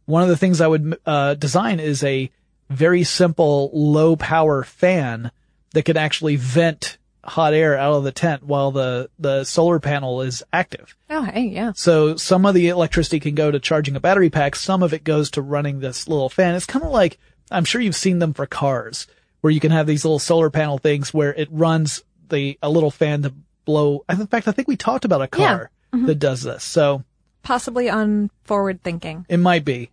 one 0.06 0.24
of 0.24 0.30
the 0.30 0.38
things 0.38 0.62
I 0.62 0.68
would, 0.68 0.98
uh, 1.06 1.36
design 1.36 1.80
is 1.80 2.04
a 2.04 2.32
very 2.70 3.04
simple 3.04 3.70
low 3.74 4.16
power 4.16 4.63
fan 4.63 5.32
that 5.74 5.84
could 5.84 5.98
actually 5.98 6.36
vent 6.36 6.98
hot 7.24 7.54
air 7.54 7.78
out 7.78 7.94
of 7.94 8.04
the 8.04 8.12
tent 8.12 8.44
while 8.44 8.72
the, 8.72 9.10
the 9.18 9.44
solar 9.44 9.80
panel 9.80 10.22
is 10.22 10.44
active. 10.52 10.96
Oh, 11.10 11.24
hey, 11.24 11.48
yeah. 11.48 11.72
So 11.76 12.16
some 12.16 12.46
of 12.46 12.54
the 12.54 12.70
electricity 12.70 13.20
can 13.20 13.36
go 13.36 13.52
to 13.52 13.60
charging 13.60 13.96
a 13.96 14.00
battery 14.00 14.30
pack. 14.30 14.56
Some 14.56 14.84
of 14.84 14.94
it 14.94 15.04
goes 15.04 15.32
to 15.32 15.42
running 15.42 15.80
this 15.80 16.08
little 16.08 16.30
fan. 16.30 16.56
It's 16.56 16.66
kind 16.66 16.84
of 16.84 16.92
like, 16.92 17.18
I'm 17.52 17.66
sure 17.66 17.82
you've 17.82 17.96
seen 17.96 18.20
them 18.20 18.34
for 18.34 18.46
cars 18.46 19.08
where 19.42 19.52
you 19.52 19.60
can 19.60 19.72
have 19.72 19.88
these 19.88 20.06
little 20.06 20.20
solar 20.20 20.50
panel 20.50 20.78
things 20.78 21.14
where 21.14 21.34
it 21.34 21.50
runs 21.52 22.04
the, 22.30 22.58
a 22.62 22.70
little 22.70 22.92
fan 22.92 23.24
to 23.24 23.34
blow. 23.66 24.04
In 24.10 24.28
fact, 24.28 24.48
I 24.48 24.52
think 24.52 24.68
we 24.68 24.78
talked 24.78 25.06
about 25.06 25.22
a 25.22 25.28
car 25.28 25.72
yeah. 25.94 25.98
mm-hmm. 25.98 26.08
that 26.08 26.16
does 26.16 26.44
this. 26.44 26.64
So 26.64 27.04
possibly 27.44 27.90
on 27.90 28.32
forward 28.44 28.82
thinking. 28.84 29.26
It 29.30 29.38
might 29.38 29.66
be 29.66 29.90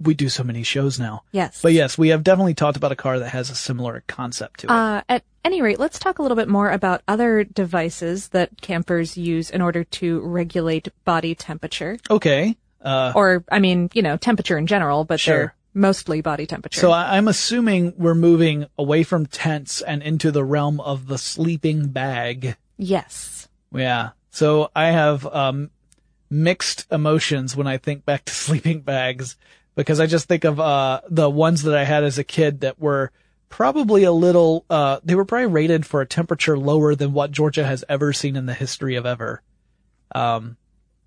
we 0.00 0.14
do 0.14 0.28
so 0.28 0.44
many 0.44 0.62
shows 0.62 0.98
now. 0.98 1.22
Yes. 1.32 1.60
But 1.62 1.72
yes, 1.72 1.96
we 1.96 2.08
have 2.08 2.22
definitely 2.22 2.54
talked 2.54 2.76
about 2.76 2.92
a 2.92 2.96
car 2.96 3.18
that 3.18 3.30
has 3.30 3.50
a 3.50 3.54
similar 3.54 4.02
concept 4.06 4.60
to 4.60 4.66
it. 4.66 4.70
Uh, 4.70 5.02
at 5.08 5.24
any 5.44 5.62
rate, 5.62 5.78
let's 5.78 5.98
talk 5.98 6.18
a 6.18 6.22
little 6.22 6.36
bit 6.36 6.48
more 6.48 6.70
about 6.70 7.02
other 7.06 7.44
devices 7.44 8.28
that 8.28 8.60
campers 8.60 9.16
use 9.16 9.50
in 9.50 9.60
order 9.60 9.84
to 9.84 10.20
regulate 10.20 10.88
body 11.04 11.34
temperature. 11.34 11.98
Okay. 12.10 12.56
Uh, 12.80 13.12
or, 13.14 13.44
I 13.50 13.58
mean, 13.58 13.90
you 13.94 14.02
know, 14.02 14.16
temperature 14.16 14.58
in 14.58 14.66
general, 14.66 15.04
but 15.04 15.20
sure. 15.20 15.36
they're 15.36 15.54
mostly 15.74 16.20
body 16.20 16.46
temperature. 16.46 16.80
So 16.80 16.92
I'm 16.92 17.28
assuming 17.28 17.94
we're 17.96 18.14
moving 18.14 18.66
away 18.78 19.02
from 19.02 19.26
tents 19.26 19.80
and 19.82 20.02
into 20.02 20.30
the 20.30 20.44
realm 20.44 20.80
of 20.80 21.06
the 21.06 21.18
sleeping 21.18 21.88
bag. 21.88 22.56
Yes. 22.76 23.48
Yeah. 23.72 24.10
So 24.30 24.70
I 24.74 24.86
have, 24.86 25.26
um, 25.26 25.70
mixed 26.30 26.86
emotions 26.90 27.54
when 27.56 27.66
I 27.66 27.78
think 27.78 28.04
back 28.04 28.24
to 28.24 28.34
sleeping 28.34 28.80
bags 28.80 29.36
because 29.74 30.00
I 30.00 30.06
just 30.06 30.28
think 30.28 30.44
of 30.44 30.60
uh, 30.60 31.00
the 31.08 31.30
ones 31.30 31.62
that 31.62 31.76
I 31.76 31.84
had 31.84 32.04
as 32.04 32.18
a 32.18 32.24
kid 32.24 32.60
that 32.60 32.78
were 32.78 33.10
probably 33.54 34.02
a 34.02 34.10
little 34.10 34.64
uh, 34.68 34.98
they 35.04 35.14
were 35.14 35.24
probably 35.24 35.46
rated 35.46 35.86
for 35.86 36.00
a 36.00 36.06
temperature 36.06 36.58
lower 36.58 36.96
than 36.96 37.12
what 37.12 37.30
Georgia 37.30 37.64
has 37.64 37.84
ever 37.88 38.12
seen 38.12 38.34
in 38.34 38.46
the 38.46 38.52
history 38.52 38.96
of 38.96 39.06
ever. 39.06 39.42
Um, 40.12 40.56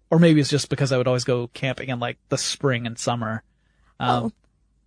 or 0.10 0.18
maybe 0.18 0.40
it's 0.40 0.50
just 0.50 0.70
because 0.70 0.94
I 0.94 0.98
would 0.98 1.08
always 1.08 1.26
go 1.26 1.48
camping 1.48 1.90
in 1.90 2.00
like 2.00 2.18
the 2.30 2.38
spring 2.38 2.88
and 2.88 2.98
summer. 2.98 3.44
Um, 4.00 4.32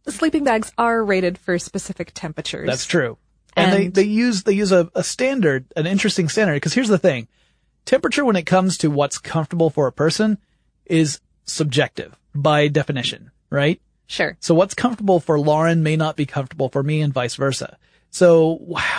oh, 0.07 0.11
sleeping 0.11 0.43
bags 0.43 0.73
are 0.79 1.05
rated 1.05 1.37
for 1.37 1.59
specific 1.59 2.13
temperatures. 2.15 2.67
That's 2.67 2.87
true. 2.87 3.19
And, 3.55 3.71
and 3.71 3.79
they, 3.79 3.89
they 3.89 4.09
use, 4.09 4.45
they 4.45 4.55
use 4.55 4.73
a, 4.73 4.91
a 4.95 5.05
standard, 5.05 5.67
an 5.77 5.87
interesting 5.87 6.31
standard, 6.31 6.55
because 6.55 6.73
here's 6.73 6.89
the 6.89 6.97
thing. 6.97 7.29
Temperature 7.85 8.25
when 8.25 8.37
it 8.37 8.47
comes 8.47 8.79
to 8.79 8.91
what's 8.91 9.19
comfortable 9.19 9.69
for 9.69 9.87
a 9.87 9.93
person 9.93 10.39
is 10.87 11.21
subjective 11.45 12.17
by 12.35 12.69
definition 12.69 13.33
right? 13.51 13.81
Sure. 14.11 14.37
So 14.41 14.57
what's 14.57 14.75
comfortable 14.75 15.21
for 15.21 15.39
Lauren 15.39 15.85
may 15.85 15.95
not 15.95 16.17
be 16.17 16.27
comfortable 16.27 16.69
for 16.69 16.83
me 16.83 17.01
and 17.01 17.15
vice 17.15 17.37
versa. 17.37 17.79
So 18.11 18.57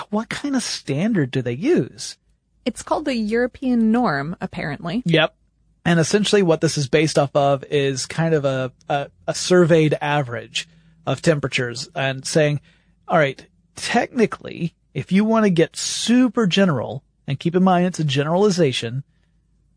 what 0.10 0.30
kind 0.30 0.56
of 0.56 0.64
standard 0.64 1.32
do 1.32 1.42
they 1.42 1.52
use? 1.52 2.18
It's 2.64 2.82
called 2.82 3.04
the 3.04 3.14
European 3.14 3.92
norm, 3.92 4.38
apparently. 4.40 5.04
Yep. 5.06 5.36
And 5.84 6.00
essentially 6.00 6.44
what 6.44 6.62
this 6.62 6.78
is 6.78 6.88
based 6.88 7.20
off 7.20 7.36
of 7.36 7.66
is 7.66 8.06
kind 8.06 8.34
of 8.34 8.46
a, 8.46 8.72
a, 8.88 9.10
a 9.28 9.36
surveyed 9.36 9.98
average 10.00 10.70
of 11.06 11.22
temperatures 11.22 11.90
and 11.94 12.26
saying, 12.26 12.62
all 13.06 13.18
right, 13.18 13.46
technically, 13.76 14.76
if 14.94 15.12
you 15.12 15.26
want 15.26 15.44
to 15.44 15.50
get 15.50 15.76
super 15.76 16.48
general, 16.48 17.04
and 17.28 17.38
keep 17.38 17.54
in 17.54 17.64
mind 17.64 17.88
it's 17.88 18.00
a 18.00 18.06
generalization, 18.06 19.04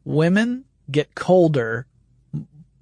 women 0.04 0.64
get 0.88 1.16
colder 1.16 1.88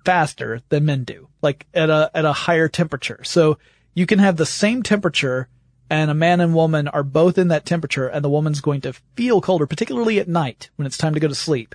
faster 0.04 0.60
than 0.68 0.84
men 0.84 1.04
do, 1.04 1.28
like 1.42 1.66
at 1.74 1.90
a, 1.90 2.10
at 2.14 2.24
a 2.24 2.32
higher 2.32 2.68
temperature. 2.68 3.22
So 3.24 3.58
you 3.94 4.06
can 4.06 4.18
have 4.18 4.36
the 4.36 4.46
same 4.46 4.82
temperature 4.82 5.48
and 5.90 6.10
a 6.10 6.14
man 6.14 6.40
and 6.40 6.54
woman 6.54 6.88
are 6.88 7.02
both 7.02 7.36
in 7.36 7.48
that 7.48 7.66
temperature 7.66 8.08
and 8.08 8.24
the 8.24 8.30
woman's 8.30 8.62
going 8.62 8.80
to 8.82 8.94
feel 9.14 9.40
colder, 9.42 9.66
particularly 9.66 10.18
at 10.18 10.28
night 10.28 10.70
when 10.76 10.86
it's 10.86 10.96
time 10.96 11.14
to 11.14 11.20
go 11.20 11.28
to 11.28 11.34
sleep, 11.34 11.74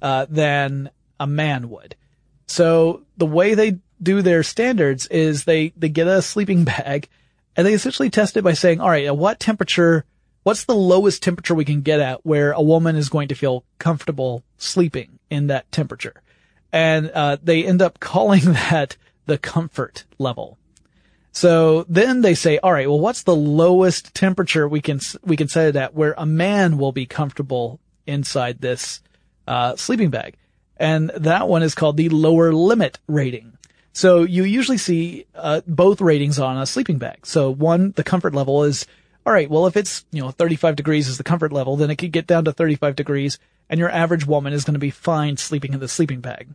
uh, 0.00 0.26
than 0.28 0.90
a 1.18 1.26
man 1.26 1.68
would. 1.70 1.96
So 2.46 3.02
the 3.16 3.26
way 3.26 3.54
they 3.54 3.78
do 4.00 4.22
their 4.22 4.42
standards 4.42 5.06
is 5.08 5.44
they, 5.44 5.72
they 5.76 5.88
get 5.88 6.06
a 6.06 6.22
sleeping 6.22 6.64
bag 6.64 7.08
and 7.56 7.66
they 7.66 7.74
essentially 7.74 8.10
test 8.10 8.36
it 8.36 8.44
by 8.44 8.52
saying, 8.52 8.80
all 8.80 8.90
right, 8.90 9.06
at 9.06 9.16
what 9.16 9.40
temperature, 9.40 10.04
what's 10.44 10.64
the 10.64 10.74
lowest 10.74 11.22
temperature 11.22 11.54
we 11.54 11.64
can 11.64 11.80
get 11.80 11.98
at 11.98 12.24
where 12.24 12.52
a 12.52 12.62
woman 12.62 12.94
is 12.94 13.08
going 13.08 13.28
to 13.28 13.34
feel 13.34 13.64
comfortable 13.78 14.44
sleeping 14.58 15.18
in 15.28 15.48
that 15.48 15.72
temperature? 15.72 16.22
And 16.72 17.10
uh, 17.10 17.36
they 17.42 17.64
end 17.64 17.82
up 17.82 18.00
calling 18.00 18.40
that 18.52 18.96
the 19.26 19.38
comfort 19.38 20.04
level. 20.18 20.58
So 21.32 21.84
then 21.88 22.22
they 22.22 22.34
say, 22.34 22.58
all 22.58 22.72
right, 22.72 22.88
well, 22.88 22.98
what's 22.98 23.24
the 23.24 23.36
lowest 23.36 24.14
temperature 24.14 24.66
we 24.66 24.80
can 24.80 25.00
we 25.22 25.36
can 25.36 25.48
set 25.48 25.68
it 25.68 25.76
at 25.76 25.94
where 25.94 26.14
a 26.16 26.24
man 26.24 26.78
will 26.78 26.92
be 26.92 27.04
comfortable 27.04 27.78
inside 28.06 28.60
this 28.60 29.02
uh, 29.46 29.76
sleeping 29.76 30.08
bag? 30.08 30.36
And 30.78 31.10
that 31.10 31.48
one 31.48 31.62
is 31.62 31.74
called 31.74 31.98
the 31.98 32.08
lower 32.08 32.52
limit 32.52 32.98
rating. 33.06 33.56
So 33.92 34.24
you 34.24 34.44
usually 34.44 34.78
see 34.78 35.26
uh, 35.34 35.62
both 35.66 36.00
ratings 36.00 36.38
on 36.38 36.58
a 36.58 36.66
sleeping 36.66 36.98
bag. 36.98 37.26
So 37.26 37.50
one, 37.50 37.92
the 37.92 38.04
comfort 38.04 38.34
level 38.34 38.64
is, 38.64 38.86
all 39.24 39.32
right, 39.32 39.48
well, 39.48 39.66
if 39.66 39.76
it's, 39.76 40.04
you 40.12 40.22
know, 40.22 40.30
35 40.30 40.76
degrees 40.76 41.08
is 41.08 41.16
the 41.16 41.24
comfort 41.24 41.52
level, 41.52 41.76
then 41.76 41.90
it 41.90 41.96
could 41.96 42.12
get 42.12 42.26
down 42.26 42.44
to 42.44 42.52
35 42.52 42.94
degrees 42.94 43.38
and 43.68 43.80
your 43.80 43.90
average 43.90 44.26
woman 44.26 44.52
is 44.52 44.64
going 44.64 44.74
to 44.74 44.80
be 44.80 44.90
fine 44.90 45.36
sleeping 45.36 45.72
in 45.72 45.80
the 45.80 45.88
sleeping 45.88 46.20
bag. 46.20 46.48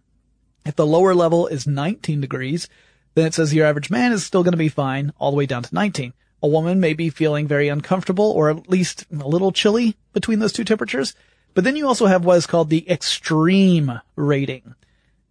If 0.66 0.76
the 0.76 0.86
lower 0.86 1.16
level 1.16 1.48
is 1.48 1.66
19 1.68 2.22
degrees, 2.22 2.70
then 3.16 3.26
it 3.26 3.34
says 3.34 3.54
your 3.54 3.66
average 3.66 3.90
man 3.90 4.12
is 4.12 4.26
still 4.26 4.44
going 4.44 4.54
to 4.54 4.58
be 4.58 4.70
fine 4.70 5.12
all 5.20 5.32
the 5.32 5.38
way 5.38 5.46
down 5.46 5.64
to 5.64 5.76
19. 5.76 6.14
A 6.44 6.48
woman 6.48 6.80
may 6.80 6.94
be 6.94 7.10
feeling 7.10 7.48
very 7.48 7.68
uncomfortable 7.68 8.32
or 8.32 8.50
at 8.50 8.70
least 8.70 9.06
a 9.12 9.28
little 9.28 9.52
chilly 9.52 9.96
between 10.14 10.40
those 10.40 10.54
two 10.54 10.64
temperatures. 10.64 11.14
But 11.54 11.64
then 11.64 11.76
you 11.76 11.88
also 11.88 12.06
have 12.06 12.26
what 12.26 12.38
is 12.38 12.48
called 12.48 12.70
the 12.70 12.90
extreme 12.90 14.00
rating. 14.16 14.76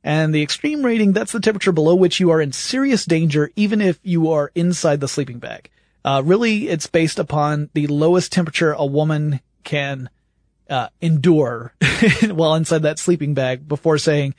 And 0.04 0.34
the 0.34 0.42
extreme 0.42 0.84
rating, 0.84 1.12
that's 1.12 1.32
the 1.32 1.40
temperature 1.40 1.72
below 1.72 1.94
which 1.94 2.20
you 2.20 2.30
are 2.30 2.40
in 2.40 2.52
serious 2.52 3.04
danger 3.04 3.50
even 3.56 3.80
if 3.80 3.98
you 4.02 4.30
are 4.30 4.52
inside 4.54 5.00
the 5.00 5.08
sleeping 5.08 5.38
bag. 5.38 5.70
Uh, 6.04 6.22
really, 6.24 6.68
it's 6.68 6.86
based 6.86 7.18
upon 7.18 7.68
the 7.74 7.86
lowest 7.86 8.32
temperature 8.32 8.72
a 8.72 8.86
woman 8.86 9.40
can 9.64 10.08
uh, 10.70 10.88
endure 11.00 11.74
while 12.30 12.54
inside 12.54 12.82
that 12.82 12.98
sleeping 12.98 13.34
bag 13.34 13.66
before 13.66 13.98
saying, 13.98 14.34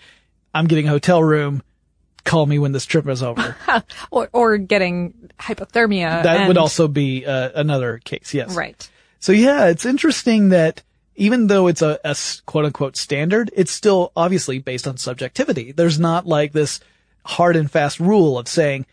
I'm 0.54 0.68
getting 0.68 0.88
a 0.88 0.92
hotel 0.92 1.24
room. 1.24 1.62
Call 2.24 2.46
me 2.46 2.60
when 2.60 2.72
this 2.72 2.86
trip 2.86 3.08
is 3.08 3.24
over. 3.24 3.56
or, 4.12 4.30
or 4.32 4.58
getting 4.58 5.32
hypothermia. 5.40 6.24
That 6.24 6.38
and... 6.38 6.48
would 6.48 6.58
also 6.58 6.88
be 6.88 7.26
uh, 7.26 7.50
another 7.56 8.00
case. 8.00 8.34
Yes. 8.34 8.56
Right. 8.56 8.90
So 9.20 9.32
yeah, 9.32 9.68
it's 9.68 9.86
interesting 9.86 10.50
that 10.50 10.82
even 11.16 11.48
though 11.48 11.68
it's 11.68 11.82
a, 11.82 12.00
a 12.04 12.16
quote 12.46 12.66
unquote 12.66 12.96
standard, 12.96 13.52
it's 13.56 13.72
still 13.72 14.12
obviously 14.16 14.60
based 14.60 14.88
on 14.88 14.98
subjectivity. 14.98 15.72
There's 15.72 16.00
not 16.00 16.26
like 16.26 16.54
this 16.54 16.80
hard 17.26 17.56
and 17.56 17.70
fast 17.70 18.00
rule 18.00 18.38
of 18.38 18.48
saying 18.48 18.86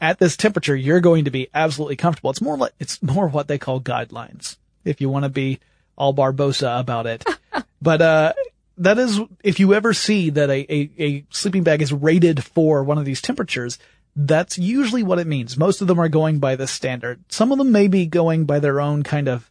at 0.00 0.18
this 0.18 0.36
temperature, 0.36 0.76
you're 0.76 1.00
going 1.00 1.24
to 1.24 1.30
be 1.30 1.48
absolutely 1.54 1.96
comfortable. 1.96 2.30
It's 2.30 2.40
more 2.40 2.56
like, 2.56 2.72
it's 2.78 3.02
more 3.02 3.28
what 3.28 3.48
they 3.48 3.58
call 3.58 3.80
guidelines. 3.80 4.56
If 4.84 5.00
you 5.00 5.08
want 5.08 5.24
to 5.24 5.30
be 5.30 5.60
all 5.96 6.14
Barbossa 6.14 6.80
about 6.80 7.06
it. 7.06 7.24
but, 7.82 8.02
uh, 8.02 8.32
that 8.78 8.98
is, 8.98 9.20
if 9.42 9.60
you 9.60 9.74
ever 9.74 9.92
see 9.92 10.30
that 10.30 10.50
a, 10.50 10.72
a, 10.72 10.90
a 10.98 11.24
sleeping 11.30 11.62
bag 11.62 11.80
is 11.80 11.92
rated 11.92 12.42
for 12.42 12.82
one 12.82 12.98
of 12.98 13.04
these 13.04 13.22
temperatures, 13.22 13.78
that's 14.16 14.58
usually 14.58 15.02
what 15.02 15.18
it 15.18 15.26
means. 15.26 15.56
Most 15.56 15.80
of 15.80 15.88
them 15.88 16.00
are 16.00 16.08
going 16.08 16.38
by 16.38 16.56
this 16.56 16.70
standard. 16.70 17.22
Some 17.28 17.52
of 17.52 17.58
them 17.58 17.72
may 17.72 17.88
be 17.88 18.06
going 18.06 18.44
by 18.44 18.60
their 18.60 18.80
own 18.80 19.02
kind 19.02 19.28
of, 19.28 19.50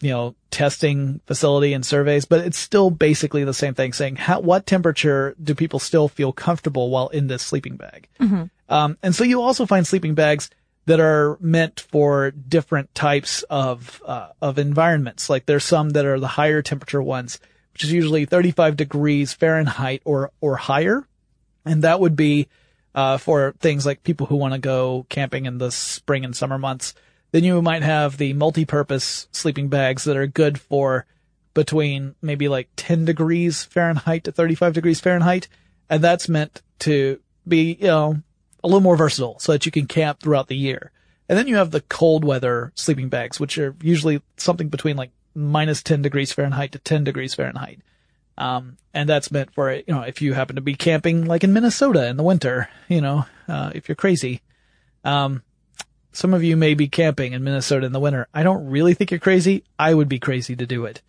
you 0.00 0.10
know, 0.10 0.34
testing 0.50 1.20
facility 1.26 1.72
and 1.72 1.84
surveys, 1.84 2.24
but 2.24 2.44
it's 2.44 2.58
still 2.58 2.90
basically 2.90 3.44
the 3.44 3.54
same 3.54 3.74
thing 3.74 3.92
saying 3.92 4.16
how, 4.16 4.40
what 4.40 4.66
temperature 4.66 5.34
do 5.42 5.54
people 5.54 5.78
still 5.78 6.08
feel 6.08 6.32
comfortable 6.32 6.90
while 6.90 7.08
in 7.08 7.26
this 7.26 7.42
sleeping 7.42 7.76
bag? 7.76 8.08
Mm-hmm. 8.20 8.44
Um, 8.68 8.98
and 9.02 9.14
so 9.14 9.24
you 9.24 9.42
also 9.42 9.66
find 9.66 9.86
sleeping 9.86 10.14
bags 10.14 10.50
that 10.88 11.00
are 11.00 11.36
meant 11.40 11.80
for 11.80 12.30
different 12.30 12.94
types 12.94 13.42
of, 13.44 14.02
uh, 14.04 14.28
of 14.40 14.58
environments. 14.58 15.28
Like 15.28 15.46
there's 15.46 15.64
some 15.64 15.90
that 15.90 16.06
are 16.06 16.18
the 16.18 16.26
higher 16.26 16.62
temperature 16.62 17.02
ones 17.02 17.38
which 17.78 17.84
is 17.84 17.92
usually 17.92 18.24
35 18.24 18.76
degrees 18.76 19.32
Fahrenheit 19.32 20.02
or, 20.04 20.32
or 20.40 20.56
higher. 20.56 21.06
And 21.64 21.84
that 21.84 22.00
would 22.00 22.16
be, 22.16 22.48
uh, 22.92 23.18
for 23.18 23.54
things 23.60 23.86
like 23.86 24.02
people 24.02 24.26
who 24.26 24.34
want 24.34 24.52
to 24.52 24.58
go 24.58 25.06
camping 25.08 25.46
in 25.46 25.58
the 25.58 25.70
spring 25.70 26.24
and 26.24 26.34
summer 26.34 26.58
months. 26.58 26.92
Then 27.30 27.44
you 27.44 27.62
might 27.62 27.84
have 27.84 28.16
the 28.16 28.32
multi-purpose 28.32 29.28
sleeping 29.30 29.68
bags 29.68 30.02
that 30.04 30.16
are 30.16 30.26
good 30.26 30.58
for 30.58 31.06
between 31.54 32.16
maybe 32.20 32.48
like 32.48 32.68
10 32.74 33.04
degrees 33.04 33.62
Fahrenheit 33.62 34.24
to 34.24 34.32
35 34.32 34.72
degrees 34.72 34.98
Fahrenheit. 34.98 35.46
And 35.88 36.02
that's 36.02 36.28
meant 36.28 36.62
to 36.80 37.20
be, 37.46 37.74
you 37.80 37.86
know, 37.86 38.22
a 38.68 38.70
little 38.70 38.82
more 38.82 38.96
versatile 38.96 39.38
so 39.38 39.52
that 39.52 39.64
you 39.64 39.72
can 39.72 39.86
camp 39.86 40.20
throughout 40.20 40.48
the 40.48 40.56
year. 40.56 40.92
And 41.28 41.38
then 41.38 41.48
you 41.48 41.56
have 41.56 41.70
the 41.70 41.80
cold 41.80 42.24
weather 42.24 42.72
sleeping 42.74 43.08
bags, 43.08 43.40
which 43.40 43.58
are 43.58 43.74
usually 43.82 44.22
something 44.36 44.68
between 44.68 44.96
like 44.96 45.10
minus 45.34 45.82
10 45.82 46.02
degrees 46.02 46.32
Fahrenheit 46.32 46.72
to 46.72 46.78
10 46.78 47.04
degrees 47.04 47.34
Fahrenheit. 47.34 47.80
Um, 48.36 48.76
and 48.94 49.08
that's 49.08 49.32
meant 49.32 49.52
for, 49.52 49.72
you 49.72 49.84
know, 49.88 50.02
if 50.02 50.22
you 50.22 50.32
happen 50.32 50.56
to 50.56 50.62
be 50.62 50.74
camping 50.74 51.24
like 51.24 51.44
in 51.44 51.52
Minnesota 51.52 52.06
in 52.06 52.16
the 52.16 52.22
winter, 52.22 52.68
you 52.88 53.00
know, 53.00 53.24
uh, 53.48 53.72
if 53.74 53.88
you're 53.88 53.96
crazy. 53.96 54.42
Um, 55.04 55.42
some 56.12 56.34
of 56.34 56.42
you 56.42 56.56
may 56.56 56.74
be 56.74 56.88
camping 56.88 57.32
in 57.32 57.44
Minnesota 57.44 57.86
in 57.86 57.92
the 57.92 58.00
winter. 58.00 58.28
I 58.32 58.42
don't 58.42 58.68
really 58.68 58.94
think 58.94 59.10
you're 59.10 59.20
crazy. 59.20 59.64
I 59.78 59.94
would 59.94 60.08
be 60.08 60.18
crazy 60.18 60.56
to 60.56 60.66
do 60.66 60.84
it. 60.84 61.02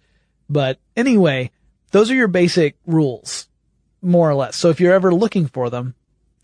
But 0.49 0.79
anyway, 0.95 1.51
those 1.91 2.09
are 2.11 2.15
your 2.15 2.27
basic 2.27 2.75
rules, 2.85 3.47
more 4.01 4.29
or 4.29 4.35
less. 4.35 4.55
So 4.55 4.69
if 4.69 4.79
you're 4.79 4.93
ever 4.93 5.13
looking 5.13 5.47
for 5.47 5.69
them, 5.69 5.95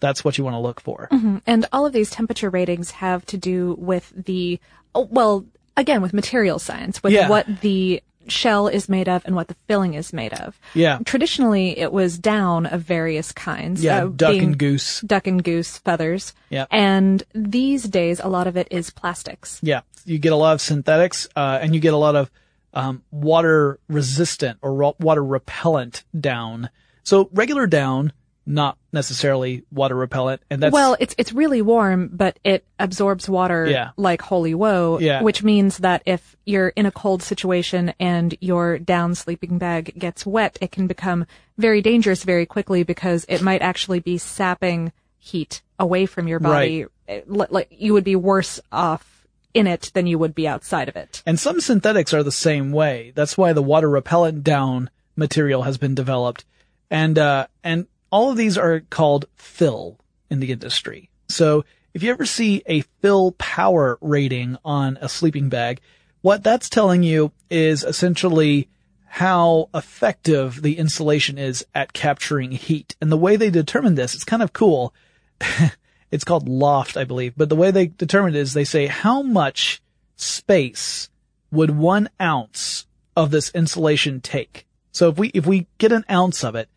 that's 0.06 0.24
what 0.24 0.38
you 0.38 0.44
want 0.44 0.54
to 0.54 0.60
look 0.60 0.80
for. 0.80 1.10
Mm-hmm. 1.12 1.38
And 1.48 1.66
all 1.74 1.86
of 1.88 1.94
these 1.94 2.12
temperature 2.12 2.52
ratings 2.52 2.92
have 2.92 3.26
to 3.26 3.38
do 3.38 3.76
with 3.80 4.14
the, 4.16 4.60
oh, 4.94 5.08
well, 5.10 5.46
again, 5.76 6.02
with 6.04 6.14
material 6.14 6.60
science, 6.60 7.02
with 7.02 7.12
Yeah. 7.14 7.28
what 7.28 7.48
the 7.62 8.04
shell 8.28 8.68
is 8.68 8.88
made 8.90 9.08
of 9.10 9.24
and 9.26 9.36
what 9.36 9.48
the 9.48 9.56
filling 9.68 9.94
is 9.96 10.14
made 10.14 10.34
of. 10.34 10.60
Yeah. 10.74 11.00
Traditionally, 11.06 11.78
it 11.78 11.92
was 11.92 12.18
down 12.18 12.66
of 12.68 12.82
various 12.82 13.32
kinds. 13.32 13.84
Yeah, 13.84 14.06
uh, 14.06 14.08
duck 14.08 14.36
and 14.36 14.58
goose. 14.58 15.02
Duck 15.02 15.28
and 15.28 15.44
goose 15.44 15.78
feathers. 15.80 16.34
Yeah. 16.50 16.66
And 16.72 17.24
these 17.34 17.84
days, 17.84 18.20
a 18.20 18.28
lot 18.28 18.48
of 18.48 18.58
it 18.58 18.68
is 18.72 18.90
plastics. 18.90 19.60
Yeah, 19.64 19.82
you 20.06 20.18
get 20.18 20.34
a 20.34 20.38
lot 20.38 20.54
of 20.54 20.62
synthetics, 20.62 21.28
uh, 21.36 21.60
and 21.62 21.74
you 21.76 21.82
get 21.82 21.94
a 21.94 21.98
lot 21.98 22.16
of 22.16 22.32
um, 22.74 23.04
water 23.12 23.80
resistant 23.88 24.58
or 24.62 24.74
ro- 24.74 24.96
water 25.00 25.24
repellent 25.24 26.04
down. 26.20 26.70
So 27.04 27.30
regular 27.32 27.68
down, 27.68 28.12
not 28.46 28.78
necessarily 28.94 29.64
water 29.72 29.96
repellent, 29.96 30.42
and 30.50 30.62
that's 30.62 30.72
well, 30.74 30.96
it's 31.00 31.16
it's 31.18 31.34
really 31.34 31.62
warm, 31.62 32.10
but 32.14 32.38
it 32.44 32.66
absorbs 32.80 33.28
water 33.28 33.66
Yeah. 33.66 33.92
like 33.98 34.22
holy 34.22 34.54
woe. 34.54 35.00
Yeah. 35.00 35.22
Which 35.24 35.44
means 35.44 35.80
that 35.80 36.04
if 36.06 36.36
you're 36.46 36.70
in 36.70 36.86
a 36.86 36.92
cold 36.92 37.24
situation 37.24 37.94
and 38.00 38.36
your 38.42 38.78
down 38.78 39.16
sleeping 39.16 39.58
bag 39.58 39.94
gets 39.98 40.26
wet, 40.26 40.58
it 40.62 40.72
can 40.72 40.86
become 40.88 41.26
very 41.58 41.82
dangerous 41.82 42.24
very 42.24 42.46
quickly 42.46 42.84
because 42.84 43.26
it 43.28 43.42
might 43.42 43.62
actually 43.62 44.00
be 44.00 44.18
sapping 44.18 44.92
heat 45.18 45.62
away 45.80 46.06
from 46.06 46.28
your 46.28 46.40
body. 46.40 46.86
Li- 47.28 47.48
Like 47.50 47.68
you 47.72 47.94
would 47.94 48.04
be 48.04 48.16
worse 48.16 48.60
off 48.72 49.26
in 49.56 49.68
it 49.68 49.90
than 49.94 50.06
you 50.06 50.20
would 50.20 50.36
be 50.36 50.48
outside 50.48 50.88
of 50.90 50.96
it. 50.96 51.24
And 51.26 51.40
some 51.40 51.60
synthetics 51.62 52.14
are 52.14 52.24
the 52.24 52.32
same 52.32 52.72
way. 52.72 53.12
That's 53.16 53.38
why 53.38 53.54
the 53.54 53.62
water 53.64 53.90
repellent 53.90 54.44
down 54.44 54.90
material 55.16 55.64
has 55.64 55.78
been 55.78 55.96
developed. 55.96 56.46
And, 56.92 57.18
uh, 57.18 57.48
and 57.64 57.88
all 58.16 58.32
of 58.32 58.38
these 58.38 58.58
are 58.58 58.80
called 58.80 59.26
fill 59.36 60.00
in 60.30 60.40
the 60.40 60.54
industry. 60.54 61.10
So 61.28 61.66
if 61.94 62.02
you 62.02 62.12
ever 62.12 62.26
see 62.26 62.64
a 62.66 62.80
fill 63.02 63.34
power 63.34 63.98
rating 64.00 64.58
on 64.64 64.98
a 65.02 65.10
sleeping 65.10 65.50
bag, 65.50 65.82
what 66.22 66.42
that's 66.42 66.70
telling 66.70 67.04
you 67.04 67.34
is 67.50 67.84
essentially 67.84 68.70
how 69.04 69.70
effective 69.74 70.62
the 70.62 70.78
insulation 70.78 71.38
is 71.38 71.66
at 71.76 71.92
capturing 71.92 72.54
heat. 72.54 72.96
And 73.02 73.12
the 73.12 73.18
way 73.18 73.36
they 73.36 73.50
determine 73.50 73.96
this, 73.96 74.16
it's 74.16 74.24
kind 74.24 74.42
of 74.42 74.54
cool. 74.54 74.94
it's 76.10 76.24
called 76.24 76.48
loft, 76.48 76.96
I 76.96 77.04
believe, 77.04 77.34
but 77.36 77.50
the 77.50 77.58
way 77.58 77.70
they 77.70 77.88
determine 77.88 78.34
it 78.34 78.40
is 78.40 78.54
they 78.54 78.64
say 78.64 78.88
how 78.88 79.24
much 79.24 79.82
space 80.16 81.10
would 81.52 81.72
one 81.72 82.08
ounce 82.22 82.88
of 83.18 83.32
this 83.32 83.50
insulation 83.50 84.22
take? 84.22 84.66
So 84.94 85.10
if 85.10 85.18
we, 85.18 85.32
if 85.34 85.46
we 85.46 85.68
get 85.80 85.92
an 85.92 86.06
ounce 86.10 86.46
of 86.46 86.56
it 86.56 86.70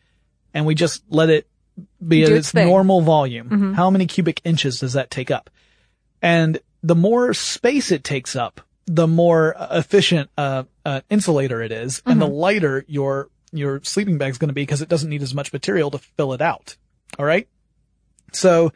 and 0.54 0.66
we 0.66 0.74
just 0.74 1.02
let 1.08 1.30
it 1.30 1.46
be 2.06 2.24
at 2.24 2.30
its 2.30 2.48
its 2.48 2.54
normal 2.54 3.00
volume, 3.02 3.74
how 3.74 3.90
many 3.90 4.06
cubic 4.06 4.40
inches 4.44 4.80
does 4.80 4.94
that 4.94 5.10
take 5.10 5.30
up? 5.30 5.50
And 6.20 6.58
the 6.82 6.94
more 6.94 7.34
space 7.34 7.90
it 7.92 8.04
takes 8.04 8.34
up, 8.34 8.60
the 8.86 9.06
more 9.06 9.56
uh, 9.56 9.78
efficient 9.78 10.30
uh, 10.36 10.64
uh, 10.84 11.02
insulator 11.10 11.62
it 11.62 11.72
is, 11.72 12.02
and 12.06 12.20
the 12.20 12.26
lighter 12.26 12.84
your 12.88 13.28
your 13.52 13.80
sleeping 13.82 14.18
bag 14.18 14.30
is 14.30 14.38
going 14.38 14.48
to 14.48 14.54
be 14.54 14.62
because 14.62 14.82
it 14.82 14.88
doesn't 14.88 15.08
need 15.08 15.22
as 15.22 15.34
much 15.34 15.52
material 15.52 15.90
to 15.90 15.98
fill 15.98 16.32
it 16.32 16.40
out. 16.40 16.76
All 17.18 17.24
right. 17.24 17.48
So 18.32 18.72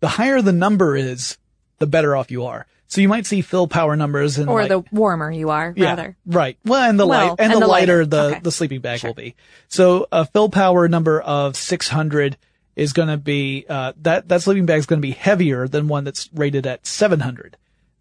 the 0.00 0.08
higher 0.08 0.40
the 0.40 0.52
number 0.52 0.96
is, 0.96 1.38
the 1.78 1.86
better 1.86 2.16
off 2.16 2.30
you 2.30 2.44
are. 2.44 2.66
So 2.88 3.00
you 3.02 3.08
might 3.08 3.26
see 3.26 3.42
fill 3.42 3.68
power 3.68 3.96
numbers 3.96 4.38
and 4.38 4.48
Or 4.48 4.62
like, 4.62 4.70
the 4.70 4.82
warmer 4.90 5.30
you 5.30 5.50
are, 5.50 5.74
yeah, 5.76 5.90
rather. 5.90 6.16
right. 6.26 6.56
Well, 6.64 6.88
and 6.88 6.98
the 6.98 7.06
Well, 7.06 7.20
light 7.20 7.36
and, 7.38 7.52
and 7.52 7.62
the, 7.62 7.66
the 7.66 7.66
lighter, 7.66 8.06
the 8.06 8.22
Okay. 8.30 8.40
the 8.42 8.50
sleeping 8.50 8.80
bag 8.80 9.04
will 9.04 9.12
be. 9.14 9.34
So 9.68 10.06
a 10.10 10.24
fill 10.24 10.48
power 10.48 10.88
number 10.88 11.20
of 11.20 11.54
600 11.56 12.36
is 12.76 12.92
going 12.94 13.08
to 13.08 13.18
be 13.18 13.66
uh, 13.68 13.92
that 14.02 14.28
that 14.28 14.40
sleeping 14.42 14.64
bag 14.64 14.78
is 14.78 14.86
going 14.86 15.00
to 15.02 15.06
be 15.06 15.12
heavier 15.12 15.68
than 15.68 15.86
one 15.88 16.04
that's 16.04 16.30
rated 16.32 16.66
at 16.66 16.86
700, 16.86 17.56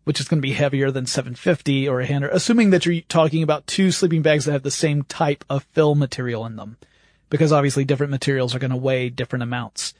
which 0.05 0.19
is 0.21 0.27
going 0.29 0.37
to 0.37 0.47
be 0.47 0.53
heavier 0.53 0.89
than 0.89 1.05
750 1.05 1.89
or 1.89 1.99
a 1.99 2.07
hundred. 2.07 2.29
Assuming 2.31 2.69
that 2.69 2.85
you're 2.85 3.01
talking 3.09 3.43
about 3.43 3.67
two 3.67 3.91
sleeping 3.91 4.21
bags 4.21 4.45
that 4.45 4.53
have 4.53 4.63
the 4.63 4.71
same 4.71 5.03
type 5.03 5.43
of 5.49 5.63
fill 5.73 5.95
material 5.95 6.45
in 6.45 6.55
them, 6.55 6.77
because 7.29 7.51
obviously 7.51 7.83
different 7.83 8.11
materials 8.11 8.55
are 8.55 8.59
going 8.59 8.71
to 8.71 8.77
weigh 8.77 9.09
different 9.09 9.43
amounts. 9.43 9.93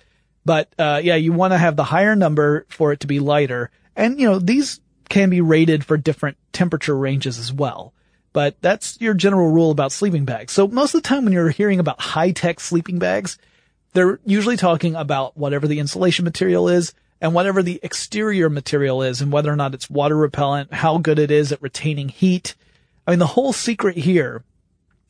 But 0.45 0.71
uh, 0.79 1.01
yeah, 1.03 1.15
you 1.15 1.33
want 1.33 1.51
to 1.51 1.57
have 1.57 1.75
the 1.75 1.83
higher 1.83 2.15
number 2.15 2.65
for 2.69 2.93
it 2.93 3.01
to 3.01 3.07
be 3.07 3.19
lighter. 3.19 3.69
And 3.97 4.19
you 4.19 4.29
know, 4.29 4.39
these 4.39 4.79
can 5.09 5.29
be 5.29 5.41
rated 5.41 5.83
for 5.83 5.97
different 5.97 6.37
temperature 6.53 6.95
ranges 6.95 7.39
as 7.39 7.51
well. 7.51 7.93
But 8.31 8.61
that's 8.61 9.01
your 9.01 9.15
general 9.15 9.49
rule 9.49 9.71
about 9.71 9.91
sleeping 9.91 10.23
bags. 10.23 10.53
So 10.53 10.67
most 10.67 10.93
of 10.93 11.01
the 11.01 11.07
time 11.07 11.23
when 11.23 11.33
you're 11.33 11.49
hearing 11.49 11.79
about 11.79 11.99
high-tech 11.99 12.59
sleeping 12.59 12.99
bags, 12.99 13.39
they're 13.93 14.19
usually 14.25 14.57
talking 14.57 14.95
about 14.95 15.35
whatever 15.35 15.67
the 15.67 15.79
insulation 15.79 16.23
material 16.23 16.69
is 16.69 16.93
and 17.19 17.33
whatever 17.33 17.63
the 17.63 17.79
exterior 17.81 18.49
material 18.49 19.01
is 19.01 19.21
and 19.21 19.31
whether 19.31 19.51
or 19.51 19.55
not 19.55 19.73
it's 19.73 19.89
water 19.89 20.15
repellent, 20.15 20.71
how 20.71 20.99
good 20.99 21.17
it 21.17 21.31
is 21.31 21.51
at 21.51 21.61
retaining 21.63 22.09
heat. 22.09 22.53
I 23.07 23.11
mean, 23.11 23.19
the 23.19 23.25
whole 23.27 23.53
secret 23.53 23.97
here 23.97 24.43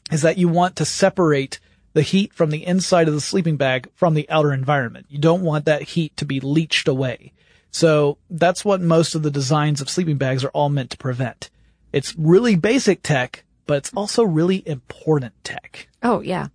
is 0.10 0.22
that 0.22 0.38
you 0.38 0.48
want 0.48 0.78
to 0.78 0.86
separate 0.86 1.60
the 1.92 2.04
heat 2.04 2.34
from 2.34 2.52
the 2.52 2.66
inside 2.66 3.10
of 3.10 3.14
the 3.14 3.20
sleeping 3.20 3.58
bag 3.58 3.90
from 3.94 4.14
the 4.14 4.30
outer 4.30 4.54
environment. 4.54 5.08
You 5.10 5.20
don't 5.20 5.42
want 5.42 5.66
that 5.66 5.82
heat 5.82 6.16
to 6.18 6.26
be 6.26 6.40
leached 6.40 6.88
away. 6.88 7.34
So 7.78 8.18
that's 8.32 8.66
what 8.66 8.82
most 8.82 9.14
of 9.14 9.22
the 9.22 9.30
designs 9.30 9.82
of 9.82 9.90
sleeping 9.90 10.18
bags 10.18 10.44
are 10.44 10.50
all 10.50 10.68
meant 10.70 10.90
to 10.90 10.98
prevent. 10.98 11.52
It's 11.94 12.16
really 12.18 12.56
basic 12.56 13.04
tech, 13.04 13.44
but 13.68 13.78
it's 13.78 13.92
also 13.96 14.24
really 14.24 14.64
important 14.68 15.34
tech. 15.44 15.88
Oh, 16.02 16.22
yeah. 16.22 16.48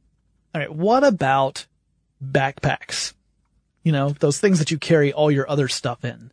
All 0.52 0.60
right. 0.60 0.74
What 0.74 1.04
about 1.04 1.66
backpacks? 2.20 3.12
You 3.84 3.92
know, 3.92 4.10
those 4.10 4.40
things 4.40 4.58
that 4.58 4.72
you 4.72 4.78
carry 4.78 5.12
all 5.12 5.30
your 5.30 5.48
other 5.48 5.68
stuff 5.68 6.04
in. 6.04 6.32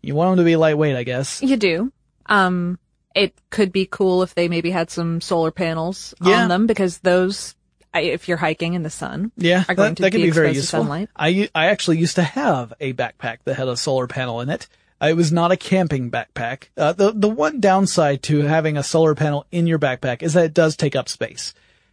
You 0.00 0.14
want 0.14 0.30
them 0.36 0.44
to 0.46 0.48
be 0.48 0.56
lightweight, 0.56 0.96
I 0.96 1.02
guess. 1.02 1.42
You 1.42 1.58
do. 1.58 1.92
Um, 2.24 2.78
it 3.14 3.34
could 3.50 3.70
be 3.70 3.84
cool 3.84 4.22
if 4.22 4.34
they 4.34 4.48
maybe 4.48 4.70
had 4.70 4.88
some 4.90 5.20
solar 5.20 5.50
panels 5.50 6.14
Yeah. 6.22 6.42
on 6.44 6.48
them 6.48 6.66
because 6.66 7.00
those, 7.00 7.54
if 7.94 8.28
you're 8.28 8.36
hiking 8.38 8.74
in 8.74 8.82
the 8.82 8.90
sun, 8.90 9.32
Yeah, 9.36 9.64
are 9.68 9.74
going 9.74 9.90
that, 9.90 9.96
to 9.96 10.02
that 10.02 10.10
can 10.12 10.20
be, 10.20 10.26
be 10.26 10.30
very 10.30 10.52
useful. 10.52 10.80
sunlight. 10.80 11.08
I 11.16 11.48
I 11.54 11.66
actually 11.66 11.98
used 11.98 12.16
to 12.16 12.22
have 12.22 12.72
a 12.80 12.92
backpack 12.92 13.38
that 13.44 13.54
had 13.54 13.68
a 13.68 13.76
solar 13.76 14.06
panel 14.06 14.40
in 14.40 14.48
it. 14.50 14.68
Uh, 15.02 15.06
It 15.08 15.16
was 15.16 15.32
not 15.32 15.50
a 15.50 15.56
camping 15.56 16.10
backpack. 16.10 16.64
Uh, 16.76 16.92
the 16.92 17.12
the 17.12 17.28
one 17.28 17.58
downside 17.60 18.22
to 18.24 18.42
having 18.42 18.76
a 18.76 18.82
solar 18.82 19.14
panel 19.14 19.46
in 19.50 19.66
your 19.66 19.78
backpack 19.78 20.22
is 20.22 20.34
that 20.34 20.44
it 20.44 20.54
does 20.54 20.76
take 20.76 20.94
up 20.94 21.08
space. 21.08 21.52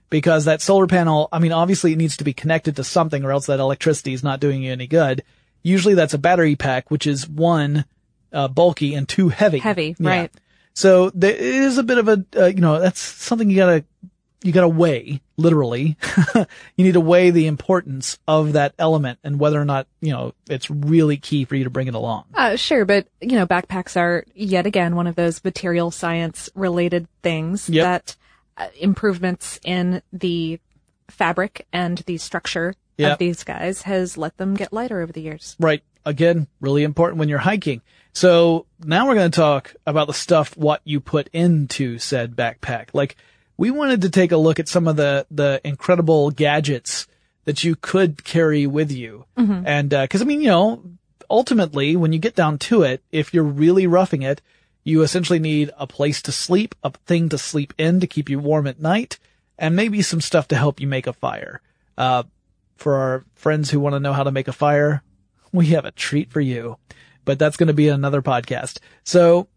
Because 0.10 0.46
that 0.46 0.62
solar 0.62 0.88
panel, 0.88 1.28
I 1.34 1.40
mean, 1.40 1.52
obviously 1.52 1.92
it 1.92 1.98
needs 1.98 2.16
to 2.18 2.24
be 2.24 2.32
connected 2.34 2.78
to 2.78 2.84
something 2.86 3.26
or 3.26 3.32
else 3.32 3.48
that 3.48 3.60
electricity 3.60 4.14
is 4.14 4.24
not 4.24 4.40
doing 4.40 4.64
you 4.64 4.72
any 4.72 4.88
good. 4.88 5.22
Usually 5.64 5.96
that's 5.96 6.14
a 6.14 6.18
battery 6.18 6.56
pack, 6.56 6.90
which 6.90 7.06
is 7.06 7.28
one, 7.28 7.84
uh, 8.32 8.48
bulky 8.48 8.94
and 8.94 9.06
two 9.10 9.28
heavy. 9.28 9.60
Heavy, 9.60 9.98
Yeah. 10.00 10.10
right. 10.10 10.32
So 10.74 11.10
there 11.10 11.36
is 11.36 11.78
a 11.78 11.84
bit 11.84 11.98
of 11.98 12.08
a, 12.08 12.24
uh, 12.38 12.46
you 12.46 12.62
know, 12.62 12.80
that's 12.80 13.02
something 13.02 13.50
you 13.50 13.58
gotta, 13.58 13.84
you 14.44 14.54
gotta 14.54 14.70
weigh, 14.70 15.20
literally. 15.38 15.95
you 16.36 16.45
need 16.86 16.93
to 16.93 17.00
weigh 17.00 17.30
the 17.30 17.47
importance 17.47 18.17
of 18.28 18.54
that 18.54 18.73
element 18.80 19.19
and 19.23 19.39
whether 19.39 19.62
or 19.62 19.65
not, 19.65 19.88
you 20.02 20.12
know, 20.12 20.34
it's 20.50 20.69
really 20.69 21.17
key 21.17 21.45
for 21.45 21.56
you 21.56 21.63
to 21.63 21.69
bring 21.69 21.88
it 21.88 21.93
along. 21.95 22.26
Uh, 22.34 22.56
sure, 22.56 22.86
but 22.86 23.08
you 23.21 23.34
know, 23.38 23.45
backpacks 23.45 23.95
are 23.95 24.26
yet 24.34 24.65
again 24.65 24.95
one 24.95 25.08
of 25.08 25.15
those 25.15 25.43
material 25.43 25.91
science 25.91 26.50
related 26.56 27.08
things 27.21 27.69
Yep. 27.69 27.84
that 27.84 28.15
uh, 28.58 28.67
improvements 28.80 29.60
in 29.63 30.02
the 30.12 30.60
fabric 31.10 31.67
and 31.71 32.00
the 32.00 32.17
structure 32.17 32.73
Yep. 32.97 33.12
of 33.12 33.17
these 33.19 33.43
guys 33.43 33.84
has 33.84 34.17
let 34.17 34.38
them 34.38 34.56
get 34.56 34.73
lighter 34.73 35.02
over 35.02 35.12
the 35.12 35.21
years. 35.21 35.56
Right. 35.60 35.84
Again, 36.04 36.47
really 36.60 36.84
important 36.84 37.19
when 37.19 37.30
you're 37.30 37.38
hiking. 37.38 37.82
So 38.13 38.65
now 38.84 39.08
we're 39.08 39.13
going 39.13 39.30
to 39.30 39.36
talk 39.36 39.76
about 39.86 40.08
the 40.08 40.13
stuff, 40.13 40.58
what 40.58 40.82
you 40.84 41.00
put 41.00 41.30
into 41.32 42.00
said 42.00 42.36
backpack. 42.36 42.88
Like 42.93 43.15
we 43.58 43.72
wanted 43.72 44.02
to 44.02 44.10
take 44.10 44.32
a 44.32 44.38
look 44.38 44.60
at 44.60 44.67
some 44.70 44.88
of 44.88 44.96
the, 44.96 45.26
the 45.32 45.60
incredible 45.63 46.32
gadgets 46.32 47.08
that 47.46 47.63
you 47.63 47.76
could 47.76 48.24
carry 48.24 48.67
with 48.67 48.91
you. 48.91 49.26
And, 49.65 49.93
uh 49.93 50.02
'cause 50.08 50.20
cause 50.20 50.22
I 50.22 50.26
mean, 50.26 50.41
you 50.41 50.48
know, 50.50 50.84
ultimately 51.30 51.96
when 51.96 52.13
you 52.13 52.20
get 52.20 52.36
down 52.36 52.58
to 52.60 52.84
it, 52.84 53.02
if 53.12 53.34
you're 53.34 53.43
really 53.43 53.88
roughing 53.88 54.22
it, 54.22 54.41
you 54.84 55.02
essentially 55.02 55.39
need 55.39 55.72
a 55.78 55.86
place 55.88 56.22
to 56.22 56.32
sleep, 56.32 56.76
a 56.84 56.91
thing 57.06 57.30
to 57.30 57.38
sleep 57.38 57.74
in 57.78 58.00
to 58.00 58.08
keep 58.08 58.30
you 58.30 58.39
warm 58.39 58.67
at 58.67 58.80
night, 58.80 59.20
and 59.58 59.76
maybe 59.76 60.02
some 60.02 60.22
stuff 60.22 60.48
to 60.48 60.56
help 60.56 60.80
you 60.80 60.88
make 60.88 61.08
a 61.08 61.13
fire. 61.13 61.62
Uh, 61.98 62.24
for 62.78 62.96
our 62.96 63.26
friends 63.34 63.72
who 63.72 63.80
want 63.80 63.93
to 63.93 64.00
know 64.00 64.13
how 64.13 64.24
to 64.24 64.32
make 64.32 64.48
a 64.48 64.54
fire, 64.54 65.02
we 65.52 65.67
have 65.67 65.84
a 65.84 65.91
treat 65.91 66.32
for 66.32 66.39
you. 66.39 66.78
But 67.26 67.39
that's 67.39 67.58
going 67.58 67.67
to 67.67 67.74
be 67.74 67.89
another 67.89 68.22
podcast. 68.22 68.80
So 69.04 69.48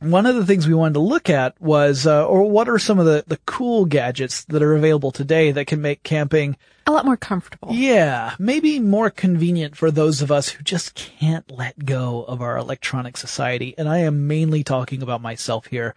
one 0.00 0.26
of 0.26 0.36
the 0.36 0.46
things 0.46 0.66
we 0.68 0.74
wanted 0.74 0.94
to 0.94 1.00
look 1.00 1.28
at 1.28 1.60
was, 1.60 2.06
uh, 2.06 2.26
or 2.26 2.48
what 2.48 2.68
are 2.68 2.78
some 2.78 2.98
of 2.98 3.06
the, 3.06 3.24
the 3.26 3.38
cool 3.46 3.84
gadgets 3.84 4.44
that 4.44 4.62
are 4.62 4.74
available 4.76 5.10
today 5.10 5.50
that 5.52 5.66
can 5.66 5.80
make 5.82 6.02
camping, 6.02 6.56
A 6.86 6.92
lot 6.92 7.04
more 7.04 7.16
comfortable. 7.16 7.68
yeah, 7.72 8.34
maybe 8.38 8.78
more 8.78 9.10
convenient 9.10 9.76
for 9.76 9.90
those 9.90 10.22
of 10.22 10.30
us 10.30 10.50
who 10.50 10.62
just 10.62 10.94
can't 10.94 11.50
let 11.50 11.84
go 11.84 12.24
of 12.24 12.40
our 12.40 12.56
electronic 12.56 13.16
society. 13.16 13.74
And 13.76 13.88
I 13.88 13.98
am 13.98 14.26
mainly 14.26 14.62
talking 14.62 15.02
about 15.02 15.20
myself 15.20 15.66
here. 15.66 15.94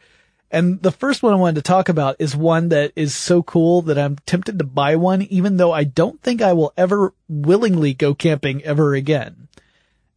And 0.54 0.82
the 0.82 0.92
first 0.92 1.24
one 1.24 1.32
I 1.32 1.38
wanted 1.38 1.56
to 1.56 1.62
talk 1.62 1.88
about 1.88 2.18
is 2.20 2.36
one 2.36 2.70
that 2.70 2.92
is 2.96 3.16
so 3.16 3.42
cool 3.42 3.82
that 3.84 3.98
I'm 3.98 4.18
tempted 4.26 4.58
to 4.60 4.66
buy 4.66 4.98
one, 4.98 5.22
even 5.22 5.56
though 5.58 5.72
I 5.72 5.86
don't 5.86 6.22
think 6.22 6.42
I 6.42 6.52
will 6.52 6.74
ever 6.76 7.14
willingly 7.30 7.94
go 7.94 8.14
camping 8.14 8.62
ever 8.64 8.94
again. 8.94 9.48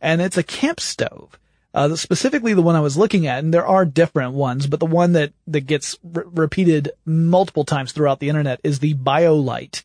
And 0.01 0.21
it's 0.21 0.37
a 0.37 0.43
camp 0.43 0.81
stove. 0.81 1.39
Uh, 1.75 1.97
specifically 1.97 2.55
the 2.55 2.63
one 2.63 2.77
I 2.77 2.81
was 2.81 2.97
looking 2.97 3.27
at, 3.27 3.43
and 3.43 3.53
there 3.53 3.67
are 3.67 3.85
different 3.85 4.35
ones, 4.35 4.69
but 4.69 4.79
the 4.79 4.87
one 4.87 5.13
that, 5.15 5.33
that 5.49 5.67
gets 5.67 5.99
re- 6.05 6.23
repeated 6.27 6.93
multiple 7.05 7.65
times 7.65 7.91
throughout 7.91 8.21
the 8.21 8.29
internet 8.29 8.61
is 8.63 8.79
the 8.79 8.95
BioLite, 8.95 9.83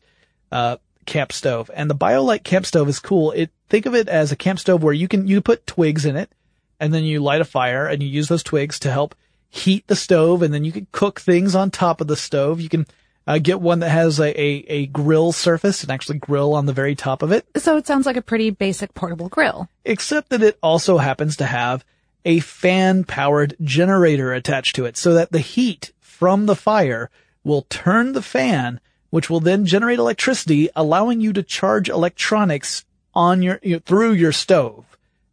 uh, 0.52 0.76
camp 1.04 1.32
stove. 1.32 1.68
And 1.74 1.90
the 1.90 1.96
BioLite 1.96 2.44
camp 2.44 2.64
stove 2.64 2.88
is 2.88 3.00
cool. 3.00 3.32
It, 3.32 3.50
think 3.68 3.86
of 3.86 3.96
it 3.96 4.08
as 4.08 4.30
a 4.30 4.36
camp 4.36 4.60
stove 4.60 4.84
where 4.84 4.94
you 4.94 5.08
can, 5.08 5.26
you 5.26 5.40
put 5.40 5.66
twigs 5.66 6.06
in 6.06 6.14
it, 6.14 6.30
and 6.78 6.94
then 6.94 7.02
you 7.02 7.20
light 7.20 7.40
a 7.40 7.44
fire, 7.44 7.88
and 7.88 8.00
you 8.00 8.08
use 8.08 8.28
those 8.28 8.44
twigs 8.44 8.78
to 8.80 8.92
help 8.92 9.16
heat 9.48 9.84
the 9.88 9.96
stove, 9.96 10.42
and 10.42 10.54
then 10.54 10.64
you 10.64 10.70
can 10.70 10.86
cook 10.92 11.20
things 11.20 11.56
on 11.56 11.72
top 11.72 12.00
of 12.00 12.06
the 12.06 12.14
stove. 12.14 12.60
You 12.60 12.68
can, 12.68 12.86
uh, 13.26 13.38
get 13.38 13.60
one 13.60 13.80
that 13.80 13.90
has 13.90 14.18
a, 14.18 14.28
a, 14.40 14.64
a 14.68 14.86
grill 14.86 15.32
surface 15.32 15.82
and 15.82 15.90
actually 15.92 16.18
grill 16.18 16.54
on 16.54 16.66
the 16.66 16.72
very 16.72 16.94
top 16.94 17.22
of 17.22 17.30
it 17.32 17.46
So 17.56 17.76
it 17.76 17.86
sounds 17.86 18.06
like 18.06 18.16
a 18.16 18.22
pretty 18.22 18.50
basic 18.50 18.94
portable 18.94 19.28
grill. 19.28 19.68
except 19.84 20.30
that 20.30 20.42
it 20.42 20.58
also 20.62 20.98
happens 20.98 21.36
to 21.36 21.46
have 21.46 21.84
a 22.24 22.40
fan 22.40 23.04
powered 23.04 23.56
generator 23.62 24.32
attached 24.32 24.76
to 24.76 24.84
it 24.84 24.96
so 24.96 25.14
that 25.14 25.32
the 25.32 25.38
heat 25.40 25.92
from 26.00 26.46
the 26.46 26.56
fire 26.56 27.08
will 27.44 27.62
turn 27.70 28.12
the 28.12 28.20
fan, 28.22 28.78
which 29.08 29.30
will 29.30 29.40
then 29.40 29.64
generate 29.64 29.98
electricity, 29.98 30.68
allowing 30.76 31.20
you 31.22 31.32
to 31.32 31.42
charge 31.42 31.88
electronics 31.88 32.84
on 33.14 33.42
your, 33.42 33.58
you 33.62 33.76
know, 33.76 33.82
through 33.86 34.12
your 34.12 34.32
stove. 34.32 34.84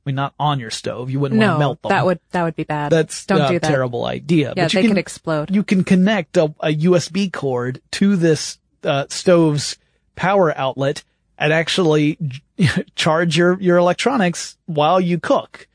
I 0.07 0.09
mean, 0.09 0.15
not 0.15 0.33
on 0.39 0.61
your 0.61 0.71
stove. 0.71 1.09
You 1.09 1.19
wouldn't 1.19 1.41
want 1.41 1.55
to 1.55 1.59
melt 1.59 1.81
them. 1.81 1.89
that 1.89 2.05
would 2.05 2.19
that 2.31 2.43
would 2.43 2.55
be 2.55 2.63
bad. 2.63 2.91
That's 2.93 3.25
don't 3.25 3.41
a 3.41 3.47
do 3.49 3.59
that. 3.59 3.67
terrible 3.67 4.05
idea. 4.05 4.53
Yeah, 4.55 4.63
but 4.63 4.73
you 4.73 4.77
they 4.77 4.83
can, 4.83 4.91
could 4.91 4.97
explode. 4.97 5.53
You 5.53 5.63
can 5.63 5.83
connect 5.83 6.37
a, 6.37 6.45
a 6.61 6.73
USB 6.73 7.31
cord 7.31 7.81
to 7.91 8.15
this 8.15 8.57
uh, 8.83 9.05
stove's 9.09 9.75
power 10.15 10.57
outlet 10.57 11.03
and 11.37 11.51
actually 11.51 12.17
charge 12.95 13.37
your, 13.37 13.59
your 13.59 13.75
electronics 13.75 14.57
while 14.65 15.01
you 15.01 15.19
cook. 15.19 15.67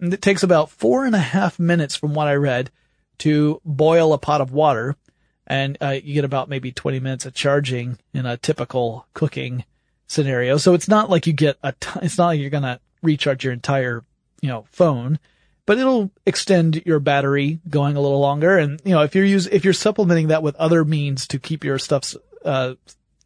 And 0.00 0.12
it 0.12 0.20
takes 0.22 0.42
about 0.42 0.70
four 0.70 1.06
and 1.06 1.14
a 1.14 1.18
half 1.18 1.58
minutes 1.58 1.96
from 1.96 2.14
what 2.14 2.28
I 2.28 2.34
read 2.34 2.70
to 3.18 3.60
boil 3.64 4.12
a 4.12 4.18
pot 4.18 4.42
of 4.42 4.52
water. 4.52 4.96
And 5.46 5.78
uh, 5.80 5.96
you 6.02 6.14
get 6.14 6.24
about 6.24 6.50
maybe 6.50 6.72
20 6.72 7.00
minutes 7.00 7.24
of 7.24 7.32
charging 7.32 7.98
in 8.12 8.26
a 8.26 8.36
typical 8.36 9.06
cooking 9.14 9.64
scenario. 10.06 10.58
So 10.58 10.74
it's 10.74 10.88
not 10.88 11.10
like 11.10 11.26
you 11.26 11.32
get 11.32 11.56
a 11.62 11.72
ton, 11.72 12.04
it's 12.04 12.18
not 12.18 12.26
like 12.26 12.40
you're 12.40 12.50
going 12.50 12.62
to 12.62 12.80
recharge 13.02 13.44
your 13.44 13.52
entire, 13.52 14.04
you 14.40 14.48
know, 14.48 14.66
phone, 14.70 15.18
but 15.66 15.78
it'll 15.78 16.10
extend 16.26 16.82
your 16.86 17.00
battery 17.00 17.60
going 17.68 17.96
a 17.96 18.00
little 18.00 18.20
longer. 18.20 18.56
And, 18.58 18.80
you 18.84 18.92
know, 18.92 19.02
if 19.02 19.14
you're 19.14 19.24
use, 19.24 19.46
if 19.46 19.64
you're 19.64 19.74
supplementing 19.74 20.28
that 20.28 20.42
with 20.42 20.56
other 20.56 20.84
means 20.84 21.26
to 21.28 21.38
keep 21.38 21.64
your 21.64 21.78
stuff, 21.78 22.14
uh, 22.44 22.74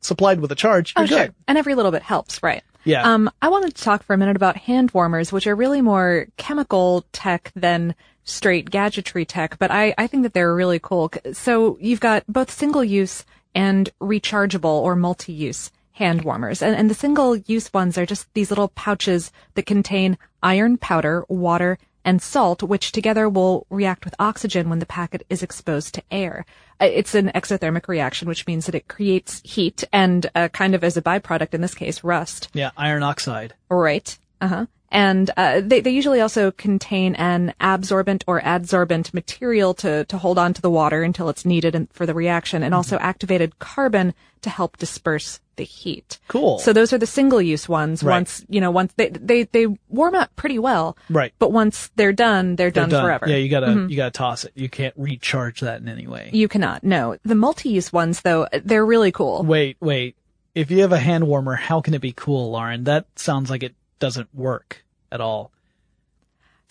supplied 0.00 0.40
with 0.40 0.50
a 0.50 0.56
charge, 0.56 0.92
you're 0.96 1.04
Oh, 1.04 1.08
good. 1.08 1.26
sure. 1.26 1.34
And 1.46 1.56
every 1.56 1.74
little 1.74 1.92
bit 1.92 2.02
helps, 2.02 2.42
right? 2.42 2.62
Yeah. 2.84 3.08
Um, 3.08 3.30
I 3.40 3.48
wanted 3.48 3.76
to 3.76 3.82
talk 3.84 4.02
for 4.02 4.14
a 4.14 4.18
minute 4.18 4.34
about 4.34 4.56
hand 4.56 4.90
warmers, 4.90 5.30
which 5.30 5.46
are 5.46 5.54
really 5.54 5.80
more 5.80 6.26
chemical 6.36 7.04
tech 7.12 7.52
than 7.54 7.94
straight 8.24 8.70
gadgetry 8.70 9.24
tech, 9.24 9.58
but 9.58 9.70
I, 9.70 9.94
I 9.98 10.08
think 10.08 10.24
that 10.24 10.32
they're 10.34 10.54
really 10.54 10.80
cool. 10.80 11.12
So 11.32 11.76
you've 11.80 12.00
got 12.00 12.24
both 12.28 12.50
single 12.50 12.82
use 12.82 13.24
and 13.54 13.88
rechargeable 14.00 14.64
or 14.64 14.96
multi-use 14.96 15.70
hand 15.92 16.22
warmers. 16.22 16.62
And, 16.62 16.74
and 16.74 16.88
the 16.90 16.94
single 16.94 17.36
use 17.36 17.72
ones 17.72 17.96
are 17.98 18.06
just 18.06 18.32
these 18.34 18.50
little 18.50 18.68
pouches 18.68 19.30
that 19.54 19.66
contain 19.66 20.18
iron 20.42 20.76
powder, 20.78 21.24
water, 21.28 21.78
and 22.04 22.20
salt, 22.20 22.62
which 22.64 22.90
together 22.90 23.28
will 23.28 23.66
react 23.70 24.04
with 24.04 24.14
oxygen 24.18 24.68
when 24.68 24.80
the 24.80 24.86
packet 24.86 25.24
is 25.30 25.42
exposed 25.42 25.94
to 25.94 26.02
air. 26.10 26.44
Uh, 26.80 26.86
It's 26.86 27.14
an 27.14 27.30
exothermic 27.34 27.86
reaction, 27.86 28.26
which 28.26 28.46
means 28.46 28.66
that 28.66 28.74
it 28.74 28.88
creates 28.88 29.40
heat 29.44 29.84
and 29.92 30.28
uh, 30.34 30.48
kind 30.48 30.74
of 30.74 30.82
as 30.82 30.96
a 30.96 31.02
byproduct, 31.02 31.54
in 31.54 31.60
this 31.60 31.74
case, 31.74 32.02
rust. 32.02 32.48
yeah. 32.54 32.70
Iron 32.76 33.02
oxide. 33.04 33.54
Right. 33.68 34.18
Uh 34.40 34.48
huh. 34.48 34.66
And 34.90 35.30
uh, 35.36 35.62
they 35.64 35.80
they 35.80 35.90
usually 35.90 36.20
also 36.20 36.50
contain 36.50 37.14
an 37.14 37.54
absorbent 37.60 38.24
or 38.26 38.42
adsorbent 38.42 39.14
material 39.14 39.72
to 39.74 40.04
to 40.04 40.18
hold 40.18 40.38
on 40.38 40.52
to 40.54 40.60
the 40.60 40.70
water 40.70 41.02
until 41.02 41.30
it's 41.30 41.46
needed 41.46 41.74
in, 41.74 41.86
for 41.92 42.04
the 42.04 42.12
reaction, 42.12 42.62
and 42.62 42.74
also 42.74 42.98
activated 42.98 43.58
carbon 43.58 44.12
to 44.42 44.50
help 44.50 44.76
disperse 44.76 45.40
the 45.56 45.64
heat. 45.64 46.18
Cool. 46.28 46.58
So 46.58 46.72
those 46.72 46.92
are 46.92 46.98
the 46.98 47.06
single 47.06 47.40
use 47.40 47.68
ones. 47.68 48.02
Right. 48.02 48.16
Once 48.16 48.44
you 48.48 48.60
know, 48.60 48.70
once 48.70 48.92
they 48.96 49.10
they 49.10 49.44
they 49.44 49.66
warm 49.88 50.14
up 50.14 50.34
pretty 50.36 50.58
well. 50.58 50.96
Right. 51.10 51.32
But 51.38 51.52
once 51.52 51.90
they're 51.96 52.12
done, 52.12 52.56
they're, 52.56 52.70
They're 52.70 52.86
done, 52.86 53.02
forever. 53.02 53.26
Mm-hmm. 53.26 53.32
Yeah. 53.32 53.36
You 53.38 53.48
gotta, 53.48 53.86
you 53.88 53.96
gotta 53.96 54.10
toss 54.10 54.44
it. 54.44 54.52
You 54.54 54.68
can't 54.68 54.94
recharge 54.96 55.60
that 55.60 55.80
in 55.80 55.88
any 55.88 56.06
way. 56.06 56.30
You 56.32 56.48
cannot. 56.48 56.84
No. 56.84 57.16
The 57.24 57.34
multi-use 57.34 57.92
ones, 57.92 58.22
though, 58.22 58.46
they're 58.64 58.86
really 58.86 59.12
cool. 59.12 59.42
Wait, 59.42 59.76
wait. 59.80 60.16
If 60.54 60.70
you 60.70 60.82
have 60.82 60.92
a 60.92 60.98
hand 60.98 61.26
warmer, 61.26 61.54
how 61.54 61.80
can 61.80 61.94
it 61.94 62.00
be 62.00 62.12
cool, 62.12 62.50
Lauren? 62.50 62.84
That 62.84 63.06
sounds 63.16 63.48
like 63.48 63.62
it 63.62 63.74
doesn't 63.98 64.34
work 64.34 64.84
at 65.10 65.20
all. 65.20 65.50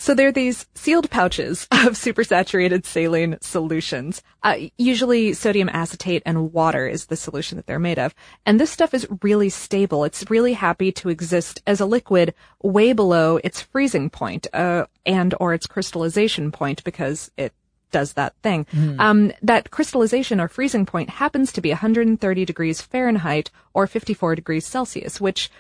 So 0.01 0.15
they're 0.15 0.31
these 0.31 0.65
sealed 0.73 1.11
pouches 1.11 1.67
of 1.71 1.93
supersaturated 1.93 2.87
saline 2.87 3.37
solutions. 3.39 4.23
Uh, 4.41 4.55
usually 4.75 5.33
sodium 5.33 5.69
acetate 5.69 6.23
and 6.25 6.51
water 6.51 6.87
is 6.87 7.05
the 7.05 7.15
solution 7.15 7.57
that 7.57 7.67
they're 7.67 7.77
made 7.77 7.99
of. 7.99 8.15
And 8.43 8.59
this 8.59 8.71
stuff 8.71 8.95
is 8.95 9.07
really 9.21 9.49
stable. 9.49 10.03
It's 10.03 10.27
really 10.27 10.53
happy 10.53 10.91
to 10.93 11.09
exist 11.09 11.61
as 11.67 11.79
a 11.79 11.85
liquid 11.85 12.33
way 12.63 12.93
below 12.93 13.39
its 13.43 13.61
freezing 13.61 14.09
point, 14.09 14.47
uh, 14.53 14.85
and 15.05 15.35
or 15.39 15.53
its 15.53 15.67
crystallization 15.67 16.51
point 16.51 16.83
because 16.83 17.29
it 17.37 17.53
does 17.91 18.13
that 18.13 18.33
thing. 18.41 18.65
Um, 18.97 19.33
that 19.43 19.69
crystallization 19.69 20.41
or 20.41 20.47
freezing 20.47 20.87
point 20.87 21.11
happens 21.11 21.51
to 21.51 21.61
be 21.61 21.69
130 21.69 22.43
degrees 22.43 22.81
Fahrenheit 22.81 23.51
or 23.75 23.85
54 23.85 24.33
degrees 24.33 24.65
Celsius, 24.65 25.21
which, 25.21 25.51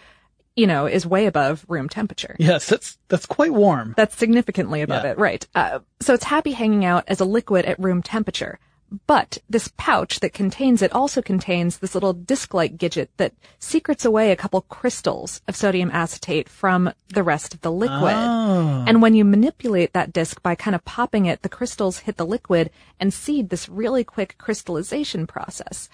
you 0.55 0.67
know, 0.67 0.85
is 0.85 1.05
way 1.05 1.25
above 1.25 1.65
room 1.67 1.87
temperature. 1.87 2.35
Yes, 2.39 2.67
that's, 2.67 2.97
that's 3.07 3.25
quite 3.25 3.53
warm. 3.53 3.93
That's 3.95 4.17
significantly 4.17 4.81
above 4.81 5.03
Yeah. 5.03 5.11
it, 5.11 5.17
right? 5.17 5.47
Uh, 5.55 5.79
so 6.01 6.13
it's 6.13 6.25
happy 6.25 6.51
hanging 6.51 6.83
out 6.85 7.05
as 7.07 7.19
a 7.19 7.25
liquid 7.25 7.65
at 7.65 7.79
room 7.79 8.01
temperature. 8.01 8.59
But 9.07 9.37
this 9.49 9.71
pouch 9.77 10.19
that 10.19 10.33
contains 10.33 10.81
it 10.81 10.91
also 10.91 11.21
contains 11.21 11.77
this 11.77 11.93
little 11.93 12.11
disc-like 12.11 12.77
gadget 12.77 13.09
that 13.15 13.31
secrets 13.57 14.03
away 14.03 14.31
a 14.31 14.35
couple 14.35 14.59
crystals 14.63 15.39
of 15.47 15.55
sodium 15.55 15.89
acetate 15.91 16.49
from 16.49 16.91
the 17.13 17.23
rest 17.23 17.53
of 17.53 17.61
the 17.61 17.71
liquid. 17.71 18.13
Oh. 18.13 18.83
And 18.85 19.01
when 19.01 19.15
you 19.15 19.23
manipulate 19.23 19.93
that 19.93 20.11
disc 20.11 20.41
by 20.43 20.55
kind 20.55 20.75
of 20.75 20.83
popping 20.83 21.25
it, 21.25 21.41
the 21.41 21.47
crystals 21.47 21.99
hit 21.99 22.17
the 22.17 22.25
liquid 22.25 22.69
and 22.99 23.13
seed 23.13 23.49
this 23.49 23.69
really 23.69 24.03
quick 24.03 24.35
crystallization 24.37 25.25
process. 25.25 25.87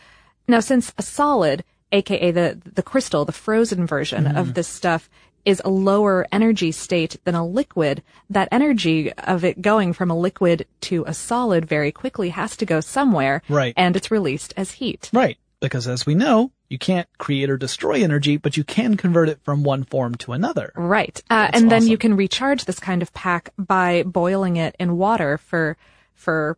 Now, 0.48 0.62
since 0.62 0.91
a 0.98 1.04
solid, 1.04 1.63
aka 1.91 2.32
the, 2.32 2.60
the 2.73 2.84
crystal, 2.84 3.26
the 3.26 3.32
frozen 3.32 3.86
version 3.86 4.28
of 4.28 4.53
this 4.53 4.68
stuff, 4.68 5.09
is 5.47 5.62
a 5.64 5.70
lower 5.70 6.28
energy 6.30 6.74
state 6.74 7.16
than 7.24 7.34
a 7.34 7.47
liquid, 7.47 8.03
that 8.30 8.49
energy 8.51 9.14
of 9.14 9.45
it 9.45 9.62
going 9.62 9.93
from 9.93 10.12
a 10.12 10.18
liquid 10.18 10.68
to 10.82 11.05
a 11.07 11.14
solid 11.14 11.66
very 11.66 11.89
quickly 11.89 12.30
has 12.30 12.57
to 12.57 12.66
go 12.66 12.82
somewhere. 12.82 13.41
Right. 13.47 13.74
And 13.78 13.95
it's 13.95 14.12
released 14.12 14.53
as 14.57 14.72
heat. 14.72 15.09
Right. 15.14 15.38
Because 15.62 15.88
as 15.88 16.05
we 16.05 16.16
know, 16.16 16.51
you 16.68 16.78
can't 16.78 17.07
create 17.18 17.49
or 17.49 17.55
destroy 17.55 18.03
energy, 18.03 18.36
but 18.36 18.57
you 18.57 18.66
can 18.66 18.97
convert 18.97 19.30
it 19.30 19.39
from 19.43 19.64
one 19.64 19.86
form 19.86 20.16
to 20.16 20.34
another. 20.34 20.74
Right. 20.76 21.24
Uh, 21.30 21.49
and 21.53 21.72
then 21.72 21.88
you 21.88 21.97
can 21.97 22.18
recharge 22.18 22.66
this 22.66 22.80
kind 22.80 23.01
of 23.01 23.14
pack 23.14 23.53
by 23.57 24.03
boiling 24.03 24.57
it 24.57 24.76
in 24.78 24.97
water 24.97 25.38
for, 25.38 25.78
for 26.14 26.57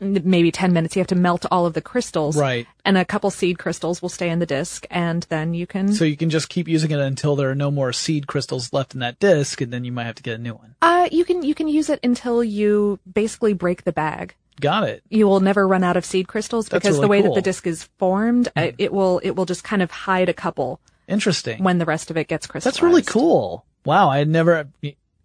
maybe 0.00 0.50
10 0.50 0.72
minutes. 0.72 0.96
You 0.96 1.00
have 1.00 1.06
to 1.08 1.14
melt 1.14 1.46
all 1.50 1.66
of 1.66 1.74
the 1.74 1.80
crystals. 1.80 2.36
Right. 2.36 2.66
And 2.84 2.96
a 2.96 3.04
couple 3.04 3.30
seed 3.30 3.58
crystals 3.58 4.02
will 4.02 4.08
stay 4.08 4.30
in 4.30 4.38
the 4.38 4.46
disc 4.46 4.86
and 4.90 5.24
then 5.28 5.54
you 5.54 5.66
can, 5.66 5.92
So 5.92 6.04
you 6.04 6.16
can 6.16 6.30
just 6.30 6.48
keep 6.48 6.68
using 6.68 6.90
it 6.90 6.98
until 6.98 7.36
there 7.36 7.50
are 7.50 7.54
no 7.54 7.70
more 7.70 7.92
seed 7.92 8.26
crystals 8.26 8.72
left 8.72 8.94
in 8.94 9.00
that 9.00 9.18
disc, 9.18 9.60
and 9.60 9.72
then 9.72 9.84
you 9.84 9.92
might 9.92 10.04
have 10.04 10.16
to 10.16 10.22
get 10.22 10.38
a 10.38 10.42
new 10.42 10.54
one. 10.54 10.74
uh, 10.82 11.08
you 11.12 11.24
can, 11.24 11.42
you 11.42 11.54
can 11.54 11.68
use 11.68 11.90
it 11.90 12.00
until 12.02 12.42
you 12.42 12.98
basically 13.10 13.52
break 13.52 13.84
the 13.84 13.92
bag. 13.92 14.34
Got 14.60 14.84
it. 14.84 15.02
You 15.08 15.26
will 15.26 15.40
never 15.40 15.66
run 15.66 15.82
out 15.84 15.96
of 15.96 16.04
seed 16.04 16.28
crystals 16.28 16.68
That's 16.68 16.82
because 16.82 16.96
the 16.96 17.02
really 17.02 17.22
way 17.22 17.28
that 17.28 17.34
the 17.34 17.42
disc 17.42 17.66
is 17.66 17.84
formed, 17.98 18.48
uh, 18.56 18.72
it 18.76 18.92
will, 18.92 19.18
it 19.20 19.30
will 19.30 19.46
just 19.46 19.64
kind 19.64 19.82
of 19.82 19.90
hide 19.90 20.28
a 20.28 20.34
couple 20.34 20.80
Interesting. 21.10 21.64
When 21.64 21.78
the 21.78 21.84
rest 21.84 22.10
of 22.10 22.16
it 22.16 22.28
gets 22.28 22.46
crystallized. 22.46 22.76
That's 22.76 22.82
really 22.82 23.02
cool. 23.02 23.64
Wow, 23.84 24.10
I 24.10 24.18
had 24.18 24.28
never. 24.28 24.68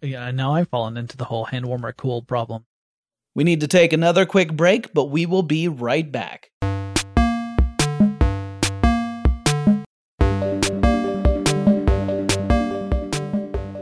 Yeah, 0.02 0.30
now 0.32 0.54
I've 0.54 0.68
fallen 0.68 0.96
into 0.96 1.16
the 1.16 1.24
whole 1.24 1.44
hand 1.44 1.64
warmer 1.66 1.92
cool 1.92 2.22
problem. 2.22 2.64
We 3.36 3.44
need 3.44 3.60
to 3.60 3.68
take 3.68 3.92
another 3.92 4.24
quick 4.24 4.50
break, 4.54 4.94
but 4.94 5.04
we 5.10 5.26
will 5.26 5.42
be 5.42 5.68
right 5.68 6.10
back. 6.10 6.50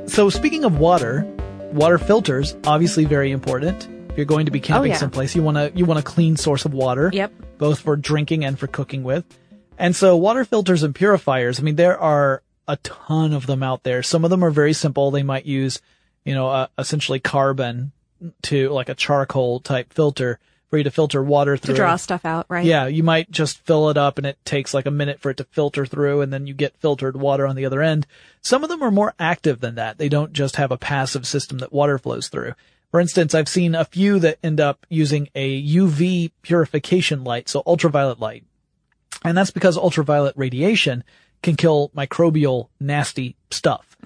So, 0.06 0.30
speaking 0.30 0.64
of 0.64 0.78
water, 0.78 1.24
water 1.72 1.98
filters 1.98 2.56
obviously 2.64 3.04
very 3.04 3.32
important. 3.32 3.88
If 4.10 4.16
you're 4.16 4.26
going 4.26 4.46
to 4.46 4.52
be 4.52 4.60
camping 4.60 4.92
Oh, 4.92 4.94
yeah. 4.94 4.98
someplace, 4.98 5.34
you 5.34 5.42
want 5.42 5.56
to 5.56 5.72
you 5.76 5.84
want 5.84 5.98
a 5.98 6.04
clean 6.04 6.36
source 6.36 6.64
of 6.64 6.72
water. 6.72 7.10
Yep. 7.12 7.32
both 7.58 7.80
for 7.80 7.96
drinking 7.96 8.44
and 8.44 8.56
for 8.58 8.68
cooking 8.68 9.02
with. 9.02 9.24
And 9.76 9.94
so 9.96 10.16
water 10.16 10.44
filters 10.44 10.82
and 10.84 10.94
purifiers, 10.94 11.58
I 11.58 11.62
mean, 11.64 11.74
there 11.76 11.98
are 11.98 12.42
a 12.68 12.76
ton 12.78 13.32
of 13.32 13.46
them 13.46 13.62
out 13.64 13.82
there. 13.82 14.02
Some 14.04 14.24
of 14.24 14.30
them 14.30 14.44
are 14.44 14.50
very 14.50 14.72
simple. 14.72 15.10
They 15.10 15.22
might 15.24 15.46
use, 15.46 15.80
you 16.24 16.34
know, 16.34 16.48
uh, 16.48 16.66
essentially 16.78 17.18
carbon 17.18 17.90
to 18.42 18.70
like 18.70 18.88
a 18.88 18.94
charcoal 18.94 19.60
type 19.60 19.92
filter 19.92 20.38
for 20.74 20.78
you 20.78 20.84
to 20.84 20.90
filter 20.90 21.22
water 21.22 21.56
through. 21.56 21.74
To 21.74 21.80
draw 21.80 21.96
stuff 21.96 22.24
out, 22.24 22.46
right? 22.48 22.64
Yeah, 22.64 22.86
you 22.86 23.02
might 23.02 23.30
just 23.30 23.58
fill 23.58 23.90
it 23.90 23.96
up 23.96 24.18
and 24.18 24.26
it 24.26 24.38
takes 24.44 24.74
like 24.74 24.86
a 24.86 24.90
minute 24.90 25.20
for 25.20 25.30
it 25.30 25.36
to 25.36 25.44
filter 25.44 25.86
through 25.86 26.20
and 26.20 26.32
then 26.32 26.46
you 26.46 26.54
get 26.54 26.76
filtered 26.76 27.16
water 27.16 27.46
on 27.46 27.54
the 27.54 27.64
other 27.64 27.80
end. 27.80 28.06
Some 28.40 28.64
of 28.64 28.70
them 28.70 28.82
are 28.82 28.90
more 28.90 29.14
active 29.18 29.60
than 29.60 29.76
that. 29.76 29.98
They 29.98 30.08
don't 30.08 30.32
just 30.32 30.56
have 30.56 30.72
a 30.72 30.76
passive 30.76 31.26
system 31.26 31.58
that 31.58 31.72
water 31.72 31.98
flows 31.98 32.28
through. 32.28 32.54
For 32.90 33.00
instance, 33.00 33.34
I've 33.34 33.48
seen 33.48 33.74
a 33.74 33.84
few 33.84 34.18
that 34.20 34.38
end 34.42 34.60
up 34.60 34.86
using 34.88 35.28
a 35.34 35.62
UV 35.62 36.32
purification 36.42 37.24
light, 37.24 37.48
so 37.48 37.62
ultraviolet 37.66 38.20
light. 38.20 38.44
And 39.24 39.36
that's 39.36 39.50
because 39.50 39.76
ultraviolet 39.76 40.34
radiation 40.36 41.02
can 41.44 41.54
kill 41.54 41.90
microbial 41.96 42.68
nasty 42.80 43.36
stuff. 43.52 43.96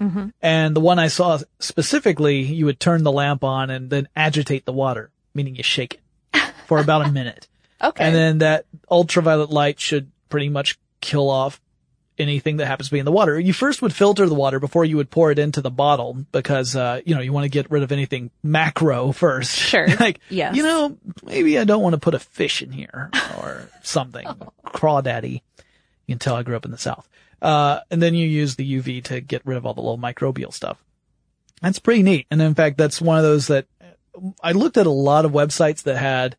And 0.41 0.73
the 0.75 0.79
one 0.79 0.97
I 0.99 1.07
saw 1.07 1.39
specifically, 1.59 2.41
you 2.41 2.65
would 2.65 2.79
turn 2.79 3.03
the 3.03 3.11
lamp 3.11 3.43
on 3.43 3.69
and 3.69 3.89
then 3.89 4.07
agitate 4.15 4.63
the 4.65 4.71
water, 4.71 5.09
meaning 5.33 5.55
you 5.57 5.63
shake 5.63 5.99
it 6.33 6.53
for 6.67 6.77
about 6.79 7.05
a 7.07 7.11
minute. 7.11 7.47
Okay. 7.81 8.03
And 8.05 8.15
then 8.15 8.37
that 8.37 8.65
ultraviolet 8.89 9.49
light 9.49 9.79
should 9.79 10.09
pretty 10.29 10.47
much 10.49 10.77
kill 11.01 11.29
off 11.29 11.59
anything 12.17 12.57
that 12.57 12.65
happens 12.67 12.87
to 12.89 12.93
be 12.93 12.99
in 12.99 13.05
the 13.05 13.11
water. 13.11 13.37
You 13.39 13.51
first 13.53 13.81
would 13.81 13.93
filter 13.93 14.25
the 14.27 14.35
water 14.35 14.59
before 14.59 14.85
you 14.85 14.95
would 14.97 15.09
pour 15.09 15.31
it 15.31 15.39
into 15.39 15.61
the 15.61 15.71
bottle 15.71 16.13
because, 16.31 16.75
uh, 16.77 17.01
you 17.05 17.13
know, 17.15 17.21
you 17.21 17.31
want 17.33 17.43
to 17.45 17.49
get 17.49 17.69
rid 17.71 17.83
of 17.83 17.91
anything 17.91 18.31
macro 18.43 19.11
first. 19.11 19.53
Sure. 19.57 19.87
like, 19.99 20.19
Yes. 20.29 20.55
you 20.55 20.63
know, 20.63 20.97
maybe 21.25 21.57
I 21.59 21.63
don't 21.65 21.81
want 21.81 21.93
to 21.93 21.99
put 21.99 22.13
a 22.15 22.19
fish 22.19 22.61
in 22.61 22.71
here 22.71 23.09
or 23.37 23.69
something. 23.83 24.27
Crawdaddy. 24.65 25.41
You 26.07 26.15
can 26.15 26.19
tell 26.19 26.35
I 26.35 26.43
grew 26.43 26.55
up 26.55 26.65
in 26.65 26.71
the 26.71 26.77
South. 26.77 27.07
Uh, 27.41 27.79
and 27.89 28.01
then 28.01 28.13
you 28.13 28.27
use 28.27 28.55
the 28.55 28.79
UV 28.79 29.03
to 29.05 29.21
get 29.21 29.45
rid 29.45 29.57
of 29.57 29.65
all 29.65 29.73
the 29.73 29.81
little 29.81 29.97
microbial 29.97 30.53
stuff. 30.53 30.83
That's 31.61 31.79
pretty 31.79 32.03
neat. 32.03 32.27
And 32.31 32.41
in 32.41 32.55
fact, 32.55 32.77
that's 32.77 33.01
one 33.01 33.17
of 33.17 33.23
those 33.23 33.47
that 33.47 33.67
I 34.41 34.51
looked 34.51 34.77
at 34.77 34.85
a 34.85 34.91
lot 34.91 35.25
of 35.25 35.31
websites 35.31 35.83
that 35.83 35.97
had 35.97 36.35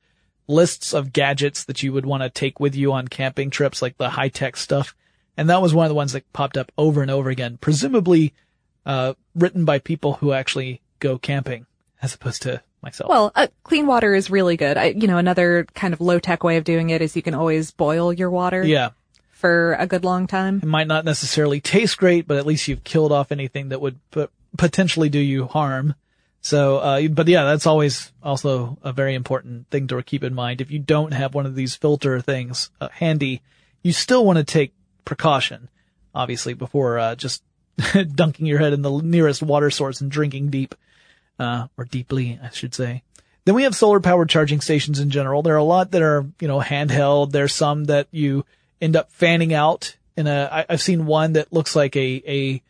lists 0.46 0.92
of 0.92 1.12
gadgets 1.12 1.64
that 1.64 1.82
you 1.82 1.92
would 1.92 2.06
want 2.06 2.22
to 2.22 2.30
take 2.30 2.58
with 2.58 2.74
you 2.74 2.92
on 2.92 3.08
camping 3.08 3.50
trips, 3.50 3.80
like 3.80 3.96
the 3.98 4.10
high 4.10 4.28
tech 4.28 4.56
stuff. 4.56 4.94
And 5.36 5.48
that 5.48 5.62
was 5.62 5.72
one 5.72 5.86
of 5.86 5.90
the 5.90 5.94
ones 5.94 6.12
that 6.12 6.30
popped 6.32 6.56
up 6.56 6.72
over 6.76 7.02
and 7.02 7.10
over 7.10 7.30
again, 7.30 7.58
presumably, 7.60 8.34
uh, 8.84 9.14
written 9.34 9.64
by 9.64 9.78
people 9.78 10.14
who 10.14 10.32
actually 10.32 10.82
go 10.98 11.18
camping 11.18 11.66
as 12.02 12.14
opposed 12.14 12.42
to 12.42 12.62
myself. 12.82 13.08
Well, 13.08 13.32
uh, 13.34 13.46
clean 13.62 13.86
water 13.86 14.14
is 14.14 14.30
really 14.30 14.56
good. 14.56 14.76
I, 14.76 14.86
you 14.86 15.06
know, 15.06 15.18
another 15.18 15.66
kind 15.74 15.94
of 15.94 16.00
low 16.00 16.18
tech 16.18 16.42
way 16.42 16.56
of 16.56 16.64
doing 16.64 16.90
it 16.90 17.02
is 17.02 17.14
you 17.14 17.22
can 17.22 17.34
always 17.34 17.70
boil 17.70 18.12
your 18.12 18.30
water 18.30 18.64
yeah. 18.64 18.90
For 19.40 19.74
a 19.74 19.86
good 19.86 20.04
long 20.04 20.26
time. 20.26 20.58
It 20.62 20.66
might 20.66 20.86
not 20.86 21.04
necessarily 21.04 21.60
taste 21.60 21.96
great, 21.96 22.26
but 22.26 22.36
at 22.36 22.46
least 22.46 22.68
you've 22.68 22.84
killed 22.84 23.10
off 23.10 23.32
anything 23.32 23.70
that 23.70 23.80
would 23.80 23.98
p- 24.10 24.28
potentially 24.56 25.08
do 25.08 25.18
you 25.18 25.46
harm. 25.46 25.94
So, 26.42 26.78
uh, 26.78 27.08
but 27.08 27.26
yeah, 27.26 27.44
that's 27.44 27.66
always 27.66 28.12
also 28.22 28.78
a 28.82 28.92
very 28.92 29.14
important 29.14 29.68
thing 29.70 29.88
to 29.88 30.02
keep 30.02 30.22
in 30.22 30.34
mind. 30.34 30.60
If 30.60 30.70
you 30.70 30.78
don't 30.78 31.12
have 31.12 31.34
one 31.34 31.46
of 31.46 31.54
these 31.54 31.74
filter 31.74 32.20
things 32.20 32.70
uh, 32.80 32.88
handy, 32.88 33.42
you 33.82 33.92
still 33.92 34.24
want 34.24 34.38
to 34.38 34.44
take 34.44 34.74
precaution, 35.04 35.68
obviously, 36.14 36.54
before 36.54 36.98
uh, 36.98 37.14
just 37.14 37.42
dunking 38.14 38.46
your 38.46 38.58
head 38.58 38.72
in 38.72 38.82
the 38.82 39.00
nearest 39.00 39.42
water 39.42 39.70
source 39.70 40.00
and 40.00 40.10
drinking 40.10 40.50
deep, 40.50 40.74
uh, 41.38 41.66
or 41.76 41.84
deeply, 41.84 42.38
I 42.42 42.50
should 42.50 42.74
say. 42.74 43.02
Then 43.44 43.54
we 43.54 43.62
have 43.62 43.74
solar 43.74 44.00
powered 44.00 44.28
charging 44.28 44.60
stations 44.60 45.00
in 45.00 45.10
general. 45.10 45.42
There 45.42 45.54
are 45.54 45.58
a 45.58 45.64
lot 45.64 45.92
that 45.92 46.02
are, 46.02 46.26
you 46.40 46.48
know, 46.48 46.60
handheld. 46.60 47.32
There's 47.32 47.54
some 47.54 47.84
that 47.84 48.06
you 48.10 48.44
end 48.80 48.96
up 48.96 49.12
fanning 49.12 49.52
out 49.54 49.96
in 50.16 50.26
a, 50.26 50.48
I, 50.50 50.66
I've 50.68 50.82
seen 50.82 51.06
one 51.06 51.34
that 51.34 51.52
looks 51.52 51.74
like 51.76 51.96
a, 51.96 52.22
a, 52.26 52.62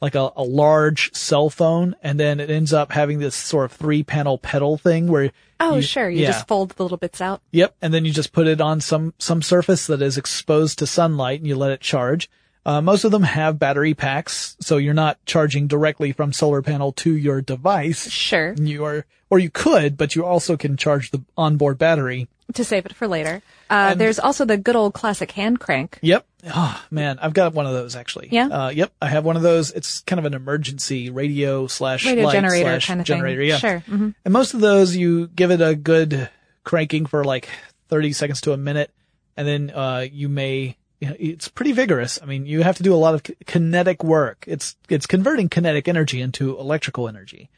like 0.00 0.14
a, 0.14 0.32
a 0.36 0.42
large 0.42 1.14
cell 1.14 1.48
phone 1.50 1.94
and 2.02 2.18
then 2.18 2.40
it 2.40 2.50
ends 2.50 2.72
up 2.72 2.90
having 2.92 3.18
this 3.20 3.34
sort 3.36 3.66
of 3.66 3.72
three 3.72 4.02
panel 4.02 4.38
pedal 4.38 4.76
thing 4.76 5.06
where 5.08 5.30
Oh, 5.60 5.76
you- 5.76 5.82
sure. 5.82 6.10
You 6.10 6.22
yeah. 6.22 6.32
just 6.32 6.48
fold 6.48 6.70
the 6.70 6.82
little 6.82 6.98
bits 6.98 7.20
out. 7.20 7.40
Yep. 7.52 7.76
And 7.80 7.94
then 7.94 8.04
you 8.04 8.12
just 8.12 8.32
put 8.32 8.48
it 8.48 8.60
on 8.60 8.80
some, 8.80 9.14
some 9.18 9.42
surface 9.42 9.86
that 9.86 10.02
is 10.02 10.18
exposed 10.18 10.80
to 10.80 10.86
sunlight 10.88 11.38
and 11.38 11.46
you 11.46 11.54
let 11.54 11.70
it 11.70 11.80
charge. 11.80 12.28
Uh, 12.66 12.80
most 12.80 13.04
of 13.04 13.10
them 13.12 13.22
have 13.24 13.58
battery 13.58 13.92
packs, 13.94 14.56
so 14.60 14.76
you're 14.76 14.94
not 14.94 15.18
charging 15.26 15.66
directly 15.66 16.12
from 16.12 16.32
solar 16.32 16.62
panel 16.62 16.92
to 16.92 17.12
your 17.16 17.40
device. 17.40 18.08
Sure. 18.08 18.54
You 18.54 18.84
are, 18.84 19.04
or 19.30 19.38
you 19.40 19.50
could, 19.50 19.96
but 19.96 20.14
you 20.14 20.24
also 20.24 20.56
can 20.56 20.76
charge 20.76 21.10
the 21.10 21.22
onboard 21.36 21.76
battery. 21.78 22.28
To 22.54 22.64
save 22.64 22.86
it 22.86 22.94
for 22.94 23.06
later. 23.08 23.42
Uh, 23.70 23.94
there's 23.94 24.18
also 24.18 24.44
the 24.44 24.56
good 24.56 24.76
old 24.76 24.94
classic 24.94 25.30
hand 25.32 25.58
crank. 25.60 25.98
Yep. 26.02 26.26
Oh 26.54 26.82
man, 26.90 27.18
I've 27.20 27.32
got 27.34 27.54
one 27.54 27.66
of 27.66 27.72
those 27.72 27.94
actually. 27.96 28.28
Yeah? 28.32 28.46
Uh, 28.48 28.68
yep. 28.70 28.92
I 29.00 29.08
have 29.08 29.24
one 29.24 29.36
of 29.36 29.42
those. 29.42 29.70
It's 29.70 30.00
kind 30.00 30.18
of 30.18 30.24
an 30.26 30.34
emergency 30.34 31.10
radio 31.10 31.66
slash 31.68 32.04
Radio 32.04 32.24
light 32.26 32.32
generator 32.32 32.64
slash 32.70 32.86
kind 32.86 33.00
of 33.00 33.06
generator. 33.06 33.40
thing. 33.42 33.48
Yeah. 33.48 33.58
Sure. 33.58 33.78
hmm 33.80 34.10
And 34.24 34.32
most 34.32 34.54
of 34.54 34.60
those, 34.60 34.94
you 34.96 35.28
give 35.28 35.50
it 35.50 35.60
a 35.60 35.74
good 35.74 36.28
cranking 36.64 37.06
for 37.06 37.24
like 37.24 37.48
30 37.88 38.12
seconds 38.12 38.40
to 38.42 38.52
a 38.52 38.56
minute, 38.56 38.90
and 39.36 39.46
then 39.46 39.70
uh, 39.70 40.06
you 40.10 40.28
may. 40.28 40.76
you 41.00 41.08
know, 41.08 41.16
It's 41.18 41.48
pretty 41.48 41.72
vigorous. 41.72 42.18
I 42.22 42.26
mean, 42.26 42.44
you 42.46 42.62
have 42.62 42.76
to 42.78 42.82
do 42.82 42.94
a 42.94 42.96
lot 42.96 43.14
of 43.14 43.22
k- 43.22 43.34
kinetic 43.46 44.02
work. 44.04 44.44
It's 44.46 44.76
it's 44.88 45.06
converting 45.06 45.48
kinetic 45.48 45.86
energy 45.88 46.20
into 46.20 46.58
electrical 46.58 47.08
energy, 47.08 47.50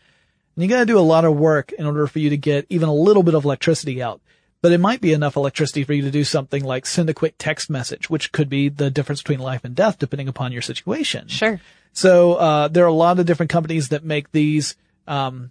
and 0.56 0.62
you 0.62 0.68
got 0.68 0.80
to 0.80 0.86
do 0.86 0.98
a 0.98 1.00
lot 1.00 1.24
of 1.24 1.34
work 1.36 1.72
in 1.72 1.86
order 1.86 2.06
for 2.06 2.18
you 2.18 2.30
to 2.30 2.36
get 2.36 2.66
even 2.68 2.88
a 2.88 2.94
little 2.94 3.22
bit 3.22 3.34
of 3.34 3.44
electricity 3.44 4.02
out. 4.02 4.20
But 4.64 4.72
it 4.72 4.80
might 4.80 5.02
be 5.02 5.12
enough 5.12 5.36
electricity 5.36 5.84
for 5.84 5.92
you 5.92 6.00
to 6.00 6.10
do 6.10 6.24
something 6.24 6.64
like 6.64 6.86
send 6.86 7.10
a 7.10 7.12
quick 7.12 7.34
text 7.36 7.68
message, 7.68 8.08
which 8.08 8.32
could 8.32 8.48
be 8.48 8.70
the 8.70 8.90
difference 8.90 9.20
between 9.20 9.40
life 9.40 9.62
and 9.62 9.74
death, 9.74 9.98
depending 9.98 10.26
upon 10.26 10.52
your 10.52 10.62
situation. 10.62 11.28
Sure. 11.28 11.60
So 11.92 12.36
uh, 12.36 12.68
there 12.68 12.82
are 12.84 12.86
a 12.86 12.92
lot 12.94 13.18
of 13.18 13.26
different 13.26 13.50
companies 13.50 13.90
that 13.90 14.04
make 14.04 14.32
these. 14.32 14.74
Um, 15.06 15.50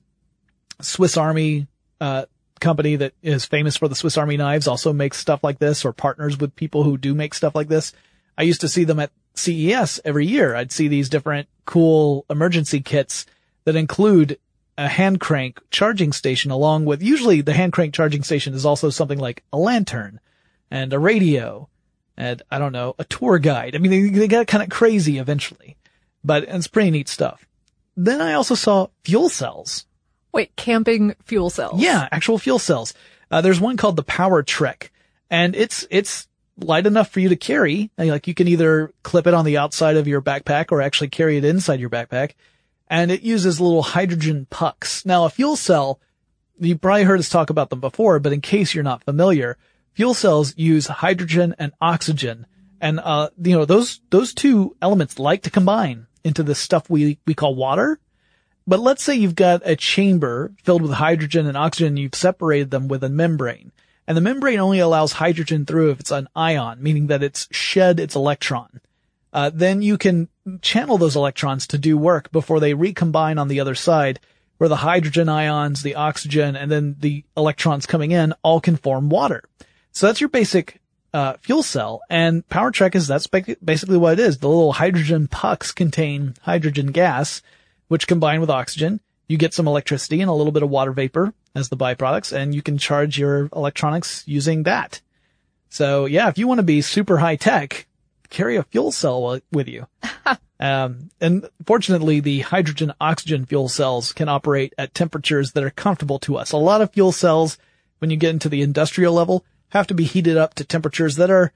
Swiss 0.81 1.15
Army 1.15 1.67
uh, 2.01 2.25
company 2.59 2.95
that 2.95 3.13
is 3.21 3.45
famous 3.45 3.77
for 3.77 3.87
the 3.87 3.93
Swiss 3.93 4.17
Army 4.17 4.35
knives 4.35 4.67
also 4.67 4.91
makes 4.91 5.17
stuff 5.17 5.43
like 5.43 5.59
this, 5.59 5.85
or 5.85 5.93
partners 5.93 6.39
with 6.39 6.55
people 6.55 6.81
who 6.81 6.97
do 6.97 7.13
make 7.13 7.35
stuff 7.35 7.53
like 7.53 7.67
this. 7.67 7.93
I 8.35 8.41
used 8.41 8.61
to 8.61 8.67
see 8.67 8.83
them 8.83 8.99
at 8.99 9.11
CES 9.35 9.99
every 10.03 10.25
year. 10.25 10.55
I'd 10.55 10.71
see 10.71 10.87
these 10.87 11.07
different 11.07 11.47
cool 11.65 12.25
emergency 12.31 12.81
kits 12.81 13.27
that 13.65 13.75
include 13.75 14.39
a 14.77 14.87
hand 14.87 15.19
crank 15.19 15.59
charging 15.69 16.11
station 16.11 16.51
along 16.51 16.85
with 16.85 17.01
usually 17.01 17.41
the 17.41 17.53
hand 17.53 17.73
crank 17.73 17.93
charging 17.93 18.23
station 18.23 18.53
is 18.53 18.65
also 18.65 18.89
something 18.89 19.19
like 19.19 19.43
a 19.53 19.57
lantern 19.57 20.19
and 20.71 20.91
a 20.93 20.99
radio 20.99 21.69
and 22.17 22.41
I 22.51 22.59
don't 22.59 22.73
know, 22.73 22.95
a 22.99 23.03
tour 23.03 23.39
guide. 23.39 23.75
I 23.75 23.79
mean, 23.79 23.91
they, 23.91 24.19
they 24.19 24.27
got 24.27 24.47
kind 24.47 24.63
of 24.63 24.69
crazy 24.69 25.17
eventually, 25.17 25.77
but 26.23 26.43
it's 26.43 26.67
pretty 26.67 26.91
neat 26.91 27.09
stuff. 27.09 27.47
Then 27.95 28.21
I 28.21 28.33
also 28.33 28.55
saw 28.55 28.87
fuel 29.03 29.29
cells. 29.29 29.85
Wait, 30.31 30.55
camping 30.55 31.15
fuel 31.23 31.49
cells. 31.49 31.81
Yeah, 31.81 32.07
actual 32.11 32.37
fuel 32.37 32.59
cells. 32.59 32.93
Uh, 33.29 33.41
there's 33.41 33.59
one 33.59 33.77
called 33.77 33.95
the 33.95 34.03
PowerTrekk, 34.03 34.89
and 35.29 35.55
it's 35.55 35.87
it's 35.89 36.27
light 36.57 36.85
enough 36.85 37.09
for 37.09 37.19
you 37.19 37.29
to 37.29 37.35
carry. 37.35 37.91
Like 37.97 38.27
you 38.27 38.33
can 38.33 38.47
either 38.47 38.91
clip 39.03 39.27
it 39.27 39.33
on 39.33 39.45
the 39.45 39.57
outside 39.57 39.97
of 39.97 40.07
your 40.07 40.21
backpack 40.21 40.71
or 40.71 40.81
actually 40.81 41.09
carry 41.09 41.37
it 41.37 41.45
inside 41.45 41.79
your 41.79 41.89
backpack. 41.89 42.31
And 42.87 43.11
it 43.11 43.21
uses 43.21 43.61
little 43.61 43.83
hydrogen 43.83 44.47
pucks. 44.49 45.05
Now, 45.05 45.25
a 45.25 45.29
fuel 45.29 45.55
cell, 45.55 45.99
you 46.59 46.77
probably 46.77 47.03
heard 47.03 47.19
us 47.19 47.29
talk 47.29 47.49
about 47.49 47.69
them 47.69 47.79
before, 47.79 48.19
but 48.19 48.33
in 48.33 48.41
case 48.41 48.73
you're 48.73 48.83
not 48.83 49.03
familiar, 49.03 49.57
fuel 49.93 50.13
cells 50.13 50.53
use 50.57 50.87
hydrogen 50.87 51.55
and 51.57 51.71
oxygen. 51.81 52.45
And, 52.81 52.99
uh, 52.99 53.29
you 53.41 53.57
know, 53.57 53.65
those, 53.65 54.01
those 54.09 54.33
two 54.33 54.75
elements 54.81 55.17
like 55.17 55.43
to 55.43 55.49
combine 55.49 56.07
into 56.23 56.43
the 56.43 56.55
stuff 56.55 56.89
we, 56.89 57.19
we 57.25 57.33
call 57.33 57.55
water. 57.55 57.99
But 58.65 58.79
let's 58.79 59.03
say 59.03 59.15
you've 59.15 59.35
got 59.35 59.61
a 59.65 59.75
chamber 59.75 60.53
filled 60.63 60.81
with 60.81 60.91
hydrogen 60.91 61.47
and 61.47 61.57
oxygen, 61.57 61.97
you've 61.97 62.15
separated 62.15 62.71
them 62.71 62.87
with 62.87 63.03
a 63.03 63.09
membrane. 63.09 63.71
And 64.07 64.17
the 64.17 64.21
membrane 64.21 64.59
only 64.59 64.79
allows 64.79 65.13
hydrogen 65.13 65.65
through 65.65 65.91
if 65.91 65.99
it's 65.99 66.11
an 66.11 66.27
ion, 66.35 66.81
meaning 66.81 67.07
that 67.07 67.23
it's 67.23 67.47
shed 67.51 67.99
its 67.99 68.15
electron. 68.15 68.81
Uh, 69.31 69.49
then 69.53 69.81
you 69.81 69.97
can 69.97 70.29
channel 70.61 70.97
those 70.97 71.15
electrons 71.15 71.67
to 71.67 71.77
do 71.77 71.97
work 71.97 72.31
before 72.31 72.59
they 72.59 72.73
recombine 72.73 73.37
on 73.37 73.47
the 73.47 73.59
other 73.59 73.75
side, 73.75 74.19
where 74.57 74.69
the 74.69 74.77
hydrogen 74.77 75.29
ions, 75.29 75.81
the 75.81 75.95
oxygen, 75.95 76.55
and 76.55 76.71
then 76.71 76.95
the 76.99 77.23
electrons 77.35 77.85
coming 77.85 78.11
in 78.11 78.33
all 78.43 78.61
can 78.61 78.75
form 78.75 79.09
water. 79.09 79.43
So 79.91 80.07
that's 80.07 80.21
your 80.21 80.29
basic 80.29 80.81
uh, 81.13 81.33
fuel 81.41 81.63
cell. 81.63 82.01
And 82.09 82.47
PowerTrekk 82.49 82.95
is 82.95 83.07
that's 83.07 83.27
basically 83.27 83.97
what 83.97 84.13
it 84.13 84.19
is. 84.19 84.39
The 84.39 84.47
little 84.47 84.73
hydrogen 84.73 85.27
pucks 85.27 85.71
contain 85.71 86.33
hydrogen 86.41 86.87
gas, 86.87 87.41
which 87.87 88.07
combined 88.07 88.41
with 88.41 88.49
oxygen, 88.49 88.99
you 89.27 89.37
get 89.37 89.53
some 89.53 89.67
electricity 89.67 90.21
and 90.21 90.29
a 90.29 90.33
little 90.33 90.51
bit 90.51 90.63
of 90.63 90.69
water 90.69 90.91
vapor 90.91 91.33
as 91.55 91.69
the 91.69 91.77
byproducts, 91.77 92.33
and 92.33 92.53
you 92.53 92.61
can 92.61 92.77
charge 92.77 93.17
your 93.17 93.49
electronics 93.55 94.23
using 94.27 94.63
that. 94.63 95.01
So 95.69 96.05
yeah, 96.05 96.27
if 96.29 96.37
you 96.37 96.47
want 96.47 96.59
to 96.59 96.63
be 96.63 96.81
super 96.81 97.17
high 97.17 97.35
tech, 97.35 97.87
carry 98.33 98.57
a 98.57 98.63
fuel 98.63 98.91
cell 98.91 99.39
with 99.51 99.67
you. 99.67 99.87
um, 100.59 101.09
and 101.21 101.47
fortunately, 101.65 102.19
the 102.19 102.41
hydrogen 102.41 102.93
oxygen 102.99 103.45
fuel 103.45 103.69
cells 103.69 104.11
can 104.11 104.27
operate 104.27 104.73
at 104.77 104.93
temperatures 104.93 105.53
that 105.53 105.63
are 105.63 105.69
comfortable 105.69 106.19
to 106.19 106.35
us. 106.35 106.51
A 106.51 106.57
lot 106.57 106.81
of 106.81 106.91
fuel 106.91 107.13
cells, 107.13 107.57
when 107.99 108.11
you 108.11 108.17
get 108.17 108.31
into 108.31 108.49
the 108.49 108.61
industrial 108.61 109.13
level, 109.13 109.45
have 109.69 109.87
to 109.87 109.93
be 109.93 110.03
heated 110.03 110.35
up 110.35 110.55
to 110.55 110.65
temperatures 110.65 111.15
that 111.15 111.31
are, 111.31 111.53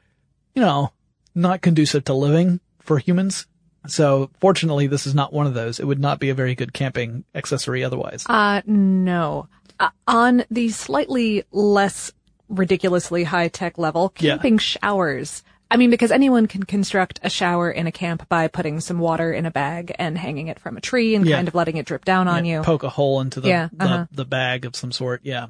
you 0.56 0.62
know, 0.62 0.92
not 1.36 1.62
conducive 1.62 2.06
to 2.06 2.14
living 2.14 2.60
for 2.80 3.00
humans. 3.00 3.48
So 3.88 4.30
fortunately, 4.40 4.88
this 4.88 5.08
is 5.08 5.16
not 5.16 5.34
one 5.34 5.48
of 5.48 5.54
those. 5.54 5.80
It 5.80 5.86
would 5.86 6.00
not 6.00 6.20
be 6.20 6.30
a 6.30 6.36
very 6.36 6.56
good 6.56 6.74
camping 6.74 7.24
accessory 7.34 7.84
otherwise. 7.84 8.26
Uh, 8.28 8.62
no. 8.66 9.48
Uh, 9.80 9.90
on 10.08 10.46
the 10.50 10.70
slightly 10.70 11.44
less 11.52 12.12
ridiculously 12.50 13.24
high 13.24 13.48
tech 13.48 13.78
level, 13.78 14.10
camping 14.10 14.56
yeah. 14.56 14.60
showers. 14.60 15.44
I 15.70 15.78
mean, 15.78 15.90
because 15.90 16.12
anyone 16.12 16.48
can 16.48 16.64
construct 16.64 17.20
a 17.24 17.30
shower 17.30 17.70
in 17.70 17.88
a 17.88 17.92
camp 17.92 18.28
by 18.30 18.48
putting 18.48 18.80
some 18.80 19.00
water 19.00 19.34
in 19.34 19.46
a 19.46 19.52
bag 19.52 19.94
and 20.00 20.18
hanging 20.18 20.48
it 20.48 20.60
from 20.60 20.78
a 20.78 20.82
tree 20.82 21.16
and 21.16 21.26
yeah. 21.26 21.36
kind 21.36 21.48
of 21.48 21.56
letting 21.56 21.78
it 21.78 21.86
drip 21.86 22.06
down 22.06 22.28
on 22.28 22.46
you. 22.46 22.62
Poke 22.62 22.84
a 22.84 22.90
hole 22.90 23.20
into 23.20 23.42
the, 23.42 23.50
yeah, 23.50 23.70
uh-huh. 23.80 24.06
the, 24.10 24.18
the, 24.18 24.26
bag 24.26 24.66
of 24.66 24.76
some 24.76 24.92
sort. 24.92 25.22
Yeah. 25.24 25.48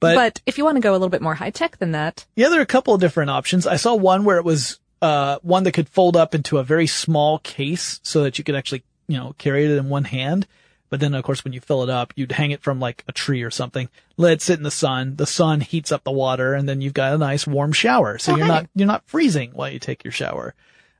But, 0.00 0.14
but 0.14 0.42
if 0.46 0.58
you 0.58 0.64
want 0.64 0.76
to 0.76 0.80
go 0.80 0.92
a 0.92 0.94
little 0.94 1.08
bit 1.08 1.22
more 1.22 1.34
high 1.34 1.50
tech 1.50 1.78
than 1.78 1.92
that. 1.92 2.26
Yeah, 2.34 2.48
there 2.48 2.60
are 2.60 2.62
a 2.62 2.66
couple 2.66 2.94
of 2.94 3.00
different 3.00 3.30
options. 3.30 3.66
I 3.66 3.76
saw 3.76 3.94
one 3.94 4.24
where 4.24 4.38
it 4.38 4.44
was, 4.44 4.78
uh, 5.02 5.38
one 5.42 5.64
that 5.64 5.72
could 5.72 5.88
fold 5.88 6.16
up 6.16 6.34
into 6.34 6.58
a 6.58 6.64
very 6.64 6.86
small 6.86 7.38
case 7.38 8.00
so 8.02 8.22
that 8.22 8.38
you 8.38 8.44
could 8.44 8.56
actually, 8.56 8.84
you 9.06 9.18
know, 9.18 9.34
carry 9.38 9.64
it 9.64 9.70
in 9.70 9.88
one 9.88 10.04
hand. 10.04 10.46
But 10.88 11.00
then, 11.00 11.14
of 11.14 11.24
course, 11.24 11.44
when 11.44 11.52
you 11.52 11.60
fill 11.60 11.82
it 11.82 11.90
up, 11.90 12.12
you'd 12.16 12.32
hang 12.32 12.52
it 12.52 12.62
from 12.62 12.78
like 12.78 13.04
a 13.08 13.12
tree 13.12 13.42
or 13.42 13.50
something, 13.50 13.88
let 14.16 14.34
it 14.34 14.42
sit 14.42 14.58
in 14.58 14.62
the 14.62 14.70
sun. 14.70 15.16
The 15.16 15.26
sun 15.26 15.60
heats 15.60 15.90
up 15.90 16.04
the 16.04 16.12
water 16.12 16.54
and 16.54 16.68
then 16.68 16.80
you've 16.80 16.94
got 16.94 17.14
a 17.14 17.18
nice 17.18 17.46
warm 17.46 17.72
shower. 17.72 18.18
So 18.18 18.36
you're 18.36 18.46
not, 18.46 18.66
you're 18.74 18.86
not 18.86 19.06
freezing 19.06 19.50
while 19.52 19.70
you 19.70 19.78
take 19.78 20.04
your 20.04 20.12
shower. 20.12 20.54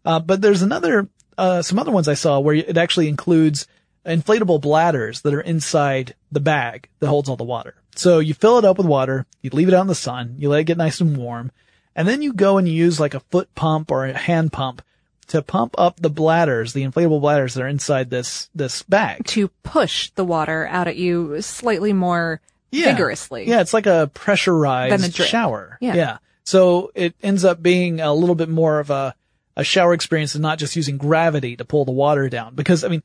Uh, 0.04 0.20
but 0.20 0.42
there's 0.42 0.62
another, 0.62 1.08
uh, 1.38 1.62
some 1.62 1.78
other 1.78 1.92
ones 1.92 2.08
I 2.08 2.14
saw 2.14 2.40
where 2.40 2.54
it 2.54 2.76
actually 2.76 3.08
includes 3.08 3.66
inflatable 4.04 4.60
bladders 4.60 5.22
that 5.22 5.34
are 5.34 5.40
inside 5.40 6.14
the 6.30 6.40
bag 6.40 6.88
that 7.00 7.08
holds 7.08 7.28
all 7.28 7.36
the 7.36 7.44
water. 7.44 7.74
So 7.96 8.18
you 8.18 8.34
fill 8.34 8.58
it 8.58 8.64
up 8.64 8.78
with 8.78 8.86
water, 8.86 9.26
you 9.42 9.50
leave 9.50 9.68
it 9.68 9.74
out 9.74 9.82
in 9.82 9.86
the 9.86 9.94
sun, 9.94 10.36
you 10.38 10.48
let 10.48 10.60
it 10.60 10.64
get 10.64 10.76
nice 10.76 11.00
and 11.00 11.16
warm, 11.16 11.50
and 11.94 12.06
then 12.06 12.22
you 12.22 12.32
go 12.32 12.58
and 12.58 12.68
you 12.68 12.74
use 12.74 13.00
like 13.00 13.14
a 13.14 13.20
foot 13.20 13.52
pump 13.54 13.90
or 13.90 14.04
a 14.04 14.16
hand 14.16 14.52
pump 14.52 14.82
to 15.28 15.42
pump 15.42 15.74
up 15.78 15.96
the 16.00 16.10
bladders, 16.10 16.72
the 16.72 16.84
inflatable 16.84 17.20
bladders 17.20 17.54
that 17.54 17.62
are 17.62 17.68
inside 17.68 18.10
this, 18.10 18.48
this 18.54 18.82
bag. 18.82 19.24
To 19.26 19.48
push 19.62 20.10
the 20.10 20.24
water 20.24 20.66
out 20.66 20.88
at 20.88 20.96
you 20.96 21.40
slightly 21.42 21.92
more 21.92 22.40
yeah. 22.70 22.92
vigorously. 22.92 23.48
Yeah, 23.48 23.60
it's 23.60 23.74
like 23.74 23.86
a 23.86 24.10
pressurized 24.14 25.18
a 25.18 25.22
shower. 25.24 25.78
Yeah. 25.80 25.94
yeah. 25.94 26.18
So 26.44 26.92
it 26.94 27.14
ends 27.22 27.44
up 27.44 27.62
being 27.62 28.00
a 28.00 28.14
little 28.14 28.36
bit 28.36 28.48
more 28.48 28.78
of 28.78 28.90
a, 28.90 29.14
a 29.56 29.64
shower 29.64 29.94
experience 29.94 30.34
and 30.34 30.42
not 30.42 30.58
just 30.58 30.76
using 30.76 30.96
gravity 30.96 31.56
to 31.56 31.64
pull 31.64 31.84
the 31.84 31.92
water 31.92 32.28
down. 32.28 32.54
Because, 32.54 32.84
I 32.84 32.88
mean, 32.88 33.02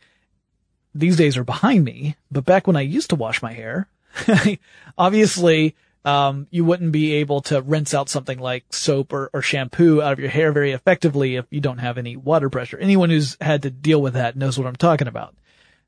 these 0.94 1.18
days 1.18 1.38
are 1.38 1.44
behind 1.44 1.84
me, 1.84 2.18
but 2.30 2.46
back 2.46 2.68
when 2.68 2.76
I 2.76 2.82
used 2.82 3.10
to 3.10 3.16
wash 3.16 3.42
my 3.42 3.54
hair, 3.54 3.88
obviously 4.98 5.76
um, 6.04 6.48
you 6.50 6.66
wouldn't 6.66 6.92
be 6.92 7.14
able 7.14 7.42
to 7.42 7.62
rinse 7.62 7.94
out 7.94 8.10
something 8.10 8.40
like 8.40 8.66
soap 8.74 9.14
or, 9.14 9.30
or 9.34 9.42
shampoo 9.42 10.02
out 10.02 10.14
of 10.14 10.20
your 10.20 10.30
hair 10.30 10.52
very 10.52 10.72
effectively 10.72 11.36
if 11.36 11.46
you 11.52 11.62
don't 11.62 11.78
have 11.78 11.98
any 11.98 12.16
water 12.16 12.50
pressure. 12.50 12.78
Anyone 12.78 13.10
who's 13.10 13.38
had 13.40 13.62
to 13.64 13.70
deal 13.70 14.02
with 14.02 14.14
that 14.14 14.36
knows 14.36 14.58
what 14.58 14.68
I'm 14.68 14.76
talking 14.76 15.08
about. 15.08 15.36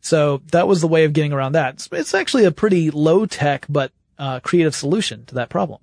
So 0.02 0.42
that 0.52 0.68
was 0.68 0.82
the 0.82 0.88
way 0.88 1.06
of 1.06 1.14
getting 1.14 1.34
around 1.34 1.54
that. 1.54 1.88
It's, 1.92 2.14
actually 2.14 2.46
a 2.46 2.52
pretty 2.52 2.92
low 2.92 3.26
tech 3.26 3.66
but 3.70 3.92
uh, 4.20 4.40
creative 4.42 4.76
solution 4.76 5.26
to 5.26 5.36
that 5.36 5.50
problem. 5.50 5.80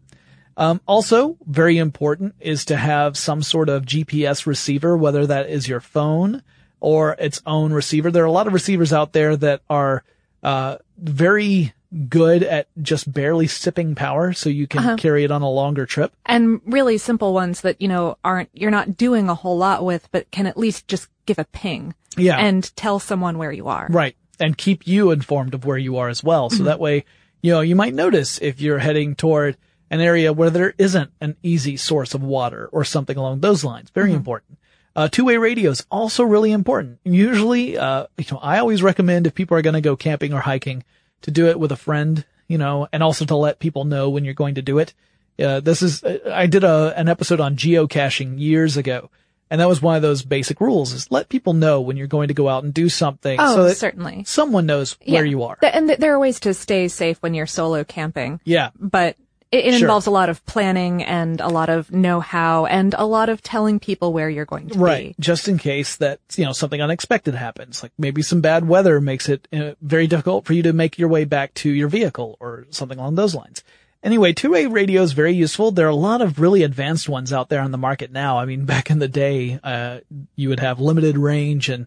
Um, 0.57 0.81
also, 0.87 1.39
very 1.47 1.79
important 1.79 2.35
is 2.39 2.67
to 2.67 2.77
have 2.77 3.17
some 3.17 3.43
sort 3.43 3.69
of 3.69 3.87
GPS 3.87 4.47
receiver, 4.47 4.97
whether 4.97 5.27
that 5.27 5.49
is 5.49 5.67
your 5.67 5.81
phone 5.81 6.43
or 6.81 7.17
its 7.19 7.41
own 7.47 7.73
receiver. 7.73 8.11
There 8.11 8.23
are 8.23 8.27
a 8.27 8.33
lot 8.33 8.47
of 8.47 8.53
receivers 8.53 8.93
out 8.93 9.13
there 9.13 9.37
that 9.37 9.63
are 9.71 10.05
uh, 10.43 10.77
very 10.99 11.73
good 12.09 12.43
at 12.43 12.69
just 12.81 13.13
barely 13.13 13.47
sipping 13.47 13.95
power 13.95 14.33
so 14.33 14.49
you 14.49 14.67
can 14.67 14.81
uh-huh. 14.81 14.97
carry 14.97 15.25
it 15.25 15.31
on 15.31 15.43
a 15.43 15.51
longer 15.51 15.87
trip. 15.87 16.13
And 16.27 16.61
really 16.65 16.99
simple 16.99 17.35
ones 17.35 17.63
that, 17.63 17.81
you 17.81 17.89
know, 17.89 18.17
aren't, 18.23 18.49
you're 18.53 18.71
not 18.71 18.97
doing 18.97 19.29
a 19.29 19.35
whole 19.35 19.59
lot 19.59 19.85
with, 19.85 20.09
but 20.13 20.31
can 20.31 20.47
at 20.47 20.57
least 20.57 20.87
just 20.87 21.09
give 21.27 21.39
a 21.39 21.45
ping. 21.45 21.95
Yeah. 22.17 22.39
And 22.39 22.75
tell 22.77 22.99
someone 22.99 23.39
where 23.39 23.53
you 23.53 23.69
are. 23.69 23.87
Right. 23.89 24.17
And 24.39 24.57
keep 24.57 24.87
you 24.87 25.11
informed 25.11 25.55
of 25.55 25.65
where 25.65 25.79
you 25.79 25.97
are 25.99 26.09
as 26.09 26.25
well. 26.25 26.51
So 26.51 26.57
mm-hmm. 26.57 26.65
that 26.65 26.81
way, 26.81 27.05
you 27.43 27.53
know, 27.53 27.61
you 27.61 27.77
might 27.77 27.95
notice 27.95 28.39
if 28.39 28.61
you're 28.61 28.79
heading 28.79 29.15
toward 29.15 29.57
an 29.91 30.01
area 30.01 30.33
where 30.33 30.51
there 30.51 30.75
isn't 30.79 31.11
an 31.21 31.37
easy 31.43 31.77
source 31.77 32.15
of 32.15 32.23
water 32.23 32.69
or 32.73 32.85
something 32.85 33.17
along 33.17 33.41
those 33.41 33.65
lines. 33.65 33.91
Very 33.91 34.11
mm-hmm. 34.11 34.17
important. 34.17 34.59
Uh, 34.97 35.09
two-way 35.09 35.37
radio 35.37 35.71
is 35.71 35.87
also 35.91 36.25
really 36.25 36.51
important. 36.51 36.99
Usually, 37.05 37.79
uh, 37.79 38.07
you 38.19 38.25
know, 38.33 38.39
I 38.39 38.59
always 38.59 38.83
recommend 38.83 39.27
if 39.27 39.35
people 39.35 39.57
are 39.57 39.63
going 39.63 39.75
to 39.75 39.81
go 39.81 39.97
camping 39.97 40.33
or 40.33 40.41
hiking, 40.41 40.83
to 41.23 41.31
do 41.31 41.47
it 41.49 41.59
with 41.59 41.73
a 41.73 41.77
friend, 41.77 42.25
you 42.49 42.59
know, 42.59 42.89
and 42.93 43.03
also 43.03 43.25
to 43.25 43.37
let 43.37 43.59
people 43.59 43.85
know 43.85 44.11
when 44.11 44.25
you're 44.25 44.35
going 44.35 44.57
to 44.57 44.63
do 44.63 44.79
it. 44.79 44.95
Uh, 45.39 45.61
this 45.61 45.83
is, 45.83 46.05
I 46.05 46.47
did 46.47 46.65
a, 46.65 46.93
an 46.97 47.09
episode 47.09 47.41
on 47.41 47.57
geocaching 47.57 48.39
years 48.39 48.77
ago. 48.77 49.11
And 49.51 49.61
that 49.61 49.69
was 49.69 49.83
one 49.83 49.97
of 49.97 50.03
those 50.03 50.23
basic 50.23 50.61
rules 50.61 50.93
is 50.93 51.11
let 51.11 51.29
people 51.29 51.55
know 51.55 51.81
when 51.81 51.97
you're 51.97 52.07
going 52.07 52.29
to 52.29 52.35
go 52.35 52.49
out 52.49 52.63
and 52.63 52.73
do 52.73 52.89
something. 52.89 53.37
Oh, 53.41 53.57
so 53.57 53.65
that 53.65 53.77
certainly. 53.77 54.23
Someone 54.25 54.65
knows 54.65 54.97
yeah. 55.03 55.15
where 55.15 55.25
you 55.25 55.43
are. 55.43 55.59
And 55.61 55.91
there 55.91 56.15
are 56.15 56.21
ways 56.21 56.39
to 56.41 56.55
stay 56.55 56.87
safe 56.87 57.19
when 57.21 57.35
you're 57.35 57.47
solo 57.47 57.83
camping. 57.83 58.41
Yeah. 58.45 58.71
But 58.79 59.17
it, 59.53 59.67
it 59.67 59.73
sure. 59.73 59.81
involves 59.81 60.07
a 60.07 60.11
lot 60.11 60.29
of 60.29 60.45
planning 60.47 61.03
and 61.03 61.41
a 61.41 61.49
lot 61.49 61.69
of 61.69 61.91
know-how 61.91 62.67
and 62.67 62.95
a 62.97 63.05
lot 63.05 63.29
of 63.29 63.43
telling 63.43 63.81
people 63.81 64.13
where 64.13 64.31
you're 64.31 64.45
going 64.45 64.69
to 64.69 64.79
right. 64.79 64.99
be. 64.99 65.07
Right. 65.07 65.17
Just 65.19 65.49
in 65.49 65.59
case 65.59 65.97
that, 65.97 66.21
you 66.37 66.45
know, 66.45 66.53
something 66.53 66.81
unexpected 66.81 67.35
happens. 67.35 67.83
Like 67.83 67.93
maybe 67.99 68.23
some 68.23 68.41
bad 68.41 68.67
weather 68.69 69.01
makes 69.01 69.29
it 69.29 69.49
uh, 69.53 69.73
very 69.83 70.07
difficult 70.07 70.45
for 70.45 70.53
you 70.53 70.63
to 70.63 70.73
make 70.73 70.99
your 70.99 71.09
way 71.09 71.25
back 71.25 71.53
to 71.55 71.71
your 71.71 71.89
vehicle 71.89 72.37
or 72.39 72.67
something 72.71 72.99
along 72.99 73.17
those 73.17 73.35
lines. 73.35 73.65
Anyway, 74.03 74.33
two-way 74.33 74.67
radio 74.67 75.03
is 75.03 75.13
very 75.13 75.33
useful. 75.33 75.73
There 75.73 75.87
are 75.87 75.91
a 75.91 75.95
lot 75.95 76.23
of 76.23 76.41
really 76.41 76.63
advanced 76.63 77.09
ones 77.09 77.33
out 77.33 77.49
there 77.49 77.61
on 77.61 77.71
the 77.71 77.79
market 77.79 78.13
now. 78.13 78.39
I 78.39 78.45
mean, 78.45 78.65
back 78.67 78.91
in 78.91 79.01
the 79.01 79.09
day, 79.09 79.59
uh, 79.63 80.01
you 80.37 80.49
would 80.49 80.61
have 80.61 80.81
limited 80.81 81.19
range 81.19 81.69
and 81.69 81.87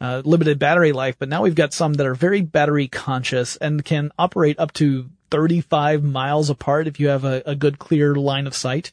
uh, 0.00 0.20
limited 0.24 0.58
battery 0.58 0.92
life, 0.92 1.16
but 1.18 1.28
now 1.28 1.42
we've 1.42 1.54
got 1.54 1.72
some 1.72 1.94
that 1.94 2.06
are 2.06 2.14
very 2.14 2.42
battery 2.42 2.88
conscious 2.88 3.56
and 3.56 3.84
can 3.84 4.10
operate 4.18 4.58
up 4.58 4.72
to 4.74 5.08
35 5.30 6.02
miles 6.02 6.50
apart 6.50 6.86
if 6.86 7.00
you 7.00 7.08
have 7.08 7.24
a, 7.24 7.42
a 7.46 7.54
good 7.54 7.78
clear 7.78 8.14
line 8.14 8.46
of 8.46 8.54
sight. 8.54 8.92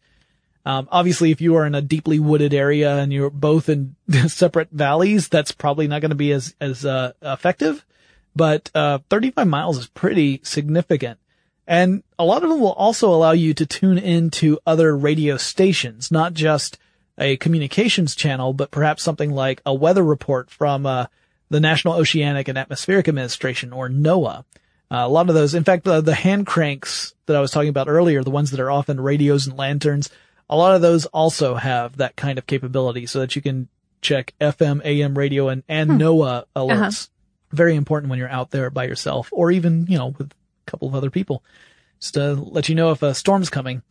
Um, 0.65 0.87
obviously, 0.91 1.31
if 1.31 1.41
you 1.41 1.55
are 1.55 1.65
in 1.65 1.75
a 1.75 1.81
deeply 1.81 2.19
wooded 2.19 2.53
area 2.53 2.97
and 2.97 3.11
you're 3.11 3.29
both 3.29 3.67
in 3.69 3.95
separate 4.27 4.69
valleys, 4.71 5.27
that's 5.27 5.51
probably 5.51 5.87
not 5.87 6.01
going 6.01 6.09
to 6.09 6.15
be 6.15 6.31
as 6.31 6.55
as 6.61 6.85
uh, 6.85 7.13
effective. 7.21 7.85
But 8.35 8.69
uh, 8.73 8.99
35 9.09 9.47
miles 9.47 9.77
is 9.77 9.87
pretty 9.87 10.39
significant, 10.43 11.19
and 11.67 12.03
a 12.17 12.23
lot 12.23 12.43
of 12.43 12.49
them 12.49 12.59
will 12.59 12.73
also 12.73 13.09
allow 13.09 13.31
you 13.31 13.53
to 13.55 13.65
tune 13.65 13.97
into 13.97 14.59
other 14.65 14.95
radio 14.95 15.37
stations, 15.37 16.11
not 16.11 16.33
just 16.33 16.77
a 17.17 17.37
communications 17.37 18.15
channel, 18.15 18.53
but 18.53 18.71
perhaps 18.71 19.03
something 19.03 19.31
like 19.31 19.61
a 19.65 19.73
weather 19.73 20.03
report 20.03 20.49
from 20.49 20.85
uh, 20.85 21.07
the 21.49 21.59
National 21.59 21.95
Oceanic 21.95 22.47
and 22.47 22.57
Atmospheric 22.57 23.07
Administration 23.07 23.73
or 23.73 23.89
NOAA. 23.89 24.45
Uh, 24.91 25.05
a 25.05 25.09
lot 25.09 25.29
of 25.29 25.35
those, 25.35 25.55
in 25.55 25.63
fact, 25.63 25.85
the, 25.85 26.01
the 26.01 26.13
hand 26.13 26.45
cranks 26.45 27.13
that 27.25 27.35
I 27.37 27.39
was 27.39 27.51
talking 27.51 27.69
about 27.69 27.87
earlier, 27.87 28.23
the 28.23 28.29
ones 28.29 28.51
that 28.51 28.59
are 28.59 28.69
often 28.69 28.99
radios 28.99 29.47
and 29.47 29.57
lanterns, 29.57 30.09
a 30.49 30.57
lot 30.57 30.75
of 30.75 30.81
those 30.81 31.05
also 31.07 31.55
have 31.55 31.95
that 31.97 32.17
kind 32.17 32.37
of 32.37 32.45
capability 32.45 33.05
so 33.05 33.21
that 33.21 33.33
you 33.33 33.41
can 33.41 33.69
check 34.01 34.33
FM, 34.41 34.83
AM 34.83 35.17
radio 35.17 35.47
and, 35.47 35.63
and 35.69 35.91
hmm. 35.91 35.97
NOAA 35.97 36.43
alerts. 36.57 37.05
Uh-huh. 37.05 37.55
Very 37.55 37.75
important 37.75 38.09
when 38.09 38.19
you're 38.19 38.29
out 38.29 38.51
there 38.51 38.69
by 38.69 38.83
yourself 38.83 39.29
or 39.31 39.49
even, 39.49 39.85
you 39.87 39.97
know, 39.97 40.07
with 40.07 40.31
a 40.31 40.69
couple 40.69 40.89
of 40.89 40.95
other 40.95 41.09
people. 41.09 41.41
Just 42.01 42.15
to 42.15 42.33
let 42.33 42.67
you 42.67 42.75
know 42.75 42.91
if 42.91 43.01
a 43.01 43.13
storm's 43.13 43.49
coming. 43.49 43.83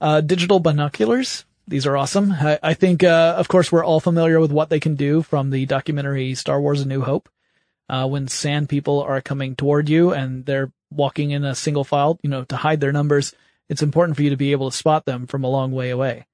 Uh, 0.00 0.20
digital 0.20 0.58
binoculars. 0.58 1.44
These 1.68 1.86
are 1.86 1.96
awesome. 1.96 2.32
I, 2.32 2.58
I 2.62 2.74
think, 2.74 3.04
uh, 3.04 3.34
of 3.36 3.46
course, 3.46 3.70
we're 3.70 3.84
all 3.84 4.00
familiar 4.00 4.40
with 4.40 4.50
what 4.50 4.70
they 4.70 4.80
can 4.80 4.96
do 4.96 5.22
from 5.22 5.50
the 5.50 5.66
documentary 5.66 6.34
Star 6.34 6.60
Wars 6.60 6.80
A 6.80 6.86
New 6.86 7.02
Hope 7.02 7.28
uh, 7.88 8.06
when 8.06 8.28
sand 8.28 8.68
people 8.68 9.02
are 9.02 9.20
coming 9.20 9.56
toward 9.56 9.88
you 9.88 10.12
and 10.12 10.44
they're 10.44 10.72
walking 10.90 11.30
in 11.30 11.44
a 11.44 11.54
single 11.54 11.84
file, 11.84 12.18
you 12.22 12.30
know, 12.30 12.44
to 12.44 12.56
hide 12.56 12.80
their 12.80 12.92
numbers, 12.92 13.34
it's 13.68 13.82
important 13.82 14.16
for 14.16 14.22
you 14.22 14.30
to 14.30 14.36
be 14.36 14.52
able 14.52 14.70
to 14.70 14.76
spot 14.76 15.04
them 15.04 15.26
from 15.26 15.44
a 15.44 15.50
long 15.50 15.72
way 15.72 15.90
away. 15.90 16.26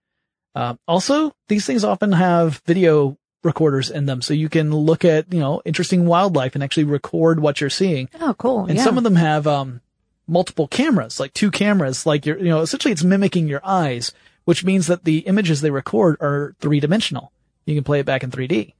Uh, 0.55 0.75
also, 0.87 1.35
these 1.49 1.67
things 1.67 1.85
often 1.85 2.13
have 2.13 2.63
video 2.65 3.19
recorders 3.43 3.91
in 3.91 4.07
them, 4.07 4.23
so 4.23 4.33
you 4.33 4.49
can 4.49 4.75
look 4.75 5.05
at, 5.05 5.33
you 5.33 5.41
know, 5.41 5.61
interesting 5.65 6.07
wildlife 6.07 6.55
and 6.55 6.63
actually 6.63 6.85
record 6.85 7.41
what 7.41 7.61
you're 7.61 7.71
seeing. 7.71 8.09
Oh, 8.21 8.35
cool. 8.35 8.67
And 8.67 8.79
yeah. 8.79 8.85
some 8.85 8.97
of 8.97 9.05
them 9.05 9.17
have, 9.17 9.47
um, 9.47 9.81
multiple 10.27 10.69
cameras, 10.69 11.21
like 11.21 11.33
two 11.35 11.51
cameras, 11.51 12.07
like 12.07 12.27
you're, 12.27 12.39
you 12.39 12.49
know, 12.49 12.61
essentially 12.61 12.93
it's 12.93 13.05
mimicking 13.05 13.49
your 13.49 13.61
eyes, 13.65 14.13
which 14.45 14.65
means 14.65 14.87
that 14.87 15.05
the 15.05 15.19
images 15.19 15.61
they 15.61 15.71
record 15.71 16.17
are 16.21 16.55
three 16.61 16.81
dimensional. 16.81 17.33
You 17.67 17.75
can 17.75 17.85
play 17.85 18.01
it 18.01 18.07
back 18.07 18.23
in 18.23 18.31
3D. 18.31 18.75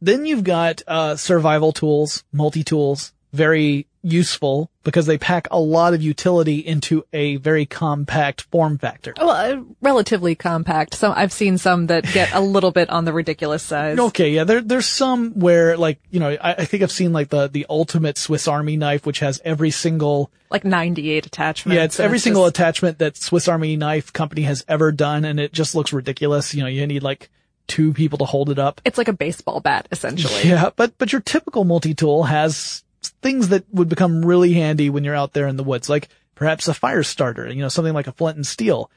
Then 0.00 0.26
you've 0.26 0.44
got, 0.44 0.82
uh, 0.86 1.16
survival 1.16 1.72
tools, 1.72 2.24
multi-tools, 2.32 3.12
very 3.32 3.86
useful 4.02 4.70
because 4.84 5.06
they 5.06 5.18
pack 5.18 5.48
a 5.50 5.58
lot 5.58 5.92
of 5.92 6.00
utility 6.00 6.58
into 6.60 7.04
a 7.12 7.36
very 7.36 7.66
compact 7.66 8.42
form 8.52 8.78
factor. 8.78 9.12
Well, 9.18 9.30
uh, 9.30 9.62
relatively 9.82 10.36
compact. 10.36 10.94
So 10.94 11.12
I've 11.12 11.32
seen 11.32 11.58
some 11.58 11.88
that 11.88 12.04
get 12.12 12.32
a 12.32 12.40
little 12.40 12.70
bit 12.70 12.88
on 12.88 13.04
the 13.04 13.12
ridiculous 13.12 13.64
size. 13.64 13.98
Okay, 13.98 14.30
yeah, 14.30 14.44
there, 14.44 14.60
there's 14.60 14.86
some 14.86 15.32
where 15.32 15.76
like, 15.76 15.98
you 16.10 16.20
know, 16.20 16.30
I, 16.40 16.52
I 16.52 16.64
think 16.66 16.84
I've 16.84 16.92
seen 16.92 17.12
like 17.12 17.30
the, 17.30 17.48
the 17.48 17.66
ultimate 17.68 18.16
Swiss 18.16 18.46
Army 18.46 18.76
knife, 18.76 19.04
which 19.06 19.18
has 19.18 19.40
every 19.44 19.72
single, 19.72 20.30
Like 20.50 20.64
98 20.64 21.26
attachments. 21.26 21.74
yeah, 21.76 21.84
it's 21.84 21.98
every 21.98 22.20
single 22.20 22.44
just- 22.44 22.56
attachment 22.56 22.98
that 23.00 23.16
Swiss 23.16 23.48
Army 23.48 23.76
knife 23.76 24.12
company 24.12 24.42
has 24.42 24.64
ever 24.68 24.92
done 24.92 25.24
and 25.24 25.40
it 25.40 25.52
just 25.52 25.74
looks 25.74 25.92
ridiculous. 25.92 26.54
You 26.54 26.62
know, 26.62 26.68
you 26.68 26.86
need 26.86 27.02
like 27.02 27.28
two 27.66 27.92
people 27.92 28.18
to 28.18 28.24
hold 28.24 28.50
it 28.50 28.58
up. 28.58 28.80
it's 28.84 28.98
like 28.98 29.08
a 29.08 29.12
baseball 29.12 29.60
bat, 29.60 29.88
essentially. 29.92 30.42
Yeah, 30.48 30.70
but 30.76 30.96
but 30.98 31.12
your 31.12 31.20
typical 31.20 31.64
multi-tool 31.64 32.24
has 32.24 32.84
things 33.22 33.48
that 33.48 33.64
would 33.72 33.88
become 33.88 34.24
really 34.24 34.52
handy 34.54 34.90
when 34.90 35.04
you're 35.04 35.14
out 35.14 35.32
there 35.32 35.46
in 35.48 35.56
the 35.56 35.64
woods, 35.64 35.88
like 35.88 36.08
perhaps 36.34 36.68
a 36.68 36.74
fire 36.74 37.02
starter, 37.02 37.48
you 37.48 37.62
know, 37.62 37.68
something 37.68 37.94
like 37.94 38.06
a 38.06 38.12
flint 38.12 38.36
and 38.36 38.46
steel, 38.46 38.90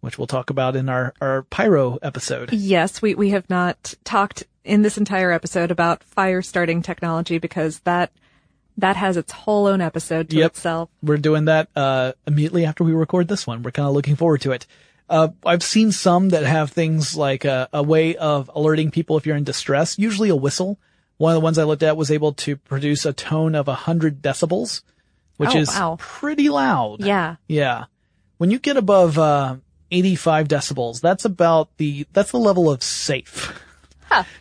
which 0.00 0.18
we'll 0.18 0.26
talk 0.26 0.50
about 0.50 0.76
in 0.76 0.88
our 0.88 1.14
our 1.20 1.42
pyro 1.44 1.98
episode. 2.02 2.52
Yes, 2.52 3.00
we, 3.02 3.14
we 3.14 3.30
have 3.30 3.48
not 3.50 3.94
talked 4.04 4.44
in 4.64 4.82
this 4.82 4.98
entire 4.98 5.30
episode 5.32 5.70
about 5.70 6.02
fire 6.02 6.42
starting 6.42 6.82
technology 6.82 7.38
because 7.38 7.78
that, 7.80 8.10
that 8.78 8.96
has 8.96 9.16
its 9.16 9.30
whole 9.32 9.66
own 9.68 9.80
episode 9.80 10.28
to 10.30 10.36
Yep. 10.36 10.50
itself. 10.52 10.88
We're 11.02 11.16
doing 11.18 11.44
that 11.46 11.68
uh 11.76 12.12
immediately 12.26 12.64
after 12.64 12.82
we 12.84 12.92
record 12.92 13.28
this 13.28 13.46
one. 13.46 13.62
We're 13.62 13.70
kind 13.70 13.88
of 13.88 13.94
looking 13.94 14.16
forward 14.16 14.40
to 14.42 14.52
it. 14.52 14.66
Uh, 15.08 15.28
I've 15.44 15.62
seen 15.62 15.92
some 15.92 16.30
that 16.30 16.44
have 16.44 16.70
things 16.72 17.16
like 17.16 17.44
a, 17.44 17.68
a 17.72 17.82
way 17.82 18.16
of 18.16 18.50
alerting 18.54 18.90
people 18.90 19.16
if 19.16 19.26
you're 19.26 19.36
in 19.36 19.44
distress, 19.44 19.98
usually 19.98 20.28
a 20.30 20.36
whistle. 20.36 20.78
One 21.18 21.32
of 21.32 21.36
the 21.36 21.44
ones 21.44 21.58
I 21.58 21.64
looked 21.64 21.82
at 21.84 21.96
was 21.96 22.10
able 22.10 22.32
to 22.34 22.56
produce 22.56 23.06
a 23.06 23.12
tone 23.12 23.54
of 23.54 23.68
100 23.68 24.20
decibels, 24.20 24.82
which 25.36 25.54
Oh, 25.54 25.58
is 25.58 25.68
wow. 25.68 25.96
pretty 25.98 26.48
loud. 26.48 27.04
Yeah. 27.04 27.36
Yeah. 27.46 27.84
When 28.38 28.50
you 28.50 28.58
get 28.58 28.76
above, 28.76 29.16
uh, 29.18 29.56
85 29.92 30.48
decibels, 30.48 31.00
that's 31.00 31.24
about 31.24 31.68
the, 31.76 32.06
that's 32.12 32.32
the 32.32 32.38
level 32.38 32.68
of 32.70 32.82
safe. 32.82 33.62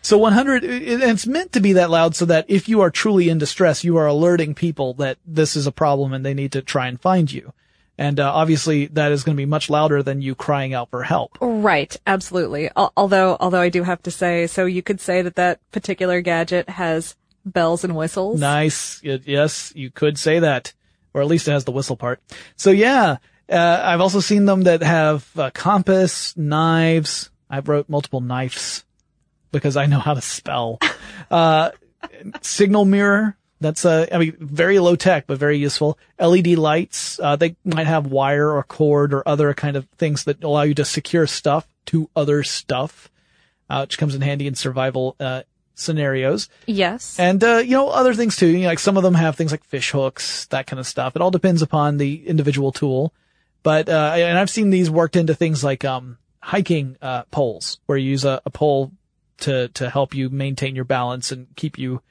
So 0.01 0.17
100, 0.17 0.63
it- 0.63 1.01
it's 1.01 1.27
meant 1.27 1.51
to 1.53 1.59
be 1.59 1.73
that 1.73 1.89
loud 1.89 2.15
so 2.15 2.25
that 2.25 2.45
if 2.47 2.69
you 2.69 2.81
are 2.81 2.89
truly 2.89 3.29
in 3.29 3.37
distress, 3.39 3.83
you 3.83 3.97
are 3.97 4.05
alerting 4.07 4.53
people 4.55 4.93
that 4.95 5.17
this 5.25 5.55
is 5.55 5.67
a 5.67 5.71
problem 5.71 6.13
and 6.13 6.25
they 6.25 6.33
need 6.33 6.51
to 6.53 6.61
try 6.61 6.87
and 6.87 6.99
find 7.01 7.31
you. 7.31 7.51
And, 7.97 8.19
uh, 8.19 8.31
obviously 8.33 8.87
that 8.87 9.11
is 9.11 9.23
going 9.23 9.35
to 9.35 9.41
be 9.41 9.45
much 9.45 9.69
louder 9.69 10.03
than 10.03 10.21
you 10.21 10.35
crying 10.35 10.73
out 10.73 10.89
for 10.89 11.03
help. 11.03 11.37
Right, 11.39 11.95
absolutely. 12.05 12.69
Al- 12.75 12.91
Although, 12.97 13.37
although 13.39 13.61
I 13.61 13.69
do 13.69 13.83
have 13.83 14.03
to 14.03 14.11
say, 14.11 14.47
so 14.47 14.65
you 14.65 14.81
could 14.81 14.99
say 14.99 15.21
that 15.21 15.35
that 15.35 15.59
particular 15.71 16.21
gadget 16.21 16.67
has 16.69 17.15
bells 17.45 17.83
and 17.83 17.95
whistles. 17.95 18.39
Nice. 18.39 19.01
Yes, 19.03 19.71
you 19.75 19.91
could 19.91 20.17
say 20.17 20.39
that. 20.39 20.73
Or 21.13 21.21
at 21.21 21.27
least 21.27 21.47
it 21.47 21.51
has 21.51 21.63
the 21.63 21.71
whistle 21.71 21.95
part. 21.95 22.19
So 22.57 22.71
yeah, 22.71 23.17
uh, 23.49 23.81
I've 23.83 24.01
also 24.01 24.19
seen 24.19 24.45
them 24.45 24.63
that 24.63 24.81
have 24.81 25.29
uh, 25.37 25.51
compass, 25.53 26.35
knives. 26.35 27.29
I've 27.49 27.69
wrote 27.69 27.87
multiple 27.87 28.19
knives 28.19 28.83
because 29.53 29.77
I 29.77 29.85
know 29.85 29.99
how 29.99 30.15
to 30.15 30.21
spell. 30.21 30.79
Uh, 31.31 31.69
signal 32.41 32.83
mirror. 32.83 33.37
That's 33.61 33.85
uh, 33.85 34.05
I 34.11 34.17
mean, 34.17 34.35
very 34.39 34.79
low 34.79 34.95
tech, 34.95 35.27
but 35.27 35.37
very 35.37 35.57
useful. 35.57 35.97
LED 36.19 36.47
lights. 36.57 37.19
Uh, 37.19 37.35
they 37.35 37.55
might 37.63 37.87
have 37.87 38.07
wire 38.07 38.51
or 38.51 38.63
cord 38.63 39.13
or 39.13 39.27
other 39.27 39.53
kind 39.53 39.77
of 39.77 39.87
things 39.97 40.25
that 40.25 40.43
allow 40.43 40.63
you 40.63 40.73
to 40.75 40.85
secure 40.85 41.25
stuff 41.25 41.67
to 41.87 42.09
other 42.15 42.43
stuff, 42.43 43.09
uh, 43.69 43.81
which 43.81 43.97
comes 43.97 44.13
in 44.13 44.21
handy 44.21 44.47
in 44.47 44.55
survival, 44.55 45.15
uh, 45.19 45.43
scenarios. 45.75 46.49
Yes. 46.65 47.19
And, 47.19 47.43
uh, 47.43 47.57
you 47.57 47.71
know, 47.71 47.89
other 47.89 48.13
things 48.13 48.35
too. 48.35 48.47
You 48.47 48.59
know, 48.59 48.67
like 48.67 48.79
some 48.79 48.97
of 48.97 49.03
them 49.03 49.13
have 49.13 49.35
things 49.35 49.51
like 49.51 49.63
fish 49.63 49.91
hooks, 49.91 50.45
that 50.47 50.67
kind 50.67 50.79
of 50.79 50.87
stuff. 50.87 51.15
It 51.15 51.21
all 51.21 51.31
depends 51.31 51.61
upon 51.61 51.97
the 51.97 52.27
individual 52.27 52.71
tool. 52.71 53.13
But, 53.63 53.89
uh, 53.89 54.13
and 54.15 54.37
I've 54.37 54.49
seen 54.49 54.69
these 54.69 54.89
worked 54.89 55.15
into 55.15 55.33
things 55.33 55.63
like, 55.63 55.83
um, 55.83 56.17
hiking, 56.39 56.97
uh, 57.01 57.23
poles 57.31 57.79
where 57.85 57.97
you 57.97 58.11
use 58.11 58.25
a, 58.25 58.41
a 58.45 58.49
pole 58.49 58.91
to, 59.39 59.69
to 59.69 59.89
help 59.89 60.13
you 60.13 60.29
maintain 60.29 60.75
your 60.75 60.85
balance 60.85 61.31
and 61.31 61.47
keep 61.55 61.77
you 61.77 62.01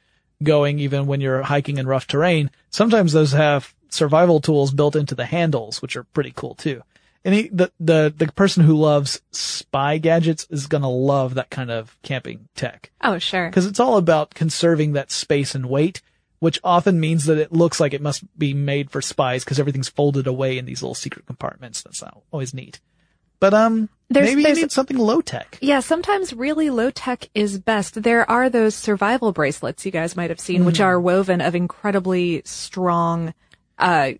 going 0.42 0.78
even 0.78 1.06
when 1.06 1.20
you're 1.20 1.42
hiking 1.42 1.78
in 1.78 1.86
rough 1.86 2.06
terrain. 2.06 2.50
Sometimes 2.70 3.12
those 3.12 3.32
have 3.32 3.74
survival 3.90 4.40
tools 4.40 4.72
built 4.72 4.96
into 4.96 5.14
the 5.14 5.26
handles, 5.26 5.80
which 5.80 5.96
are 5.96 6.04
pretty 6.04 6.32
cool 6.34 6.54
too. 6.54 6.82
And 7.24 7.34
he, 7.34 7.48
the, 7.48 7.72
the, 7.80 8.12
the 8.14 8.30
person 8.32 8.64
who 8.64 8.76
loves 8.76 9.22
spy 9.30 9.96
gadgets 9.98 10.46
is 10.50 10.66
gonna 10.66 10.90
love 10.90 11.34
that 11.34 11.50
kind 11.50 11.70
of 11.70 11.96
camping 12.02 12.48
tech 12.54 12.90
oh, 13.00 13.18
sure. 13.18 13.48
because 13.48 13.66
it's 13.66 13.80
all 13.80 13.96
about 13.96 14.34
conserving 14.34 14.92
that 14.92 15.10
space 15.10 15.54
and 15.54 15.66
weight, 15.66 16.02
which 16.40 16.60
often 16.62 17.00
means 17.00 17.24
that 17.24 17.38
it 17.38 17.52
looks 17.52 17.80
like 17.80 17.94
it 17.94 18.02
must 18.02 18.24
be 18.38 18.52
made 18.52 18.90
for 18.90 19.00
spies 19.00 19.42
because 19.42 19.58
everything's 19.58 19.88
folded 19.88 20.26
away 20.26 20.58
in 20.58 20.66
these 20.66 20.82
little 20.82 20.94
secret 20.94 21.24
compartments. 21.24 21.80
That's 21.80 22.02
not 22.02 22.20
always 22.30 22.52
neat. 22.52 22.80
But 23.40 23.54
um, 23.54 23.88
There's- 24.10 24.28
maybe 24.28 24.42
there's- 24.42 24.58
you 24.58 24.64
need 24.64 24.72
something 24.72 24.98
low 24.98 25.20
tech. 25.20 25.58
Yeah, 25.60 25.80
sometimes 25.80 26.32
really 26.32 26.70
low 26.70 26.90
tech 26.90 27.28
is 27.34 27.58
best. 27.58 28.02
There 28.02 28.28
are 28.30 28.48
those 28.50 28.74
survival 28.74 29.32
bracelets 29.32 29.84
you 29.86 29.90
guys 29.92 30.14
might 30.16 30.30
have 30.30 30.40
seen, 30.40 30.64
which 30.64 30.80
are 30.80 31.00
woven 31.00 31.40
of 31.40 31.54
incredibly 31.54 32.42
strong, 32.44 33.32
uh, 33.78 34.12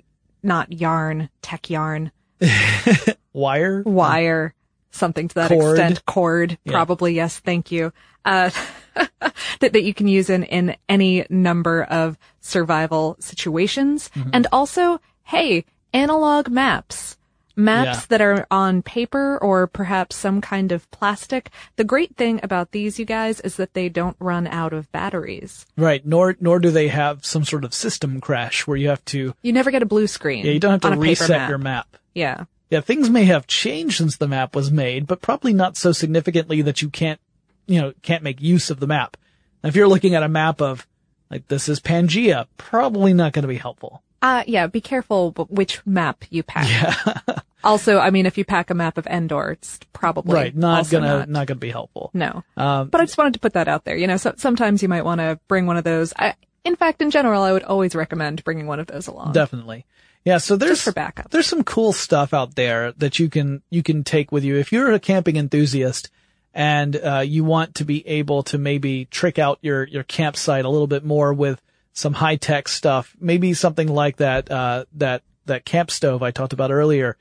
not 0.43 0.73
yarn, 0.73 1.29
tech 1.43 1.69
yarn, 1.71 2.11
Wire. 3.33 3.83
wire, 3.85 4.55
something 4.91 5.29
to 5.29 5.35
that 5.37 5.49
Cord. 5.51 5.79
extent. 5.79 6.05
Cord, 6.07 6.59
Yeah. 6.65 6.73
probably. 6.73 7.15
Yes. 7.15 7.39
Thank 7.39 7.71
you. 7.73 7.93
Uh, 8.25 8.51
that, 8.95 9.73
that 9.73 9.83
you 9.83 9.93
can 9.93 10.09
use 10.09 10.31
in, 10.31 10.45
in 10.45 10.77
any 10.89 11.27
number 11.29 11.83
of 11.85 12.17
survival 12.41 13.17
situations. 13.21 14.11
Mm-hmm. 14.15 14.31
And 14.33 14.47
also, 14.53 15.01
hey, 15.25 15.65
analog 15.93 16.49
maps. 16.49 17.17
Maps 17.57 17.87
Yeah. 17.87 18.05
that 18.09 18.21
are 18.21 18.47
on 18.51 18.83
paper 18.83 19.39
or 19.39 19.67
perhaps 19.67 20.17
some 20.17 20.41
kind 20.41 20.73
of 20.73 20.91
plastic. 20.91 21.51
The 21.77 21.85
great 21.85 22.17
thing 22.17 22.41
about 22.43 22.73
these, 22.73 22.99
you 22.99 23.05
guys, 23.05 23.41
is 23.41 23.57
that 23.57 23.75
they 23.75 23.89
don't 23.89 24.17
run 24.19 24.47
out 24.49 24.73
of 24.73 24.91
batteries. 24.91 25.65
Right. 25.77 26.05
Nor 26.05 26.37
nor 26.41 26.59
do 26.59 26.71
they 26.71 26.89
have 26.89 27.25
some 27.25 27.45
sort 27.45 27.65
of 27.65 27.73
system 27.73 28.21
crash 28.21 28.67
where 28.67 28.77
you 28.77 28.89
have 28.89 29.05
to. 29.07 29.35
You 29.43 29.53
never 29.53 29.71
get 29.71 29.83
a 29.83 29.87
blue 29.87 30.07
screen. 30.07 30.45
Yeah, 30.45 30.53
you 30.53 30.61
don't 30.61 30.73
have 30.73 30.81
to 30.81 30.87
on 30.89 30.93
a 30.95 30.97
paper 30.97 31.09
reset 31.11 31.29
map. 31.31 31.49
your 31.49 31.59
map. 31.59 31.97
Yeah. 32.15 32.45
Yeah, 32.71 32.81
things 32.81 33.09
may 33.11 33.25
have 33.27 33.47
changed 33.47 33.99
since 33.99 34.17
the 34.17 34.27
map 34.27 34.57
was 34.57 34.73
made, 34.73 35.07
but 35.07 35.21
probably 35.23 35.53
not 35.53 35.77
so 35.77 35.93
significantly 35.93 36.61
that 36.63 36.83
you 36.83 36.89
can't, 36.91 37.21
you 37.67 37.81
know, 37.81 37.93
can't 38.03 38.23
make 38.25 38.41
use 38.41 38.69
of 38.71 38.81
the 38.81 38.87
map. 38.89 39.17
Now, 39.63 39.69
if 39.69 39.77
you're 39.77 39.87
looking 39.87 40.15
at 40.17 40.23
a 40.25 40.29
map 40.29 40.61
of, 40.61 40.87
like, 41.31 41.47
this 41.49 41.69
is 41.69 41.79
Pangea, 41.79 42.47
probably 42.57 43.15
not 43.15 43.33
going 43.33 43.43
to 43.43 43.49
be 43.49 43.59
helpful. 43.59 44.03
Uh, 44.25 44.43
yeah, 44.47 44.67
be 44.67 44.81
careful 44.81 45.33
which 45.51 45.85
map 45.85 46.25
you 46.31 46.43
pack. 46.43 47.45
also, 47.65 47.99
I 47.99 48.09
mean, 48.09 48.25
if 48.25 48.39
you 48.39 48.45
pack 48.47 48.71
a 48.71 48.75
map 48.75 48.97
of 48.97 49.07
Endor, 49.07 49.51
it's 49.51 49.79
probably 49.93 50.33
right, 50.33 50.57
not 50.57 50.89
gonna, 50.89 51.19
not. 51.19 51.29
not. 51.29 51.47
gonna 51.47 51.61
be 51.61 51.71
helpful. 51.71 52.11
No. 52.15 52.43
Um, 52.57 52.89
But 52.89 53.03
I 53.03 53.05
just 53.05 53.19
wanted 53.19 53.35
to 53.35 53.41
put 53.41 53.53
that 53.53 53.69
out 53.69 53.85
there. 53.85 53.99
You 53.99 54.07
know, 54.07 54.17
so, 54.17 54.33
sometimes 54.39 54.83
you 54.83 54.89
might 54.89 55.05
want 55.05 55.21
to 55.21 55.39
bring 55.47 55.67
one 55.67 55.77
of 55.77 55.85
those. 55.85 56.15
I, 56.17 56.37
in 56.65 56.75
fact, 56.75 57.03
in 57.03 57.11
general, 57.11 57.43
I 57.43 57.53
would 57.53 57.65
always 57.65 57.95
recommend 57.95 58.43
bringing 58.45 58.67
one 58.67 58.81
of 58.81 58.87
those 58.87 59.09
along. 59.09 59.35
Definitely. 59.35 59.85
Yeah, 60.25 60.39
so 60.39 60.57
there's, 60.57 60.79
Just 60.79 60.85
for 60.85 60.93
backup. 60.93 61.31
there's 61.31 61.47
some 61.47 61.63
cool 61.63 61.93
stuff 61.93 62.33
out 62.33 62.55
there 62.55 62.93
that 62.93 63.19
you 63.19 63.29
can, 63.29 63.61
you 63.69 63.83
can 63.83 64.05
take 64.05 64.33
with 64.33 64.43
you. 64.43 64.57
If 64.57 64.73
you're 64.73 64.91
a 64.93 64.99
camping 64.99 65.37
enthusiast 65.37 66.09
and, 66.55 66.97
uh, 66.97 67.19
you 67.19 67.45
want 67.45 67.75
to 67.75 67.85
be 67.85 68.09
able 68.09 68.43
to 68.45 68.57
maybe 68.57 69.05
trick 69.05 69.39
out 69.39 69.59
your, 69.61 69.85
your 69.85 70.03
campsite 70.03 70.65
a 70.65 70.71
little 70.71 70.87
bit 70.87 71.05
more 71.05 71.35
with 71.35 71.61
some 71.95 72.13
high 72.13 72.37
tech 72.37 72.69
stuff, 72.69 73.17
maybe 73.21 73.55
something 73.55 73.89
like 73.89 74.17
that, 74.17 74.51
uh, 74.51 74.85
that, 74.93 75.23
that 75.47 75.65
camp 75.65 75.91
stove 75.91 76.23
I 76.23 76.33
talked 76.33 76.53
about 76.53 76.73
earlier. 76.73 77.17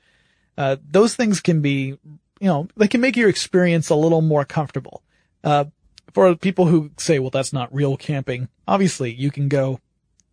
Uh, 0.58 0.76
those 0.90 1.14
things 1.14 1.40
can 1.40 1.62
be, 1.62 1.96
you 2.40 2.48
know, 2.48 2.68
they 2.76 2.88
can 2.88 3.00
make 3.00 3.16
your 3.16 3.28
experience 3.28 3.88
a 3.88 3.94
little 3.94 4.20
more 4.20 4.44
comfortable. 4.44 5.02
Uh, 5.44 5.66
for 6.12 6.34
people 6.34 6.66
who 6.66 6.90
say, 6.98 7.18
well, 7.20 7.30
that's 7.30 7.52
not 7.52 7.72
real 7.74 7.96
camping, 7.96 8.48
obviously 8.66 9.12
you 9.12 9.30
can 9.30 9.48
go 9.48 9.80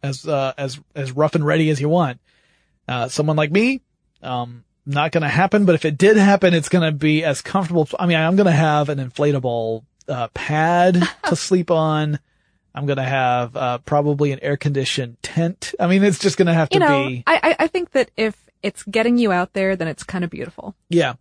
as, 0.02 0.28
uh, 0.28 0.54
as, 0.58 0.80
as 0.96 1.12
rough 1.12 1.36
and 1.36 1.46
ready 1.46 1.70
as 1.70 1.80
you 1.80 1.88
want. 1.88 2.20
Uh, 2.88 3.08
someone 3.08 3.38
like 3.38 3.52
me, 3.52 3.82
um, 4.24 4.64
not 4.88 5.12
gonna 5.12 5.30
happen, 5.30 5.66
but 5.66 5.76
if 5.76 5.86
it 5.86 6.00
did 6.00 6.18
happen, 6.18 6.56
it's 6.56 6.70
gonna 6.70 6.92
be 6.92 7.24
as 7.24 7.42
comfortable. 7.44 7.88
I 8.00 8.08
mean, 8.08 8.18
I'm 8.18 8.36
gonna 8.36 8.52
have 8.52 8.90
an 8.90 8.98
inflatable, 8.98 9.84
uh, 10.08 10.30
pad 10.34 11.08
to 11.26 11.36
sleep 11.36 11.70
on. 11.70 12.20
I'm 12.74 12.86
gonna 12.86 13.04
have, 13.04 13.56
uh, 13.56 13.78
probably 13.80 14.32
an 14.32 14.40
air 14.42 14.58
conditioned 14.58 15.22
tent. 15.22 15.74
I 15.80 15.88
mean, 15.88 16.04
it's 16.04 16.20
just 16.20 16.38
gonna 16.38 16.54
have 16.54 16.70
to 16.70 16.76
you 16.76 16.80
know, 16.80 17.08
be, 17.08 17.24
I, 17.28 17.40
I, 17.44 17.56
I 17.64 17.68
think 17.68 17.92
that 17.92 18.12
if 18.16 18.36
it's 18.64 18.84
getting 18.84 19.18
you 19.18 19.32
out 19.32 19.54
there, 19.54 19.76
then 19.76 19.88
it's 19.88 20.04
kind 20.04 20.24
of 20.24 20.30
beautiful. 20.30 20.76
yeah, 20.90 21.14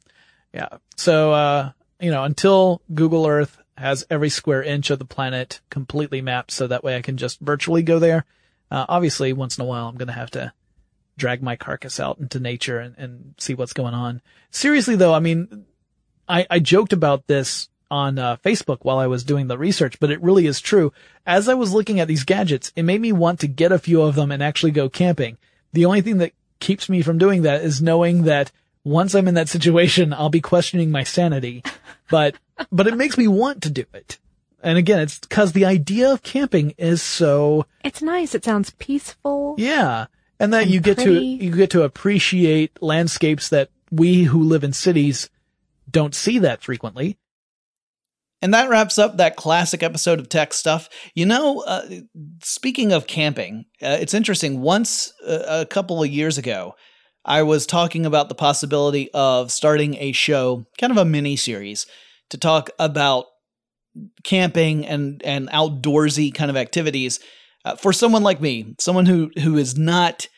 yeah. 0.52 0.68
So, 0.96 1.32
uh, 1.32 1.72
you 2.00 2.10
know, 2.10 2.24
until 2.24 2.82
Google 2.94 3.26
Earth 3.26 3.58
has 3.76 4.06
every 4.10 4.28
square 4.28 4.62
inch 4.62 4.90
of 4.90 4.98
the 4.98 5.04
planet 5.04 5.60
completely 5.70 6.20
mapped 6.20 6.50
so 6.50 6.66
that 6.66 6.84
way 6.84 6.96
I 6.96 7.02
can 7.02 7.16
just 7.16 7.40
virtually 7.40 7.82
go 7.82 7.98
there. 7.98 8.26
Uh, 8.70 8.86
obviously 8.88 9.32
once 9.32 9.58
in 9.58 9.62
a 9.62 9.66
while 9.66 9.88
I'm 9.88 9.96
gonna 9.96 10.12
have 10.12 10.30
to 10.32 10.52
drag 11.16 11.42
my 11.42 11.56
carcass 11.56 11.98
out 11.98 12.18
into 12.18 12.40
nature 12.40 12.78
and, 12.78 12.94
and 12.98 13.34
see 13.38 13.54
what's 13.54 13.72
going 13.72 13.94
on. 13.94 14.20
Seriously 14.50 14.96
though, 14.96 15.14
I 15.14 15.20
mean, 15.20 15.64
I, 16.28 16.46
I 16.50 16.58
joked 16.60 16.92
about 16.92 17.26
this 17.26 17.68
on 17.90 18.18
uh, 18.18 18.36
Facebook 18.36 18.78
while 18.82 18.98
I 18.98 19.06
was 19.06 19.24
doing 19.24 19.48
the 19.48 19.58
research, 19.58 19.98
but 19.98 20.10
it 20.10 20.22
really 20.22 20.46
is 20.46 20.60
true. 20.60 20.92
As 21.26 21.48
I 21.48 21.54
was 21.54 21.72
looking 21.72 22.00
at 22.00 22.08
these 22.08 22.24
gadgets, 22.24 22.72
it 22.76 22.84
made 22.84 23.00
me 23.00 23.12
want 23.12 23.40
to 23.40 23.48
get 23.48 23.72
a 23.72 23.78
few 23.78 24.02
of 24.02 24.14
them 24.14 24.30
and 24.30 24.42
actually 24.42 24.72
go 24.72 24.88
camping. 24.88 25.38
The 25.72 25.84
only 25.84 26.00
thing 26.00 26.18
that 26.18 26.32
keeps 26.60 26.88
me 26.88 27.02
from 27.02 27.18
doing 27.18 27.42
that 27.42 27.62
is 27.62 27.82
knowing 27.82 28.22
that 28.24 28.52
once 28.84 29.14
I'm 29.14 29.28
in 29.28 29.34
that 29.34 29.48
situation, 29.48 30.12
I'll 30.12 30.30
be 30.30 30.40
questioning 30.40 30.90
my 30.90 31.04
sanity. 31.04 31.62
But, 32.10 32.34
but 32.72 32.88
it 32.88 32.96
makes 32.96 33.16
me 33.16 33.28
want 33.28 33.62
to 33.62 33.70
do 33.70 33.84
it. 33.94 34.18
And 34.64 34.76
again, 34.76 34.98
it's 34.98 35.20
because 35.20 35.52
the 35.52 35.64
idea 35.64 36.12
of 36.12 36.24
camping 36.24 36.74
is 36.76 37.02
so. 37.02 37.66
It's 37.84 38.02
nice. 38.02 38.34
It 38.34 38.44
sounds 38.44 38.70
peaceful. 38.70 39.54
Yeah. 39.58 40.06
And 40.40 40.52
that 40.52 40.62
and 40.62 40.70
you 40.72 40.80
get 40.80 40.96
pretty. 40.96 41.38
to, 41.38 41.44
you 41.44 41.54
get 41.54 41.70
to 41.70 41.84
appreciate 41.84 42.82
landscapes 42.82 43.48
that 43.50 43.70
we 43.92 44.24
who 44.24 44.42
live 44.42 44.64
in 44.64 44.72
cities 44.72 45.30
don't 45.90 46.14
see 46.14 46.38
that 46.40 46.62
frequently. 46.62 47.16
And 48.42 48.54
that 48.54 48.70
wraps 48.70 48.98
up 48.98 49.16
that 49.16 49.36
classic 49.36 49.82
episode 49.82 50.18
of 50.18 50.28
TechStuff. 50.28 50.88
You 51.14 51.26
know, 51.26 51.60
uh, 51.60 51.88
speaking 52.42 52.92
of 52.92 53.06
camping, 53.06 53.66
uh, 53.82 53.98
it's 54.00 54.14
interesting. 54.14 54.60
Once 54.60 55.12
uh, 55.26 55.42
a 55.46 55.66
couple 55.66 56.02
of 56.02 56.08
years 56.08 56.38
ago, 56.38 56.74
I 57.24 57.42
was 57.42 57.66
talking 57.66 58.06
about 58.06 58.28
the 58.28 58.34
possibility 58.34 59.10
of 59.12 59.52
starting 59.52 59.96
a 59.96 60.12
show, 60.12 60.64
kind 60.78 60.90
of 60.90 60.96
a 60.96 61.04
mini 61.04 61.36
series, 61.36 61.86
to 62.30 62.38
talk 62.38 62.70
about 62.78 63.26
camping 64.24 64.86
and 64.86 65.20
and 65.24 65.50
outdoorsy 65.50 66.32
kind 66.32 66.50
of 66.50 66.56
activities 66.56 67.20
uh, 67.64 67.76
for 67.76 67.92
someone 67.92 68.22
like 68.22 68.40
me, 68.40 68.74
someone 68.78 69.06
who 69.06 69.30
who 69.42 69.58
is 69.58 69.76
not 69.76 70.28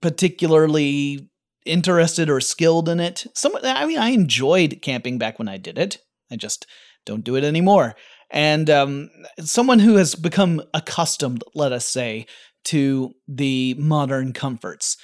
particularly 0.00 1.28
interested 1.66 2.30
or 2.30 2.40
skilled 2.40 2.88
in 2.88 3.00
it. 3.00 3.26
Some, 3.34 3.56
I 3.62 3.86
mean, 3.86 3.98
I 3.98 4.10
enjoyed 4.10 4.78
camping 4.82 5.18
back 5.18 5.38
when 5.38 5.48
I 5.48 5.56
did 5.56 5.78
it. 5.78 5.98
I 6.30 6.36
just 6.36 6.66
don't 7.06 7.24
do 7.24 7.36
it 7.36 7.44
anymore. 7.44 7.94
And 8.30 8.68
um, 8.68 9.10
someone 9.40 9.78
who 9.78 9.96
has 9.96 10.14
become 10.14 10.62
accustomed, 10.74 11.42
let 11.54 11.72
us 11.72 11.88
say, 11.88 12.26
to 12.64 13.14
the 13.28 13.74
modern 13.78 14.32
comforts 14.32 14.96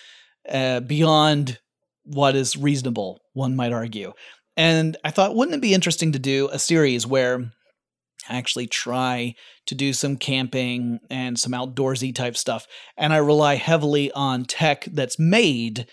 uh, 0.49 0.81
beyond 0.81 1.61
what 2.05 2.35
is 2.35 2.57
reasonable, 2.57 3.21
one 3.33 3.55
might 3.55 3.73
argue. 3.73 4.13
And 4.57 4.97
I 5.05 5.11
thought, 5.11 5.35
wouldn't 5.35 5.57
it 5.57 5.63
be 5.63 5.73
interesting 5.73 6.13
to 6.13 6.19
do 6.19 6.49
a 6.53 6.59
series 6.59 7.07
where 7.07 7.53
I 8.29 8.37
actually 8.37 8.67
try 8.67 9.35
to 9.67 9.75
do 9.75 9.93
some 9.93 10.17
camping 10.17 10.99
and 11.11 11.39
some 11.39 11.53
outdoorsy 11.53 12.15
type 12.15 12.37
stuff, 12.37 12.67
and 12.97 13.13
I 13.13 13.19
rely 13.19 13.55
heavily 13.55 14.11
on 14.13 14.45
tech 14.45 14.85
that's 14.87 15.19
made 15.19 15.87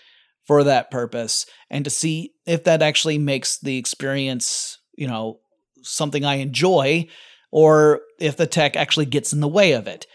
for 0.46 0.64
that 0.64 0.90
purpose, 0.90 1.46
and 1.70 1.84
to 1.84 1.90
see 1.90 2.32
if 2.46 2.64
that 2.64 2.82
actually 2.82 3.18
makes 3.18 3.58
the 3.58 3.78
experience, 3.78 4.78
you 4.96 5.06
know, 5.06 5.38
something 5.82 6.24
I 6.24 6.36
enjoy, 6.36 7.08
or 7.50 8.02
if 8.18 8.36
the 8.36 8.46
tech 8.46 8.76
actually 8.76 9.06
gets 9.06 9.32
in 9.32 9.40
the 9.40 9.48
way 9.48 9.72
of 9.72 9.86
it. 9.86 10.06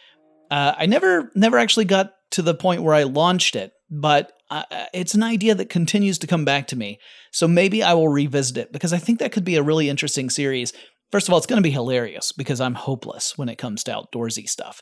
Uh, 0.51 0.74
I 0.78 0.86
never 0.86 1.32
never 1.36 1.57
actually 1.57 1.86
got 1.86 2.13
to 2.32 2.41
the 2.41 2.53
point 2.53 2.84
where 2.84 2.95
I 2.95 3.03
launched 3.03 3.55
it, 3.55 3.74
but 3.89 4.32
uh, 4.49 4.63
it's 4.93 5.16
an 5.16 5.24
idea 5.24 5.55
that 5.55 5.70
continues 5.70 6.20
to 6.20 6.28
come 6.28 6.45
back 6.45 6.68
to 6.68 6.76
me. 6.76 6.99
So 7.32 7.47
maybe 7.47 7.82
I 7.82 7.93
will 7.93 8.09
revisit 8.09 8.57
it 8.57 8.72
because 8.72 8.93
I 8.93 8.97
think 8.97 9.20
that 9.20 9.32
could 9.32 9.43
be 9.43 9.55
a 9.55 9.63
really 9.63 9.89
interesting 9.89 10.30
series. 10.30 10.72
First 11.11 11.28
of 11.28 11.34
all, 11.34 11.38
it's 11.38 11.47
going 11.47 11.61
to 11.61 11.68
be 11.68 11.72
hilarious 11.72 12.32
because 12.32 12.61
I'm 12.61 12.76
hopeless 12.76 13.38
when 13.38 13.49
it 13.49 13.57
comes 13.57 13.84
to 13.84 13.91
outdoorsy 13.91 14.47
stuff. 14.47 14.82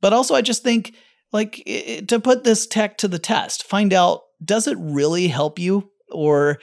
But 0.00 0.12
also, 0.12 0.34
I 0.34 0.42
just 0.42 0.62
think 0.62 0.94
like 1.32 1.62
it, 1.66 2.08
to 2.08 2.20
put 2.20 2.44
this 2.44 2.66
tech 2.66 2.98
to 2.98 3.08
the 3.08 3.18
test, 3.18 3.64
find 3.64 3.92
out 3.92 4.22
does 4.42 4.66
it 4.66 4.76
really 4.78 5.28
help 5.28 5.58
you 5.58 5.90
or 6.10 6.58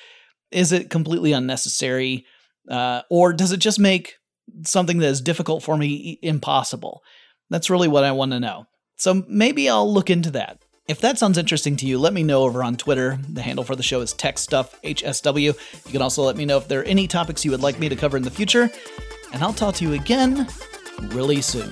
is 0.51 0.72
it 0.72 0.89
completely 0.89 1.34
unnecessary? 1.34 2.26
Uh, 2.70 3.01
or 3.09 3.34
does 3.34 3.51
it 3.51 3.57
just 3.57 3.80
make 3.80 4.15
something 4.63 4.99
that 4.99 5.07
is 5.07 5.22
difficult 5.22 5.63
for 5.63 5.78
me 5.78 6.20
impossible? 6.22 7.01
That's 7.49 7.70
really 7.70 7.88
what 7.88 8.03
I 8.03 8.11
want 8.11 8.32
to 8.32 8.39
know. 8.39 8.65
So 8.97 9.26
maybe 9.28 9.70
I'll 9.70 9.91
look 9.91 10.09
into 10.09 10.32
that. 10.32 10.59
If 10.88 11.01
that 11.01 11.18
sounds 11.18 11.38
interesting 11.38 11.76
to 11.78 11.86
you, 11.86 11.99
let 11.99 12.13
me 12.13 12.24
know 12.24 12.43
over 12.43 12.63
on 12.63 12.78
Twitter. 12.78 13.20
The 13.30 13.41
handle 13.41 13.65
for 13.65 13.76
the 13.76 13.84
show 13.84 13.99
is 13.99 14.13
TechStuffHSW. 14.13 15.86
You 15.86 15.91
can 15.91 16.01
also 16.01 16.24
let 16.24 16.38
me 16.38 16.45
know 16.45 16.57
if 16.57 16.70
there 16.70 16.80
are 16.80 16.86
any 16.86 17.07
topics 17.07 17.43
you 17.43 17.51
would 17.51 17.61
like 17.61 17.78
me 17.78 17.89
to 17.89 17.95
cover 17.95 18.15
in 18.15 18.24
the 18.24 18.32
future. 18.32 18.72
And 19.34 19.43
I'll 19.43 19.53
talk 19.53 19.76
to 19.76 19.84
you 19.86 19.93
again 19.93 20.47
really 21.09 21.41
soon. 21.41 21.72